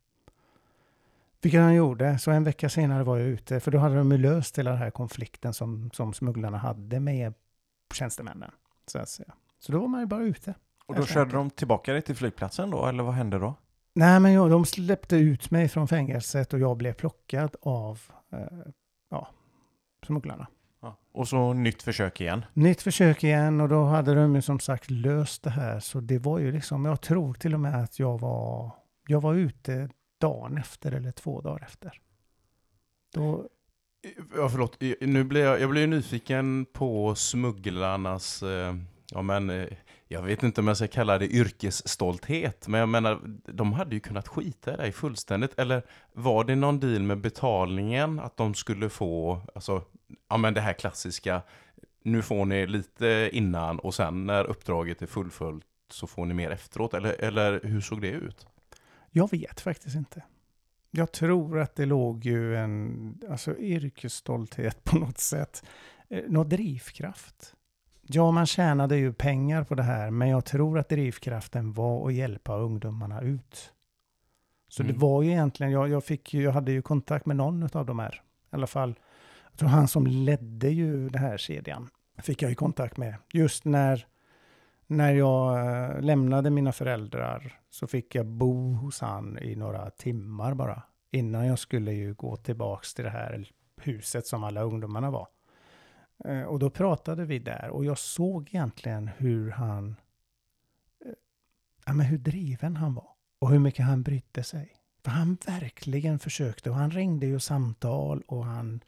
Vilket 1.41 1.61
han 1.61 1.75
gjorde. 1.75 2.19
Så 2.19 2.31
en 2.31 2.45
vecka 2.45 2.69
senare 2.69 3.05
var 3.05 3.19
jag 3.19 3.29
ute, 3.29 3.61
för 3.61 3.71
då 3.71 3.79
hade 3.79 3.97
de 3.97 4.13
ju 4.13 4.19
löst 4.19 4.59
hela 4.59 4.71
den 4.71 4.79
här 4.79 4.91
konflikten 4.91 5.55
som, 5.55 5.91
som 5.93 6.15
smugglarna 6.15 6.59
hade 6.59 7.01
med 7.01 7.35
tjänstemännen. 7.95 8.51
Så, 8.87 8.99
att 8.99 9.09
säga. 9.09 9.33
så 9.59 9.73
då 9.73 9.79
var 9.79 9.89
man 9.89 10.01
ju 10.01 10.07
bara 10.07 10.23
ute. 10.23 10.55
Och 10.87 10.95
då 10.95 11.07
körde 11.07 11.33
de 11.33 11.51
tillbaka 11.51 11.93
dig 11.93 12.03
till 12.03 12.17
flygplatsen 12.17 12.71
då, 12.71 12.87
eller 12.87 13.03
vad 13.03 13.15
hände 13.15 13.39
då? 13.39 13.55
Nej, 13.95 14.21
men 14.21 14.33
jag, 14.33 14.51
de 14.51 14.65
släppte 14.65 15.17
ut 15.17 15.51
mig 15.51 15.69
från 15.69 15.89
fängelset 15.89 16.53
och 16.53 16.59
jag 16.59 16.77
blev 16.77 16.93
plockad 16.93 17.57
av 17.63 18.01
eh, 18.33 18.39
ja, 19.11 19.29
smugglarna. 20.07 20.47
Och 21.13 21.29
så 21.29 21.53
nytt 21.53 21.83
försök 21.83 22.21
igen. 22.21 22.45
Nytt 22.53 22.83
försök 22.83 23.25
igen 23.25 23.61
och 23.61 23.69
då 23.69 23.85
hade 23.85 24.15
de 24.15 24.35
ju 24.35 24.43
som 24.43 24.61
sagt 24.61 24.91
löst 24.91 25.43
det 25.43 25.51
här. 25.51 25.81
Så 25.81 26.01
det 26.01 26.19
var 26.19 26.39
ju 26.39 26.53
liksom, 26.53 26.85
jag 26.85 27.01
tror 27.01 27.35
till 27.35 27.55
och 27.55 27.61
med 27.61 27.83
att 27.83 27.99
jag 27.99 28.21
var, 28.21 28.71
jag 29.07 29.21
var 29.21 29.35
ute 29.35 29.89
dagen 30.21 30.59
efter 30.59 30.93
eller 30.93 31.13
två 31.13 31.41
dagar 31.41 31.65
efter. 31.65 32.01
Då, 33.15 33.49
Ja, 34.37 34.49
förlåt. 34.49 34.81
Nu 35.01 35.25
blir 35.25 35.41
jag, 35.41 35.61
jag 35.61 35.71
blir 35.71 35.81
ju 35.81 35.87
nyfiken 35.87 36.67
på 36.73 37.15
smugglarnas, 37.15 38.43
eh, 38.43 38.75
ja 39.11 39.23
men, 39.23 39.51
eh, 39.51 39.67
jag 40.13 40.23
vet 40.23 40.43
inte 40.43 40.61
om 40.61 40.69
jag 40.69 40.77
ska 40.77 40.89
kalla 40.89 41.19
det 41.19 41.27
yrkesstolthet, 41.27 42.69
men 42.69 42.81
jag 42.81 42.89
menar, 42.89 43.21
de 43.47 43.73
hade 43.73 43.95
ju 43.95 44.01
kunnat 44.01 44.29
skita 44.29 44.75
i 44.75 44.77
det 44.77 44.93
fullständigt. 44.93 45.59
Eller 45.59 45.83
var 46.13 46.45
det 46.45 46.57
någon 46.57 46.81
deal 46.81 47.03
med 47.03 47.21
betalningen, 47.21 48.21
att 48.21 48.37
de 48.37 48.55
skulle 48.55 48.89
få, 48.89 49.41
alltså, 49.55 49.83
ja 50.29 50.37
men 50.37 50.55
det 50.55 50.61
här 50.61 50.73
klassiska, 50.73 51.43
nu 52.03 52.23
får 52.23 52.45
ni 52.45 52.67
lite 52.67 53.31
innan 53.33 53.79
och 53.79 53.95
sen 53.95 54.27
när 54.27 54.45
uppdraget 54.45 55.03
är 55.03 55.07
fullföljt 55.07 55.67
så 55.91 56.07
får 56.07 56.27
ni 56.27 56.35
mer 56.35 56.51
efteråt, 56.51 56.95
eller, 56.95 57.21
eller 57.21 57.61
hur 57.65 57.81
såg 57.81 58.01
det 58.01 58.11
ut? 58.11 58.47
jag 59.13 59.31
vet 59.31 59.61
faktiskt 59.61 59.97
inte. 59.97 60.23
Jag 60.91 61.13
tror 61.13 61.59
att 61.59 61.75
det 61.75 61.87
låg 61.87 62.25
ju 62.25 62.57
en 62.57 63.19
alltså, 63.31 63.59
yrkesstolthet 63.59 64.85
på 64.85 64.99
något 64.99 65.19
sätt. 65.19 65.65
Eh, 66.09 66.25
någon 66.29 66.49
drivkraft. 66.49 67.55
Ja, 68.15 68.31
man 68.31 68.47
tjänade 68.47 68.97
ju 68.97 69.13
pengar 69.13 69.65
på 69.65 69.75
det 69.75 69.83
här, 69.83 70.11
men 70.11 70.29
jag 70.29 70.45
tror 70.45 70.79
att 70.79 70.89
drivkraften 70.89 71.73
var 71.73 72.07
att 72.09 72.15
hjälpa 72.15 72.57
ungdomarna 72.57 73.21
ut. 73.21 73.73
Så 74.69 74.83
det 74.83 74.89
Mm. 74.89 75.01
var 75.01 75.23
ju 75.23 75.31
egentligen, 75.31 75.73
jag, 75.73 75.89
jag, 75.89 76.05
fick, 76.05 76.35
ju- 76.35 76.43
jag 76.43 76.53
hade 76.53 76.73
ju 76.73 76.83
kontakt 76.83 77.27
med 77.27 77.37
någon 77.37 77.69
av 77.73 77.87
de 77.87 77.99
här. 77.99 78.15
I 78.53 78.55
alla 78.57 78.67
fall, 78.67 78.95
jag 79.51 79.59
tror 79.59 79.69
han 79.69 79.89
som 79.89 80.07
ledde 80.07 80.69
ju 80.69 81.09
den 81.09 81.23
här 81.23 81.37
kedjan 81.39 81.89
fick 82.19 82.43
jag 82.43 82.49
ju 82.49 82.55
kontakt 82.55 82.97
med. 82.97 83.15
Just 83.33 83.65
när, 83.65 84.07
när 84.87 85.13
jag 85.15 85.67
eh, 85.67 86.01
lämnade 86.01 86.51
mina 86.51 86.73
föräldrar 86.73 87.53
så 87.71 87.87
fick 87.87 88.15
jag 88.15 88.27
bo 88.27 88.73
hos 88.75 89.01
han 89.01 89.39
i 89.39 89.57
några 89.57 89.91
timmar 89.91 90.55
bara. 90.55 90.83
Innan 91.11 91.47
jag 91.47 91.59
skulle 91.59 91.93
ju 91.93 92.15
gå 92.15 92.37
tillbaks 92.37 92.95
till 92.95 93.05
det 93.05 93.11
här 93.11 93.49
huset 93.81 94.27
som 94.27 94.45
alla 94.45 94.63
ungdomarna 94.63 95.11
var. 95.11 95.27
Eh, 96.25 96.43
och 96.43 96.59
då 96.59 96.71
pratade 96.71 97.25
vi 97.25 97.39
där 97.39 97.71
och 97.71 97.85
jag 97.85 97.99
såg 97.99 98.49
egentligen 98.49 99.09
hur 99.09 99.51
han, 99.51 99.97
eh, 101.05 101.13
ja 101.87 101.93
men 101.93 102.07
hur 102.07 102.19
driven 102.19 102.77
han 102.77 102.95
var. 102.95 103.09
Och 103.39 103.51
hur 103.51 103.59
mycket 103.59 103.85
han 103.85 104.03
brydde 104.03 104.45
sig. 104.45 104.77
För 105.05 105.11
han 105.11 105.37
verkligen 105.47 106.19
försökte 106.19 106.71
och 106.71 106.77
han 106.77 106.91
ringde 106.91 107.27
ju 107.27 107.41
samtal 107.41 108.23
och 108.27 108.45
han, 108.45 108.81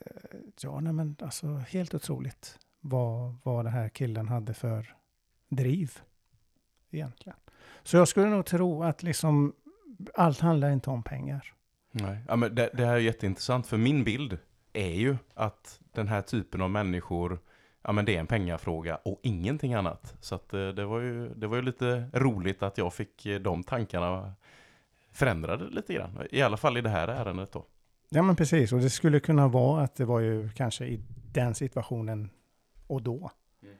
eh, 0.00 0.38
ja 0.60 0.80
nej 0.80 0.92
men 0.92 1.16
alltså 1.20 1.56
helt 1.56 1.94
otroligt 1.94 2.58
vad, 2.80 3.36
vad 3.42 3.64
den 3.64 3.72
här 3.72 3.88
killen 3.88 4.28
hade 4.28 4.54
för 4.54 4.94
driv 5.48 5.98
egentligen. 6.90 7.38
Så 7.82 7.96
jag 7.96 8.08
skulle 8.08 8.26
nog 8.26 8.46
tro 8.46 8.82
att 8.82 9.02
liksom 9.02 9.52
allt 10.14 10.40
handlar 10.40 10.70
inte 10.70 10.90
om 10.90 11.02
pengar. 11.02 11.52
Nej. 11.90 12.18
Ja, 12.28 12.36
men 12.36 12.54
det, 12.54 12.70
det 12.74 12.86
här 12.86 12.94
är 12.94 12.98
jätteintressant, 12.98 13.66
för 13.66 13.76
min 13.76 14.04
bild 14.04 14.38
är 14.72 14.94
ju 14.94 15.16
att 15.34 15.80
den 15.96 16.08
här 16.08 16.22
typen 16.22 16.62
av 16.62 16.70
människor, 16.70 17.38
ja 17.82 17.92
men 17.92 18.04
det 18.04 18.16
är 18.16 18.20
en 18.20 18.26
pengafråga 18.26 18.96
och 18.96 19.20
ingenting 19.22 19.74
annat. 19.74 20.16
Så 20.20 20.34
att 20.34 20.54
eh, 20.54 20.68
det 20.68 20.84
var 20.84 21.00
ju, 21.00 21.28
det 21.34 21.46
var 21.46 21.56
ju 21.56 21.62
lite 21.62 22.10
roligt 22.12 22.62
att 22.62 22.78
jag 22.78 22.94
fick 22.94 23.26
eh, 23.26 23.40
de 23.40 23.62
tankarna 23.62 24.32
förändrade 25.12 25.64
lite 25.70 25.94
grann. 25.94 26.26
I 26.30 26.42
alla 26.42 26.56
fall 26.56 26.76
i 26.76 26.80
det 26.80 26.88
här 26.88 27.08
ärendet 27.08 27.52
då. 27.52 27.66
Ja 28.08 28.22
men 28.22 28.36
precis, 28.36 28.72
och 28.72 28.80
det 28.80 28.90
skulle 28.90 29.20
kunna 29.20 29.48
vara 29.48 29.82
att 29.82 29.94
det 29.94 30.04
var 30.04 30.20
ju 30.20 30.50
kanske 30.50 30.84
i 30.86 31.00
den 31.32 31.54
situationen 31.54 32.30
och 32.86 33.02
då. 33.02 33.30
Mm. 33.62 33.74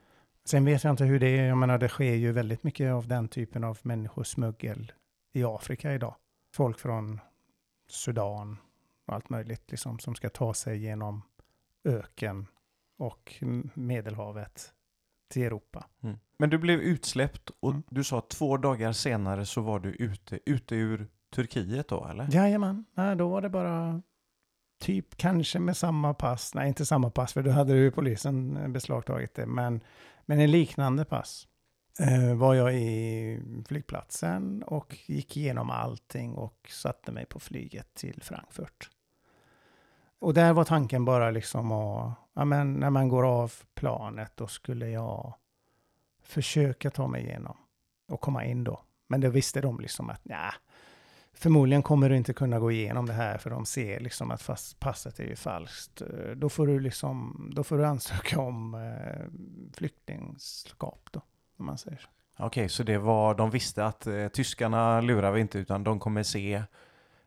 Sen 0.45 0.65
vet 0.65 0.83
jag 0.83 0.91
inte 0.93 1.05
hur 1.05 1.19
det 1.19 1.27
är, 1.27 1.47
jag 1.47 1.57
menar 1.57 1.77
det 1.77 1.89
sker 1.89 2.13
ju 2.13 2.31
väldigt 2.31 2.63
mycket 2.63 2.91
av 2.91 3.07
den 3.07 3.27
typen 3.27 3.63
av 3.63 3.79
människosmuggel 3.81 4.91
i 5.33 5.43
Afrika 5.43 5.93
idag. 5.93 6.15
Folk 6.53 6.79
från 6.79 7.19
Sudan 7.87 8.57
och 9.05 9.13
allt 9.13 9.29
möjligt 9.29 9.71
liksom 9.71 9.99
som 9.99 10.15
ska 10.15 10.29
ta 10.29 10.53
sig 10.53 10.77
genom 10.77 11.21
öken 11.83 12.47
och 12.99 13.33
Medelhavet 13.73 14.73
till 15.29 15.43
Europa. 15.43 15.85
Mm. 16.03 16.17
Men 16.39 16.49
du 16.49 16.57
blev 16.57 16.79
utsläppt 16.79 17.49
och 17.59 17.71
Mm. 17.71 17.83
du 17.89 18.03
sa 18.03 18.21
två 18.21 18.57
dagar 18.57 18.91
senare 18.91 19.45
så 19.45 19.61
var 19.61 19.79
du 19.79 19.89
ute, 19.89 20.39
ute 20.45 20.75
ur 20.75 21.07
Turkiet 21.35 21.87
då 21.87 22.05
eller? 22.07 22.27
Jajamän, 22.35 22.85
nej, 22.93 23.15
då 23.15 23.27
var 23.27 23.41
det 23.41 23.49
bara 23.49 24.01
typ 24.81 25.15
kanske 25.17 25.59
med 25.59 25.77
samma 25.77 26.13
pass. 26.13 26.55
Nej, 26.55 26.67
inte 26.67 26.85
samma 26.85 27.09
pass, 27.09 27.33
för 27.33 27.43
då 27.43 27.51
hade 27.51 27.73
ju 27.75 27.91
polisen 27.91 28.73
beslagtagit 28.73 29.33
det. 29.35 29.45
Men, 29.45 29.81
men 30.25 30.39
en 30.39 30.51
liknande 30.51 31.05
pass 31.05 31.47
eh, 31.99 32.35
var 32.35 32.53
jag 32.53 32.75
i 32.75 33.39
flygplatsen 33.67 34.63
och 34.63 34.97
gick 35.07 35.37
igenom 35.37 35.69
allting 35.69 36.33
och 36.33 36.69
satte 36.69 37.11
mig 37.11 37.25
på 37.25 37.39
flyget 37.39 37.93
till 37.93 38.21
Frankfurt. 38.23 38.89
Och 40.19 40.33
där 40.33 40.53
var 40.53 40.63
tanken 40.63 41.05
bara 41.05 41.31
liksom 41.31 41.71
att, 41.71 42.13
ja 42.33 42.45
men 42.45 42.73
när 42.73 42.89
man 42.89 43.09
går 43.09 43.23
av 43.25 43.53
planet 43.75 44.31
då 44.35 44.47
skulle 44.47 44.89
jag 44.89 45.33
försöka 46.23 46.91
ta 46.91 47.07
mig 47.07 47.23
igenom 47.23 47.57
och 48.07 48.21
komma 48.21 48.45
in 48.45 48.63
då. 48.63 48.81
Men 49.07 49.21
då 49.21 49.29
visste 49.29 49.61
de 49.61 49.79
liksom 49.79 50.09
att 50.09 50.25
nja, 50.25 50.53
förmodligen 51.33 51.83
kommer 51.83 52.09
du 52.09 52.17
inte 52.17 52.33
kunna 52.33 52.59
gå 52.59 52.71
igenom 52.71 53.05
det 53.05 53.13
här 53.13 53.37
för 53.37 53.49
de 53.49 53.65
ser 53.65 53.99
liksom 53.99 54.31
att 54.31 54.41
fast 54.41 54.79
passet 54.79 55.19
är 55.19 55.23
ju 55.23 55.35
falskt. 55.35 56.01
Eh, 56.01 56.31
då 56.35 56.49
får 56.49 56.67
du 56.67 56.79
liksom, 56.79 57.47
då 57.55 57.63
får 57.63 57.77
du 57.77 57.85
ansöka 57.85 58.39
om 58.39 58.75
eh, 58.75 59.25
flyktingskap 59.73 61.09
då, 61.11 61.21
om 61.57 61.65
man 61.65 61.77
säger 61.77 61.97
så. 61.97 62.09
Okej, 62.39 62.69
så 62.69 62.83
det 62.83 62.97
var, 62.97 63.35
de 63.35 63.49
visste 63.49 63.85
att 63.85 64.07
eh, 64.07 64.27
tyskarna 64.27 65.01
lurar 65.01 65.31
vi 65.31 65.41
inte 65.41 65.59
utan 65.59 65.83
de 65.83 65.99
kommer 65.99 66.23
se 66.23 66.63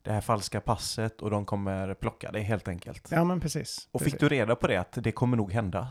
det 0.03 0.12
här 0.12 0.20
falska 0.20 0.61
passet 0.61 1.22
och 1.22 1.30
de 1.30 1.44
kommer 1.44 1.94
plocka 1.94 2.32
det 2.32 2.40
helt 2.40 2.68
enkelt. 2.68 3.09
Ja, 3.11 3.24
men 3.24 3.40
precis. 3.40 3.88
Och 3.92 4.01
precis. 4.01 4.12
fick 4.12 4.20
du 4.20 4.28
reda 4.28 4.57
på 4.57 4.66
det 4.66 4.76
att 4.76 4.92
det 4.92 5.12
kommer 5.12 5.36
nog 5.36 5.53
hända? 5.53 5.88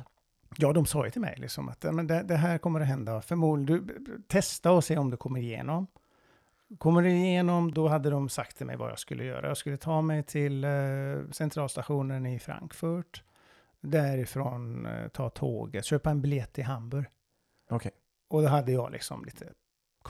Ja, 0.57 0.74
de 0.74 0.86
sa 0.86 1.05
ju 1.05 1.12
till 1.12 1.22
mig 1.22 1.36
liksom 1.38 1.70
att 1.70 1.84
men 1.84 2.07
det, 2.07 2.24
det 2.24 2.36
här 2.36 2.57
kommer 2.57 2.82
att 2.82 2.88
hända. 2.88 3.22
Förmodligen, 3.22 3.88
du, 3.88 4.22
testa 4.28 4.72
och 4.72 4.84
se 4.84 4.97
om 4.97 5.10
du 5.10 5.18
kommer 5.18 5.39
igenom. 5.39 5.88
kommer 6.78 7.01
du 7.01 7.10
igenom, 7.10 7.74
då 7.74 7.88
hade 7.88 8.10
de 8.10 8.30
sagt 8.30 8.57
till 8.57 8.66
mig 8.66 8.76
vad 8.76 8.91
jag 8.91 8.99
skulle 8.99 9.24
göra. 9.24 9.47
Jag 9.47 9.57
skulle 9.57 9.78
ta 9.78 10.01
mig 10.01 10.24
till 10.24 10.64
eh, 10.64 10.70
centralstationen 11.32 12.26
i 12.26 12.39
Frankfurt. 12.39 13.24
Därifrån 13.82 14.86
eh, 14.86 15.07
ta 15.07 15.30
tåget, 15.30 15.86
köpa 15.86 16.10
en 16.10 16.22
biljett 16.22 16.53
till 16.53 16.64
Hamburg. 16.64 17.05
Okej. 17.70 17.91
Och 18.30 18.41
då 18.41 18.47
hade 18.47 18.72
jag 18.72 18.91
liksom 18.91 19.26
lite 19.26 19.45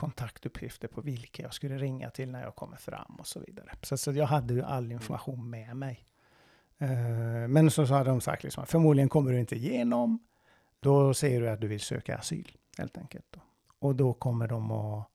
kontaktuppgifter 0.00 0.88
på 0.88 1.00
vilka 1.00 1.42
jag 1.42 1.54
skulle 1.54 1.78
ringa 1.78 2.10
till 2.10 2.30
när 2.30 2.42
jag 2.42 2.54
kommer 2.54 2.76
fram 2.76 3.16
och 3.18 3.26
så 3.26 3.40
vidare. 3.40 3.70
Så, 3.82 3.96
så 3.96 4.12
jag 4.12 4.26
hade 4.26 4.54
ju 4.54 4.62
all 4.62 4.92
information 4.92 5.50
med 5.50 5.76
mig. 5.76 6.06
Uh, 6.82 7.48
men 7.48 7.70
så, 7.70 7.86
så 7.86 7.94
hade 7.94 8.10
de 8.10 8.20
sagt 8.20 8.42
liksom, 8.42 8.66
förmodligen 8.66 9.08
kommer 9.08 9.32
du 9.32 9.40
inte 9.40 9.56
igenom. 9.56 10.18
Då 10.80 11.14
säger 11.14 11.40
du 11.40 11.50
att 11.50 11.60
du 11.60 11.66
vill 11.66 11.80
söka 11.80 12.16
asyl, 12.16 12.56
helt 12.78 12.98
enkelt. 12.98 13.26
Då. 13.30 13.40
Och 13.78 13.96
då 13.96 14.12
kommer 14.12 14.48
de 14.48 14.70
att, 14.70 15.08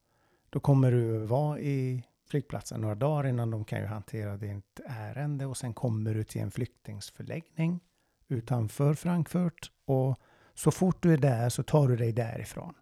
då 0.50 0.60
kommer 0.60 0.92
du 0.92 1.20
vara 1.20 1.60
i 1.60 2.04
flygplatsen 2.30 2.82
några 2.82 2.96
dagar 2.96 3.30
innan 3.30 3.52
de 3.52 3.66
kan 3.66 3.80
ju 3.80 3.86
hantera 3.86 4.38
ditt 4.38 4.80
ärende 4.86 5.46
och 5.46 5.58
sen 5.58 5.74
kommer 5.74 6.14
du 6.14 6.24
till 6.24 6.42
en 6.42 6.52
flyktingsförläggning 6.52 7.80
utanför 8.28 8.94
Frankfurt 8.94 9.72
och 9.86 10.20
så 10.54 10.72
fort 10.72 11.04
du 11.04 11.14
är 11.14 11.18
där 11.18 11.50
så 11.50 11.64
tar 11.64 11.88
du 11.88 11.96
dig 11.96 12.12
därifrån. 12.12 12.74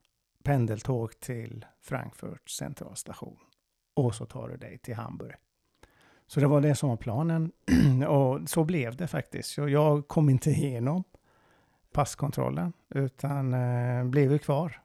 Pendeltåg 0.44 1.20
till 1.20 1.66
Frankfurt 1.82 2.50
centralstation. 2.50 3.38
Och 3.94 4.16
så 4.16 4.26
tar 4.26 4.50
du 4.50 4.58
dig 4.58 4.78
till 4.78 4.96
Hamburg. 4.96 5.36
Så 6.28 6.40
det 6.40 6.48
var 6.48 6.62
det 6.62 6.76
som 6.76 6.90
var 6.90 6.98
planen. 6.98 7.52
och 8.08 8.50
så 8.50 8.64
blev 8.64 8.96
det 8.96 9.08
faktiskt. 9.08 9.50
Så 9.50 9.70
jag 9.70 10.08
kom 10.08 10.30
inte 10.30 10.50
igenom 10.50 11.04
passkontrollen 11.92 12.74
utan 12.90 13.54
eh, 13.54 14.06
blev 14.06 14.32
ju 14.32 14.40
kvar 14.40 14.82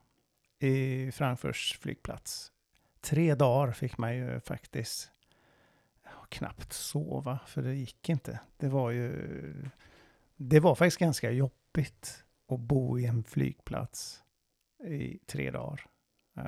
i 0.59 1.11
Frankfurts 1.11 1.79
flygplats. 1.81 2.51
Tre 3.01 3.35
dagar 3.35 3.71
fick 3.71 3.97
man 3.97 4.15
ju 4.15 4.39
faktiskt 4.39 5.11
knappt 6.29 6.73
sova 6.73 7.39
för 7.47 7.61
det 7.61 7.75
gick 7.75 8.09
inte. 8.09 8.39
Det 8.57 8.67
var 8.67 8.91
ju 8.91 9.69
det 10.35 10.59
var 10.59 10.75
faktiskt 10.75 10.97
ganska 10.97 11.31
jobbigt 11.31 12.23
att 12.47 12.59
bo 12.59 12.99
i 12.99 13.05
en 13.05 13.23
flygplats 13.23 14.23
i 14.83 15.19
tre 15.25 15.51
dagar. 15.51 15.85
Uh, 16.37 16.43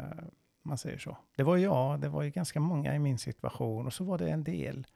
man 0.63 0.77
säger 0.77 0.97
så. 0.97 1.17
Det 1.35 1.43
var 1.43 1.57
jag, 1.57 1.99
det 1.99 2.09
var 2.09 2.23
ju 2.23 2.29
ganska 2.29 2.59
många 2.59 2.95
i 2.95 2.99
min 2.99 3.17
situation 3.17 3.85
och 3.85 3.93
så 3.93 4.03
var 4.03 4.17
det 4.17 4.29
en 4.29 4.43
del 4.43 4.87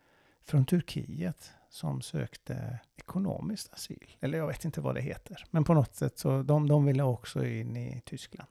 från 0.44 0.66
Turkiet 0.66 1.52
som 1.70 2.02
sökte 2.02 2.80
ekonomiskt 2.98 3.74
asyl. 3.74 4.18
Eller 4.22 4.38
jag 4.38 4.48
vet 4.48 4.66
inte 4.66 4.82
vad 4.82 4.96
det 4.96 5.02
heter. 5.02 5.46
Men 5.52 5.64
på 5.64 5.74
något 5.74 5.96
sätt 5.96 6.20
så 6.20 6.44
de, 6.44 6.68
de 6.68 6.86
ville 6.86 7.04
också 7.04 7.46
in 7.46 7.78
i 7.78 8.02
Tyskland. 8.06 8.50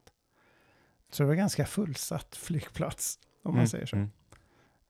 Så 1.11 1.23
det 1.23 1.27
var 1.27 1.35
ganska 1.35 1.67
fullsatt 1.67 2.37
flygplats, 2.37 3.19
om 3.43 3.51
man 3.51 3.59
Mm, 3.59 3.67
säger 3.69 3.87
så. 3.87 3.97
mm. 3.97 4.11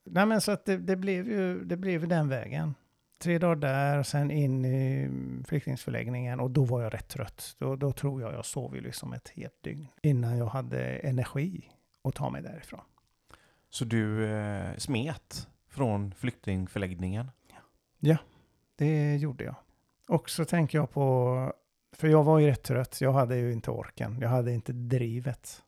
Nej 0.04 0.26
men 0.26 0.40
så 0.40 0.52
att 0.52 0.64
det, 0.64 0.76
det, 0.76 0.96
blev 0.96 1.28
ju, 1.28 1.64
det 1.64 1.76
blev 1.76 2.08
den 2.08 2.28
vägen. 2.28 2.74
Tre 3.18 3.38
dagar 3.38 3.56
där, 3.56 4.02
sen 4.02 4.30
in 4.30 4.64
i 4.64 5.10
flyktingsförläggningen 5.48 6.40
och 6.40 6.50
då 6.50 6.64
var 6.64 6.82
jag 6.82 6.94
rätt 6.94 7.08
trött. 7.08 7.56
Då, 7.58 7.76
då 7.76 7.92
tror 7.92 8.22
jag 8.22 8.34
jag 8.34 8.44
sov 8.44 8.74
ju 8.74 8.80
liksom 8.80 9.12
ett 9.12 9.28
helt 9.28 9.62
dygn 9.62 9.88
innan 10.02 10.38
jag 10.38 10.46
hade 10.46 10.80
energi 10.96 11.70
att 12.02 12.14
ta 12.14 12.30
mig 12.30 12.42
därifrån. 12.42 12.80
Så 13.70 13.84
du 13.84 14.26
eh, 14.30 14.76
smet 14.76 15.48
från 15.68 16.14
flyktingförläggningen? 16.14 17.30
Det 18.76 19.16
gjorde 19.16 19.44
jag. 19.44 19.54
Och 20.08 20.30
så 20.30 20.44
tänker 20.44 20.78
jag 20.78 20.90
på, 20.90 21.52
för 21.92 22.08
jag 22.08 22.24
var 22.24 22.38
ju 22.38 22.46
rätt 22.46 22.62
trött, 22.62 23.00
jag 23.00 23.12
hade 23.12 23.36
ju 23.36 23.52
inte 23.52 23.70
orken, 23.70 24.18
jag 24.20 24.28
hade 24.28 24.52
inte 24.52 24.72
drivet 24.72 25.62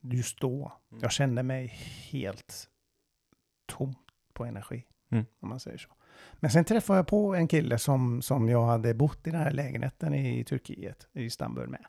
just 0.00 0.40
då. 0.40 0.72
Mm. 0.90 1.02
Jag 1.02 1.12
kände 1.12 1.42
mig 1.42 1.66
helt 2.10 2.68
tom 3.66 3.94
på 4.32 4.44
energi, 4.44 4.86
Mm. 5.10 5.24
om 5.40 5.48
man 5.48 5.60
säger 5.60 5.78
så. 5.78 5.88
Men 6.40 6.50
sen 6.50 6.64
träffade 6.64 6.98
jag 6.98 7.06
på 7.06 7.34
en 7.34 7.48
kille 7.48 7.78
som, 7.78 8.22
som 8.22 8.48
jag 8.48 8.66
hade 8.66 8.94
bott 8.94 9.26
i 9.26 9.30
den 9.30 9.40
här 9.40 9.50
lägenheten 9.50 10.14
i 10.14 10.44
Turkiet, 10.44 11.08
i 11.12 11.24
Istanbul 11.24 11.68
med. 11.68 11.86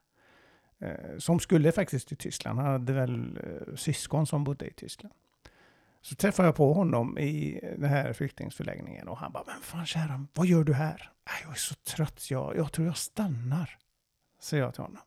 Eh, 0.80 1.18
som 1.18 1.40
skulle 1.40 1.72
faktiskt 1.72 2.08
till 2.08 2.18
Tyskland. 2.18 2.60
Han 2.60 2.72
hade 2.72 2.94
väl 2.94 3.38
eh, 3.38 3.76
syskon 3.76 4.28
som 4.28 4.44
bodde 4.44 4.66
i 4.66 4.74
Tyskland. 4.74 5.14
Så 6.02 6.16
träffade 6.16 6.48
jag 6.48 6.56
på 6.56 6.74
honom 6.74 7.18
i 7.18 7.60
den 7.78 7.90
här 7.90 8.14
flyktingförläggningen 8.14 9.08
och 9.08 9.18
han 9.18 9.32
bara, 9.32 9.44
men 9.48 9.62
fan 9.62 9.86
kära, 9.86 10.28
vad 10.34 10.48
gör 10.48 10.64
du 10.64 10.74
här? 10.74 11.12
Äh, 11.26 11.44
jag 11.44 11.52
är 11.52 11.56
så 11.56 11.76
trött, 11.76 12.32
jag, 12.32 12.58
jag 12.58 12.72
tror 12.72 12.88
jag 12.88 12.98
stannar. 12.98 13.78
Säger 14.40 14.64
jag 14.64 14.74
till 14.74 14.84
honom. 14.84 15.02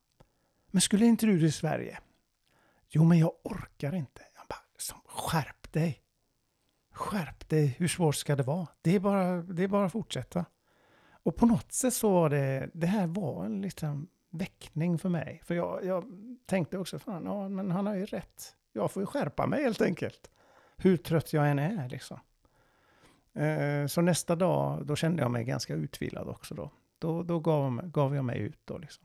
Men 0.71 0.81
skulle 0.81 1.07
inte 1.07 1.27
du 1.27 1.39
till 1.39 1.53
Sverige? 1.53 1.99
Jo, 2.89 3.05
men 3.05 3.19
jag 3.19 3.33
orkar 3.43 3.95
inte. 3.95 4.23
Han 4.35 4.47
bara, 4.49 4.65
skärp 5.07 5.73
dig. 5.73 6.04
Skärp 6.95 7.49
dig, 7.49 7.67
hur 7.79 7.89
svårt 7.89 8.15
ska 8.15 8.37
det 8.37 8.43
vara? 8.43 8.67
Det 8.83 8.95
är 8.95 9.01
bara, 9.01 9.43
det 9.43 9.63
är 9.63 9.69
bara 9.69 9.87
att 9.87 9.93
fortsätta. 9.93 10.45
Och 11.23 11.37
på 11.37 11.47
något 11.47 11.73
sätt 11.73 11.95
så 11.95 12.13
var 12.13 12.31
det, 12.31 12.71
det 12.75 12.87
här 12.87 13.07
var 13.07 13.45
en 13.45 13.63
liten 13.63 14.09
väckning 14.31 14.99
för 14.99 15.09
mig. 15.09 15.41
För 15.45 15.55
jag, 15.55 15.85
jag 15.85 16.05
tänkte 16.47 16.79
också, 16.79 16.99
fan, 16.99 17.25
ja, 17.25 17.49
men 17.49 17.71
han 17.71 17.87
har 17.87 17.95
ju 17.95 18.07
rätt. 18.07 18.57
Jag 18.73 18.91
får 18.91 19.03
ju 19.03 19.07
skärpa 19.07 19.47
mig 19.47 19.63
helt 19.63 19.83
enkelt. 19.83 20.31
Hur 20.77 20.97
trött 20.97 21.33
jag 21.33 21.51
än 21.51 21.59
är 21.59 21.89
liksom. 21.89 22.19
Eh, 23.35 23.87
Så 23.87 24.01
nästa 24.01 24.37
dag, 24.37 24.87
då 24.87 24.97
kände 24.97 25.23
jag 25.23 25.31
mig 25.31 25.45
ganska 25.45 25.75
utvilad 25.75 26.29
också 26.29 26.55
då. 26.55 26.71
Då, 26.99 27.23
då 27.23 27.39
gav, 27.41 27.83
gav 27.85 28.15
jag 28.15 28.25
mig 28.25 28.39
ut 28.39 28.61
då 28.65 28.79
liksom. 28.79 29.05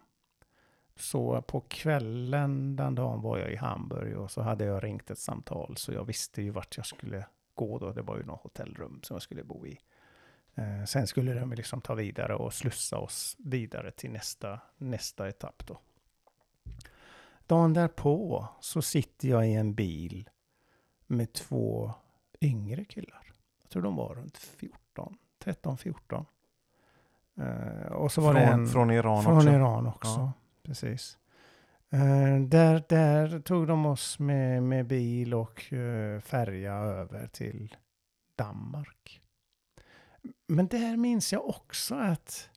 Så 0.95 1.41
på 1.41 1.61
kvällen 1.61 2.75
den 2.75 2.95
dagen 2.95 3.21
var 3.21 3.37
jag 3.37 3.51
i 3.51 3.55
Hamburg 3.55 4.17
och 4.17 4.31
så 4.31 4.41
hade 4.41 4.65
jag 4.65 4.83
ringt 4.83 5.11
ett 5.11 5.19
samtal 5.19 5.77
så 5.77 5.93
jag 5.93 6.05
visste 6.05 6.41
ju 6.41 6.49
vart 6.49 6.77
jag 6.77 6.85
skulle 6.85 7.25
gå 7.59 7.79
då. 7.79 7.91
Det 7.91 8.01
var 8.01 8.17
ju 8.17 8.23
något 8.23 8.41
hotellrum 8.43 8.99
som 9.03 9.15
jag 9.15 9.21
skulle 9.21 9.43
bo 9.43 9.67
i. 9.67 9.79
Eh, 10.55 10.85
sen 10.85 11.07
skulle 11.07 11.33
de 11.33 11.53
liksom 11.53 11.81
ta 11.81 11.93
vidare 11.93 12.35
och 12.35 12.53
slussa 12.53 12.97
oss 12.97 13.35
vidare 13.39 13.91
till 13.91 14.11
nästa, 14.11 14.59
nästa 14.77 15.27
etapp 15.29 15.63
då. 15.67 15.79
Dagen 17.47 17.73
därpå 17.73 18.47
så 18.59 18.81
sitter 18.81 19.27
jag 19.27 19.47
i 19.49 19.53
en 19.53 19.73
bil 19.75 20.29
med 21.07 21.33
två 21.33 21.93
yngre 22.41 22.85
killar. 22.85 23.31
Jag 23.61 23.69
tror 23.69 23.81
de 23.81 23.95
var 23.95 24.15
runt 24.15 24.37
14, 24.37 25.17
13, 25.39 25.77
14. 25.77 26.25
Eh, 27.37 27.91
och 27.91 28.11
så 28.11 28.21
var 28.21 28.33
från, 28.33 28.41
det 28.41 28.47
en... 28.47 28.67
från 28.67 28.91
Iran 28.91 29.23
Från 29.23 29.37
också? 29.37 29.49
Iran 29.49 29.87
också, 29.87 30.09
Ja. 30.09 30.33
precis. 30.63 31.17
Eh, 31.91 32.39
där, 32.39 32.83
där 32.89 33.39
tog 33.39 33.67
de 33.67 33.85
oss 33.85 34.19
med, 34.19 34.63
med 34.63 34.87
bil 34.87 35.33
och 35.33 35.73
uh, 35.73 36.19
färja 36.19 36.73
över 36.73 37.27
till 37.27 37.75
Danmark. 38.35 39.21
Men 40.47 40.67
där 40.67 40.97
minns 40.97 41.33
jag 41.33 41.49
också 41.49 41.95
att 41.95 42.49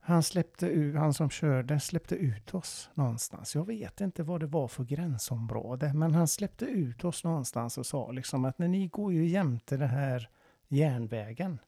han 0.00 0.22
släppte 0.22 0.66
ut, 0.66 0.96
han 0.96 1.14
som 1.14 1.30
körde 1.30 1.80
släppte 1.80 2.14
ut 2.14 2.54
oss 2.54 2.90
någonstans. 2.94 3.54
Jag 3.54 3.66
vet 3.66 4.00
inte 4.00 4.22
vad 4.22 4.40
det 4.40 4.46
var 4.46 4.68
för 4.68 4.84
gränsområde, 4.84 5.94
men 5.94 6.14
han 6.14 6.28
släppte 6.28 6.64
ut 6.64 7.04
oss 7.04 7.24
någonstans 7.24 7.78
och 7.78 7.86
sa 7.86 8.10
liksom 8.10 8.44
att 8.44 8.58
när 8.58 8.68
ni 8.68 8.86
går 8.86 9.12
ju 9.12 9.26
jämte 9.26 9.76
den 9.76 9.88
här 9.88 10.30
järnvägen 10.68 11.58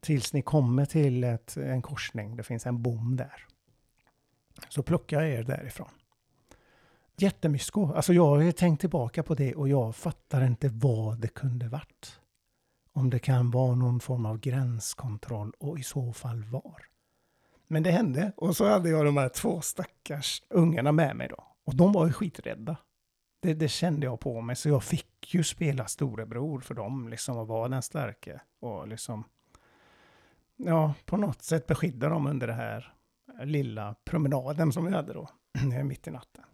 tills 0.00 0.32
ni 0.32 0.42
kommer 0.42 0.84
till 0.84 1.24
ett, 1.24 1.56
en 1.56 1.82
korsning, 1.82 2.36
det 2.36 2.42
finns 2.42 2.66
en 2.66 2.82
bom 2.82 3.16
där. 3.16 3.46
Så 4.68 4.82
plockar 4.82 5.20
jag 5.20 5.30
er 5.30 5.42
därifrån. 5.42 5.88
Jättemysko. 7.16 7.92
Alltså 7.92 8.12
jag 8.12 8.26
har 8.26 8.40
ju 8.40 8.52
tänkt 8.52 8.80
tillbaka 8.80 9.22
på 9.22 9.34
det 9.34 9.54
och 9.54 9.68
jag 9.68 9.96
fattar 9.96 10.46
inte 10.46 10.68
vad 10.68 11.20
det 11.20 11.28
kunde 11.28 11.68
varit. 11.68 12.20
Om 12.92 13.10
det 13.10 13.18
kan 13.18 13.50
vara 13.50 13.74
någon 13.74 14.00
form 14.00 14.26
av 14.26 14.38
gränskontroll 14.38 15.52
och 15.58 15.78
i 15.78 15.82
så 15.82 16.12
fall 16.12 16.44
var. 16.44 16.82
Men 17.66 17.82
det 17.82 17.90
hände 17.90 18.32
och 18.36 18.56
så 18.56 18.68
hade 18.68 18.88
jag 18.88 19.04
de 19.04 19.16
här 19.16 19.28
två 19.28 19.60
stackars 19.60 20.42
ungarna 20.48 20.92
med 20.92 21.16
mig 21.16 21.28
då. 21.28 21.44
Och 21.64 21.76
de 21.76 21.92
var 21.92 22.06
ju 22.06 22.12
skiträdda. 22.12 22.76
Det, 23.40 23.54
det 23.54 23.68
kände 23.68 24.06
jag 24.06 24.20
på 24.20 24.40
mig 24.40 24.56
så 24.56 24.68
jag 24.68 24.84
fick 24.84 25.34
ju 25.34 25.44
spela 25.44 25.86
storebror 25.86 26.60
för 26.60 26.74
dem 26.74 27.08
liksom 27.08 27.36
och 27.36 27.46
vara 27.46 27.68
den 27.68 27.82
starke. 27.82 28.40
Och 28.60 28.88
liksom 28.88 29.24
ja, 30.56 30.94
på 31.04 31.16
något 31.16 31.42
sätt 31.42 31.66
beskydda 31.66 32.08
dem 32.08 32.26
under 32.26 32.46
det 32.46 32.52
här 32.52 32.94
lilla 33.44 33.94
promenaden 34.04 34.72
som 34.72 34.84
vi 34.84 34.92
hade 34.92 35.12
då, 35.12 35.28
mitt 35.84 36.06
i 36.06 36.10
natten. 36.10 36.44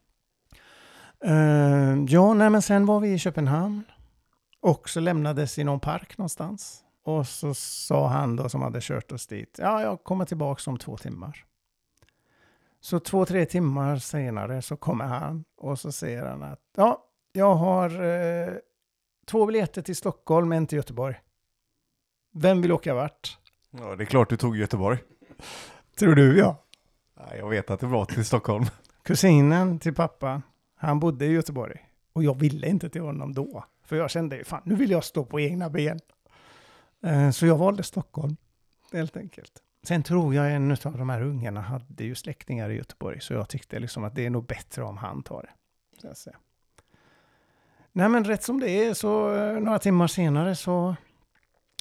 Eh, 1.24 2.04
ja, 2.08 2.34
nej, 2.34 2.50
men 2.50 2.62
sen 2.62 2.86
var 2.86 3.00
vi 3.00 3.12
i 3.12 3.18
Köpenhamn 3.18 3.84
och 4.60 4.88
så 4.88 5.00
lämnades 5.00 5.58
i 5.58 5.64
någon 5.64 5.80
park 5.80 6.18
någonstans. 6.18 6.84
Och 7.02 7.26
så 7.26 7.54
sa 7.54 8.08
han 8.08 8.36
då 8.36 8.48
som 8.48 8.62
hade 8.62 8.80
kört 8.80 9.12
oss 9.12 9.26
dit, 9.26 9.58
ja, 9.62 9.82
jag 9.82 10.04
kommer 10.04 10.24
tillbaka 10.24 10.70
om 10.70 10.78
två 10.78 10.96
timmar. 10.96 11.44
Så 12.80 13.00
två, 13.00 13.24
tre 13.24 13.46
timmar 13.46 13.96
senare 13.96 14.62
så 14.62 14.76
kommer 14.76 15.04
han 15.04 15.44
och 15.56 15.78
så 15.78 15.92
säger 15.92 16.26
han 16.26 16.42
att, 16.42 16.60
ja, 16.76 17.04
jag 17.32 17.54
har 17.54 18.04
eh, 18.04 18.52
två 19.26 19.46
biljetter 19.46 19.82
till 19.82 19.96
Stockholm, 19.96 20.52
en 20.52 20.66
till 20.66 20.76
Göteborg. 20.76 21.20
Vem 22.34 22.62
vill 22.62 22.72
åka 22.72 22.94
vart? 22.94 23.38
Ja, 23.70 23.96
det 23.96 24.04
är 24.04 24.06
klart 24.06 24.30
du 24.30 24.36
tog 24.36 24.56
Göteborg. 24.56 24.98
Tror 25.98 26.14
du 26.14 26.38
ja. 26.38 26.64
Jag 27.38 27.48
vet 27.48 27.70
att 27.70 27.80
det 27.80 27.86
var 27.86 28.04
till 28.04 28.24
Stockholm. 28.24 28.64
Kusinen 29.02 29.78
till 29.78 29.94
pappa, 29.94 30.42
han 30.74 31.00
bodde 31.00 31.26
i 31.26 31.30
Göteborg. 31.30 31.88
Och 32.12 32.24
jag 32.24 32.34
ville 32.34 32.68
inte 32.68 32.88
till 32.88 33.02
honom 33.02 33.34
då. 33.34 33.64
För 33.84 33.96
jag 33.96 34.10
kände, 34.10 34.44
fan 34.44 34.62
nu 34.64 34.74
vill 34.74 34.90
jag 34.90 35.04
stå 35.04 35.24
på 35.24 35.40
egna 35.40 35.70
ben. 35.70 36.00
Eh, 37.02 37.30
så 37.30 37.46
jag 37.46 37.58
valde 37.58 37.82
Stockholm, 37.82 38.36
helt 38.92 39.16
enkelt. 39.16 39.62
Sen 39.82 40.02
tror 40.02 40.34
jag 40.34 40.52
en 40.52 40.70
av 40.70 40.98
de 40.98 41.08
här 41.08 41.22
ungarna 41.22 41.60
hade 41.60 42.04
ju 42.04 42.14
släktingar 42.14 42.70
i 42.70 42.76
Göteborg, 42.76 43.20
så 43.20 43.32
jag 43.32 43.48
tyckte 43.48 43.78
liksom 43.78 44.04
att 44.04 44.14
det 44.14 44.26
är 44.26 44.30
nog 44.30 44.46
bättre 44.46 44.82
om 44.82 44.96
han 44.96 45.22
tar 45.22 45.42
det. 45.42 45.50
Så 46.00 46.08
att 46.08 46.18
säga. 46.18 46.36
Nej 47.92 48.08
men 48.08 48.24
rätt 48.24 48.42
som 48.42 48.60
det 48.60 48.70
är, 48.70 48.94
så 48.94 49.36
eh, 49.36 49.60
några 49.60 49.78
timmar 49.78 50.06
senare 50.06 50.54
så, 50.56 50.96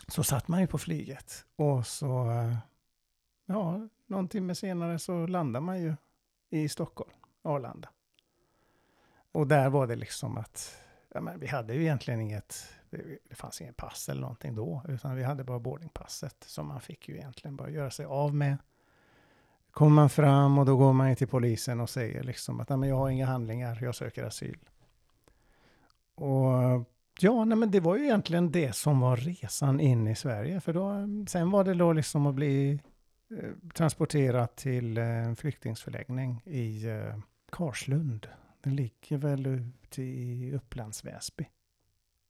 så 0.07 0.23
satt 0.23 0.47
man 0.47 0.61
ju 0.61 0.67
på 0.67 0.77
flyget. 0.77 1.45
Och 1.55 1.87
så, 1.87 2.31
eh, 2.31 2.55
ja, 3.45 3.87
någon 4.07 4.27
timme 4.27 4.55
senare 4.55 4.99
så 4.99 5.27
landar 5.27 5.59
man 5.61 5.81
ju 5.81 5.95
i 6.49 6.69
Stockholm, 6.69 7.11
Arlanda. 7.41 7.89
Och 9.31 9.47
där 9.47 9.69
var 9.69 9.87
det 9.87 9.95
liksom 9.95 10.37
att, 10.37 10.77
ja 11.13 11.21
men 11.21 11.39
vi 11.39 11.47
hade 11.47 11.73
ju 11.73 11.81
egentligen 11.81 12.21
inget, 12.21 12.67
det, 12.89 13.35
fanns 13.35 13.61
inget 13.61 13.77
pass 13.77 14.09
eller 14.09 14.21
någonting 14.21 14.55
då, 14.55 14.81
utan 14.87 15.15
vi 15.15 15.23
hade 15.23 15.43
bara 15.43 15.59
boardingpasset 15.59 16.35
som 16.43 16.67
man 16.67 16.81
fick 16.81 17.09
ju 17.09 17.15
egentligen 17.15 17.55
bara 17.55 17.69
göra 17.69 17.91
sig 17.91 18.05
av 18.05 18.35
med. 18.35 18.57
Kommer 19.71 19.95
man 19.95 20.09
fram 20.09 20.57
och 20.57 20.65
då 20.65 20.77
går 20.77 20.93
man 20.93 21.09
ju 21.09 21.15
till 21.15 21.27
polisen 21.27 21.79
och 21.79 21.89
säger 21.89 22.23
liksom 22.23 22.59
att 22.59 22.69
"Nej, 22.69 22.77
men 22.77 22.89
jag 22.89 22.95
har 22.95 23.09
inga 23.09 23.25
handlingar, 23.25 23.79
jag 23.81 23.95
söker 23.95 24.23
asyl. 24.23 24.59
Och 26.15 26.51
ja, 27.19 27.45
nej, 27.45 27.57
men 27.57 27.71
det 27.71 27.79
var 27.79 27.97
ju 27.97 28.03
egentligen 28.03 28.51
det 28.51 28.75
som 28.75 28.99
var 28.99 29.17
resan 29.17 29.79
in 29.79 30.07
i 30.07 30.15
Sverige. 30.15 30.61
För 30.61 30.73
då, 30.73 30.93
sen 31.29 31.51
var 31.51 31.63
det 31.63 31.73
då 31.73 31.93
liksom 31.93 32.27
att 32.27 32.35
bli 32.35 32.79
transporterad 33.73 34.55
till 34.55 34.97
eh, 34.97 35.03
en 35.25 35.35
flyktingsförläggning 35.35 36.41
i 36.45 36.87
eh, 36.87 37.15
Karslund. 37.51 38.27
Den 38.63 38.75
ligger 38.75 39.17
väl 39.17 39.47
ute 39.47 40.03
i 40.03 40.53
Upplands 40.55 41.05
Väsby. 41.05 41.45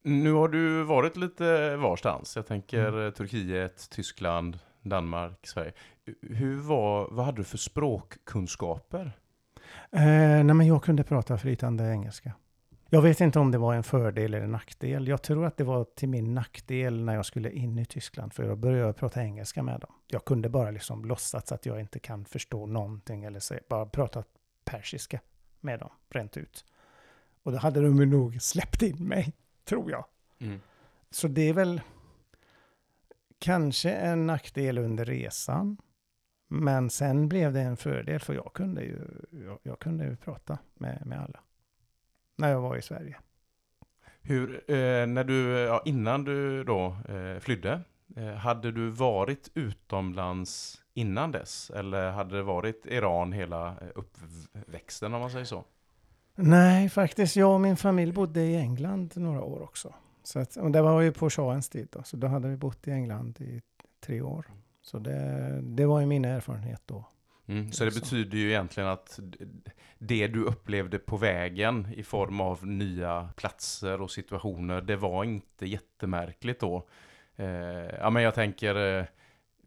Nu 0.04 0.32
har 0.34 0.48
du 0.48 0.84
varit 0.84 1.18
lite 1.18 1.76
varstans. 1.76 2.36
Jag 2.36 2.48
tänker 2.48 2.88
Mm. 2.88 3.06
eh, 3.08 3.12
Turkiet, 3.14 3.90
Tyskland, 3.90 4.60
Danmark, 4.82 5.48
Sverige. 5.48 5.74
Hur 6.22 6.56
var, 6.58 7.08
vad 7.12 7.26
hade 7.26 7.38
du 7.38 7.44
för 7.44 7.58
språkkunskaper? 7.58 9.12
Eh, 9.92 10.02
nej, 10.44 10.44
men 10.44 10.68
jag 10.68 10.84
kunde 10.84 11.04
prata 11.04 11.38
flytande 11.38 11.92
engelska. 11.92 12.34
Jag 12.90 13.02
vet 13.02 13.22
inte 13.22 13.40
om 13.40 13.52
det 13.52 13.58
var 13.58 13.74
en 13.74 13.84
fördel 13.84 14.34
eller 14.34 14.48
nackdel. 14.48 15.08
Jag 15.08 15.22
tror 15.22 15.46
att 15.46 15.58
det 15.58 15.64
var 15.64 15.84
till 15.84 16.10
min 16.10 16.34
nackdel 16.34 17.04
när 17.04 17.16
jag 17.16 17.26
skulle 17.26 17.52
in 17.52 17.80
i 17.80 17.86
Tyskland, 17.86 18.34
för 18.34 18.44
jag 18.44 18.58
började 18.58 18.94
prata 18.94 19.24
engelska 19.24 19.64
med 19.64 19.80
dem. 19.80 19.94
Jag 20.08 20.26
kunde 20.26 20.50
bara 20.50 20.72
liksom 20.72 21.06
låtsas 21.06 21.52
att 21.52 21.66
jag 21.66 21.80
inte 21.80 22.00
kan 22.00 22.26
förstå 22.26 22.66
någonting 22.66 23.24
eller 23.24 23.40
säga, 23.40 23.62
bara 23.70 23.86
prata 23.86 24.24
persiska 24.66 25.20
med 25.60 25.80
dem, 25.80 25.90
rent 26.10 26.38
ut. 26.38 26.66
Och 27.44 27.52
då 27.52 27.58
hade 27.58 27.82
de 27.82 28.06
nog 28.06 28.42
släppt 28.42 28.82
in 28.82 29.08
mig, 29.08 29.34
tror 29.66 29.92
jag. 29.92 30.06
Så 31.10 31.28
det 31.28 31.50
är 31.50 31.54
väl 31.54 31.82
kanske 33.40 33.92
en 33.92 34.28
nackdel 34.28 34.78
under 34.78 35.06
resan. 35.06 35.78
Men 36.48 36.90
sen 36.90 37.30
blev 37.30 37.54
det 37.54 37.62
en 37.62 37.78
fördel 37.78 38.20
för 38.20 38.34
jag 38.34 38.54
kunde 38.54 38.82
ju, 38.82 39.00
jag, 39.32 39.60
jag 39.64 39.80
kunde 39.80 40.06
ju 40.06 40.16
prata 40.16 40.58
med, 40.74 41.06
med 41.06 41.22
alla. 41.22 41.40
När 42.38 42.52
jag 42.52 42.62
var 42.62 42.78
i 42.78 42.82
Sverige. 42.82 43.18
Hur, 44.22 44.72
eh, 44.72 45.08
när 45.08 45.24
du, 45.24 45.50
ja, 45.50 45.82
innan 45.86 46.24
du 46.24 46.64
då 46.64 46.98
eh, 47.10 47.40
flydde, 47.40 47.82
eh, 48.16 48.34
hade 48.34 48.72
du 48.72 48.90
varit 48.90 49.52
utomlands 49.54 50.82
innan 50.94 51.32
dess? 51.32 51.70
Eller 51.70 52.12
hade 52.12 52.36
det 52.36 52.44
varit 52.44 52.86
Iran 52.86 53.32
hela 53.32 53.68
eh, 53.68 53.88
uppväxten 53.96 55.14
om 55.14 55.22
man 55.22 55.32
säger 55.32 55.46
så? 55.46 55.64
Nej, 56.36 56.90
faktiskt. 56.90 57.36
Jag 57.36 57.54
och 57.54 57.62
min 57.62 57.78
familj 57.78 58.12
bodde 58.12 58.42
i 58.42 58.56
England 58.56 59.14
några 59.16 59.44
år 59.44 59.64
också. 59.64 59.94
Så 60.24 60.40
att, 60.40 60.56
och 60.56 60.72
det 60.72 60.82
var 60.82 61.02
ju 61.02 61.12
på 61.12 61.30
shahens 61.30 61.70
tid 61.70 61.88
då. 61.92 62.04
Så 62.04 62.18
då 62.18 62.28
hade 62.28 62.48
vi 62.48 62.58
bott 62.58 62.88
i 62.88 62.92
England 62.92 63.42
i 63.42 63.62
tre 64.06 64.22
år. 64.22 64.46
Så 64.82 65.00
det, 65.00 65.60
det 65.62 65.86
var 65.86 66.00
ju 66.00 66.06
min 66.06 66.26
erfarenhet 66.26 66.82
då. 66.86 67.06
Mm. 67.48 67.72
Så 67.72 67.86
det 67.86 67.94
betyder 67.94 68.38
ju 68.38 68.50
egentligen 68.50 68.90
att 68.90 69.20
det 69.98 70.28
du 70.28 70.44
upplevde 70.44 71.00
på 71.00 71.18
vägen 71.18 71.88
i 71.96 72.04
form 72.04 72.42
av 72.42 72.68
nya 72.68 73.30
platser 73.36 74.02
och 74.02 74.12
situationer, 74.12 74.82
det 74.82 74.96
var 74.96 75.24
inte 75.24 75.66
jättemärkligt 75.66 76.60
då. 76.60 76.88
Eh, 77.36 77.48
ja, 78.00 78.10
men 78.10 78.24
jag 78.24 78.36
tänker 78.36 79.00
eh, 79.00 79.06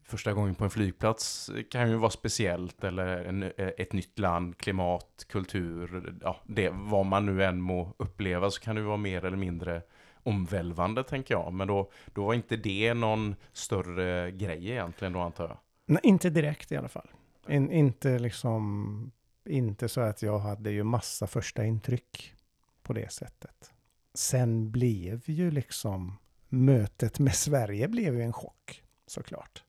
första 0.05 0.33
gången 0.33 0.55
på 0.55 0.64
en 0.64 0.70
flygplats 0.70 1.51
kan 1.70 1.91
ju 1.91 1.97
vara 1.97 2.11
speciellt 2.11 2.85
eller 2.85 3.07
en, 3.07 3.43
eh, 3.43 3.51
ett 3.57 3.93
nytt 3.93 4.18
land, 4.18 4.59
klimat, 4.59 5.26
kultur, 5.28 6.14
ja, 6.22 6.37
det, 6.47 6.70
vad 6.72 7.07
man 7.07 7.26
nu 7.26 7.45
än 7.45 7.61
må 7.61 7.95
uppleva 7.97 8.51
så 8.51 8.61
kan 8.61 8.76
det 8.76 8.83
vara 8.83 8.97
mer 8.97 9.24
eller 9.24 9.37
mindre 9.37 9.83
omvälvande 10.22 11.05
tänker 11.05 11.35
jag. 11.35 11.53
Men 11.53 11.68
då, 11.68 11.91
då 12.14 12.24
var 12.24 12.35
inte 12.35 12.57
det 12.57 12.95
någon 12.95 13.35
större 13.53 14.31
grej 14.31 14.70
egentligen 14.70 15.12
då 15.12 15.20
antar 15.20 15.49
jag. 15.49 15.59
Nej, 15.87 16.01
inte 16.03 16.31
direkt 16.31 16.72
i 16.72 16.76
alla 16.76 16.89
fall. 16.89 17.09
In, 17.51 17.70
inte 17.70 18.18
liksom, 18.18 19.12
inte 19.44 19.88
så 19.88 20.01
att 20.01 20.22
jag 20.22 20.38
hade 20.38 20.70
ju 20.70 20.82
massa 20.82 21.26
första 21.26 21.64
intryck 21.64 22.34
på 22.82 22.92
det 22.92 23.12
sättet. 23.12 23.74
Sen 24.14 24.70
blev 24.70 25.22
ju 25.30 25.51
liksom 25.51 26.18
mötet 26.48 27.18
med 27.18 27.34
Sverige 27.34 27.88
blev 27.88 28.14
ju 28.14 28.22
en 28.22 28.32
chock 28.32 28.82
såklart. 29.07 29.64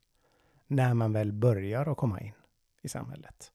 När 0.68 0.94
man 0.94 1.14
väl 1.14 1.32
börjar 1.34 1.92
att 1.92 1.98
komma 1.98 2.22
in 2.22 2.34
i 2.82 2.90
samhället. 2.90 3.52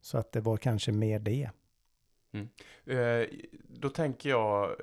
Så 0.00 0.18
att 0.18 0.32
det 0.32 0.40
var 0.40 0.56
kanske 0.56 0.92
mer 0.92 1.18
det. 1.18 1.50
Mm. 2.32 2.48
Eh, 2.84 3.28
då 3.62 3.88
tänker 3.88 4.30
jag, 4.30 4.76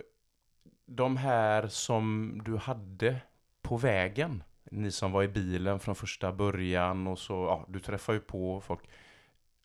de 0.85 1.17
här 1.17 1.67
som 1.67 2.41
du 2.45 2.57
hade 2.57 3.21
på 3.61 3.77
vägen, 3.77 4.43
ni 4.73 4.91
som 4.91 5.11
var 5.11 5.23
i 5.23 5.27
bilen 5.27 5.79
från 5.79 5.95
första 5.95 6.31
början 6.31 7.07
och 7.07 7.19
så, 7.19 7.33
ja, 7.33 7.65
du 7.67 7.79
träffar 7.79 8.13
ju 8.13 8.19
på 8.19 8.61
folk. 8.61 8.89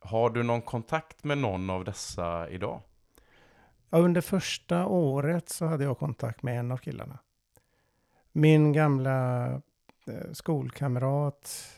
Har 0.01 0.31
du 0.31 0.43
någon 0.43 0.63
kontakt 0.63 1.25
med 1.25 1.39
någon 1.39 1.71
av 1.71 1.85
dessa 1.85 2.49
idag? 2.49 2.81
Ja, 3.91 3.99
under 3.99 4.21
första 4.21 4.87
året 4.87 5.49
så 5.49 5.67
hade 5.67 5.85
jag 5.85 5.99
kontakt 5.99 6.43
med 6.43 6.59
en 6.59 6.73
av 6.73 6.77
killarna. 6.77 7.19
Min 8.33 8.73
gamla 8.73 9.47
eh, 10.07 10.33
skolkamrat 10.33 11.75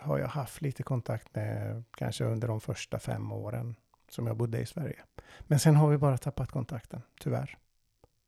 har 0.00 0.18
jag 0.18 0.28
haft 0.28 0.62
lite 0.62 0.82
kontakt 0.82 1.34
med 1.34 1.84
kanske 1.90 2.24
under 2.24 2.48
de 2.48 2.60
första 2.60 2.98
fem 2.98 3.32
åren 3.32 3.76
som 4.08 4.26
jag 4.26 4.36
bodde 4.36 4.60
i 4.60 4.66
Sverige. 4.66 5.02
Men 5.40 5.58
sen 5.58 5.76
har 5.76 5.88
vi 5.88 5.98
bara 5.98 6.18
tappat 6.18 6.50
kontakten, 6.50 7.02
tyvärr. 7.20 7.58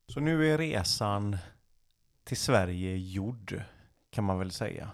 Så 0.08 0.20
nu 0.20 0.52
är 0.52 0.58
resan 0.58 1.36
till 2.24 2.36
Sverige 2.36 2.96
gjord, 2.96 3.62
kan 4.16 4.24
man 4.24 4.38
väl 4.38 4.50
säga. 4.50 4.90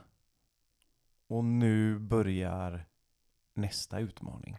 Och 1.28 1.44
nu 1.44 1.98
börjar 1.98 2.84
nästa 3.54 3.98
utmaning. 3.98 4.58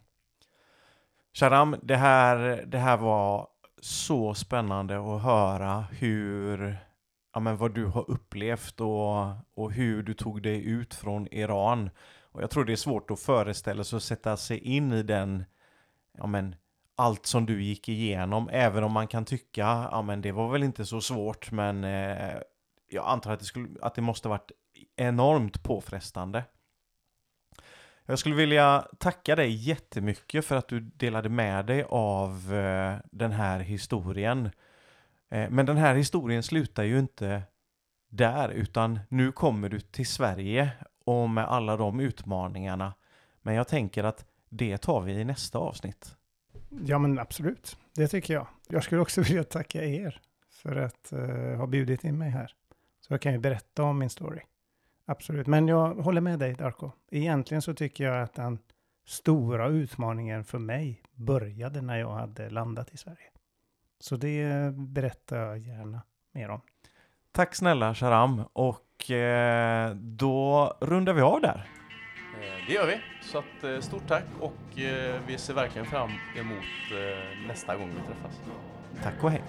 Sharam, 1.33 1.75
det 1.81 1.95
här, 1.95 2.63
det 2.67 2.77
här 2.77 2.97
var 2.97 3.47
så 3.81 4.33
spännande 4.33 5.15
att 5.15 5.21
höra 5.21 5.81
hur, 5.81 6.77
ja 7.33 7.39
men 7.39 7.57
vad 7.57 7.73
du 7.73 7.85
har 7.85 8.11
upplevt 8.11 8.81
och, 8.81 9.25
och 9.53 9.71
hur 9.71 10.03
du 10.03 10.13
tog 10.13 10.41
dig 10.41 10.65
ut 10.65 10.93
från 10.93 11.27
Iran. 11.33 11.89
Och 12.21 12.43
jag 12.43 12.49
tror 12.49 12.65
det 12.65 12.71
är 12.71 12.75
svårt 12.75 13.11
att 13.11 13.19
föreställa 13.19 13.83
sig 13.83 13.95
och 13.95 14.03
sätta 14.03 14.37
sig 14.37 14.57
in 14.57 14.91
i 14.93 15.03
den, 15.03 15.43
ja 16.17 16.27
men 16.27 16.55
allt 16.95 17.25
som 17.25 17.45
du 17.45 17.63
gick 17.63 17.89
igenom, 17.89 18.49
även 18.51 18.83
om 18.83 18.91
man 18.91 19.07
kan 19.07 19.25
tycka, 19.25 19.89
ja 19.91 20.01
men 20.01 20.21
det 20.21 20.31
var 20.31 20.51
väl 20.51 20.63
inte 20.63 20.85
så 20.85 21.01
svårt, 21.01 21.51
men 21.51 21.83
eh, 21.83 22.37
jag 22.93 23.07
antar 23.07 23.33
att 23.33 23.39
det, 23.39 23.45
skulle, 23.45 23.69
att 23.81 23.95
det 23.95 24.01
måste 24.01 24.27
varit 24.27 24.51
enormt 24.95 25.63
påfrestande. 25.63 26.43
Jag 28.05 28.19
skulle 28.19 28.35
vilja 28.35 28.87
tacka 28.97 29.35
dig 29.35 29.53
jättemycket 29.69 30.45
för 30.45 30.55
att 30.55 30.67
du 30.67 30.79
delade 30.79 31.29
med 31.29 31.65
dig 31.65 31.85
av 31.89 32.53
eh, 32.53 32.97
den 33.11 33.31
här 33.31 33.59
historien. 33.59 34.49
Eh, 35.29 35.49
men 35.49 35.65
den 35.65 35.77
här 35.77 35.95
historien 35.95 36.43
slutar 36.43 36.83
ju 36.83 36.99
inte 36.99 37.43
där, 38.09 38.49
utan 38.49 38.99
nu 39.09 39.31
kommer 39.31 39.69
du 39.69 39.79
till 39.79 40.07
Sverige 40.07 40.71
och 41.05 41.29
med 41.29 41.45
alla 41.45 41.77
de 41.77 41.99
utmaningarna. 41.99 42.93
Men 43.41 43.55
jag 43.55 43.67
tänker 43.67 44.03
att 44.03 44.25
det 44.49 44.77
tar 44.77 45.01
vi 45.01 45.13
i 45.13 45.25
nästa 45.25 45.59
avsnitt. 45.59 46.15
Ja, 46.85 46.99
men 46.99 47.19
absolut. 47.19 47.77
Det 47.95 48.07
tycker 48.07 48.33
jag. 48.33 48.47
Jag 48.67 48.83
skulle 48.83 49.01
också 49.01 49.21
vilja 49.27 49.43
tacka 49.43 49.83
er 49.83 50.21
för 50.49 50.75
att 50.75 51.11
eh, 51.11 51.57
ha 51.57 51.67
bjudit 51.67 52.03
in 52.03 52.17
mig 52.17 52.29
här. 52.29 52.53
Så 53.07 53.13
jag 53.13 53.21
kan 53.21 53.31
ju 53.33 53.39
berätta 53.39 53.83
om 53.83 53.99
min 53.99 54.09
story. 54.09 54.41
Absolut. 55.05 55.47
Men 55.47 55.67
jag 55.67 55.93
håller 55.95 56.21
med 56.21 56.39
dig, 56.39 56.53
Darko. 56.53 56.91
Egentligen 57.11 57.61
så 57.61 57.73
tycker 57.73 58.03
jag 58.03 58.21
att 58.23 58.33
den 58.33 58.59
stora 59.05 59.67
utmaningen 59.67 60.43
för 60.43 60.59
mig 60.59 61.01
började 61.15 61.81
när 61.81 61.97
jag 61.99 62.11
hade 62.13 62.49
landat 62.49 62.93
i 62.93 62.97
Sverige. 62.97 63.29
Så 63.99 64.15
det 64.15 64.73
berättar 64.75 65.37
jag 65.37 65.57
gärna 65.59 66.01
mer 66.31 66.49
om. 66.49 66.61
Tack 67.31 67.55
snälla 67.55 67.95
Sharam 67.95 68.43
och 68.53 69.11
eh, 69.11 69.95
då 69.95 70.73
rundar 70.81 71.13
vi 71.13 71.21
av 71.21 71.41
där. 71.41 71.69
Eh, 72.41 72.67
Det 72.67 72.73
gör 72.73 72.87
vi. 72.87 73.01
Så 73.21 73.37
att, 73.37 73.63
eh, 73.63 73.79
stort 73.79 74.07
tack 74.07 74.25
och 74.39 74.79
eh, 74.79 75.21
vi 75.27 75.37
ser 75.37 75.53
verkligen 75.53 75.87
fram 75.87 76.09
emot 76.39 76.63
eh, 76.91 77.47
nästa 77.47 77.75
gång 77.77 77.89
vi 77.89 78.07
träffas. 78.13 78.41
Tack 79.03 79.23
och 79.23 79.31
hej. 79.31 79.41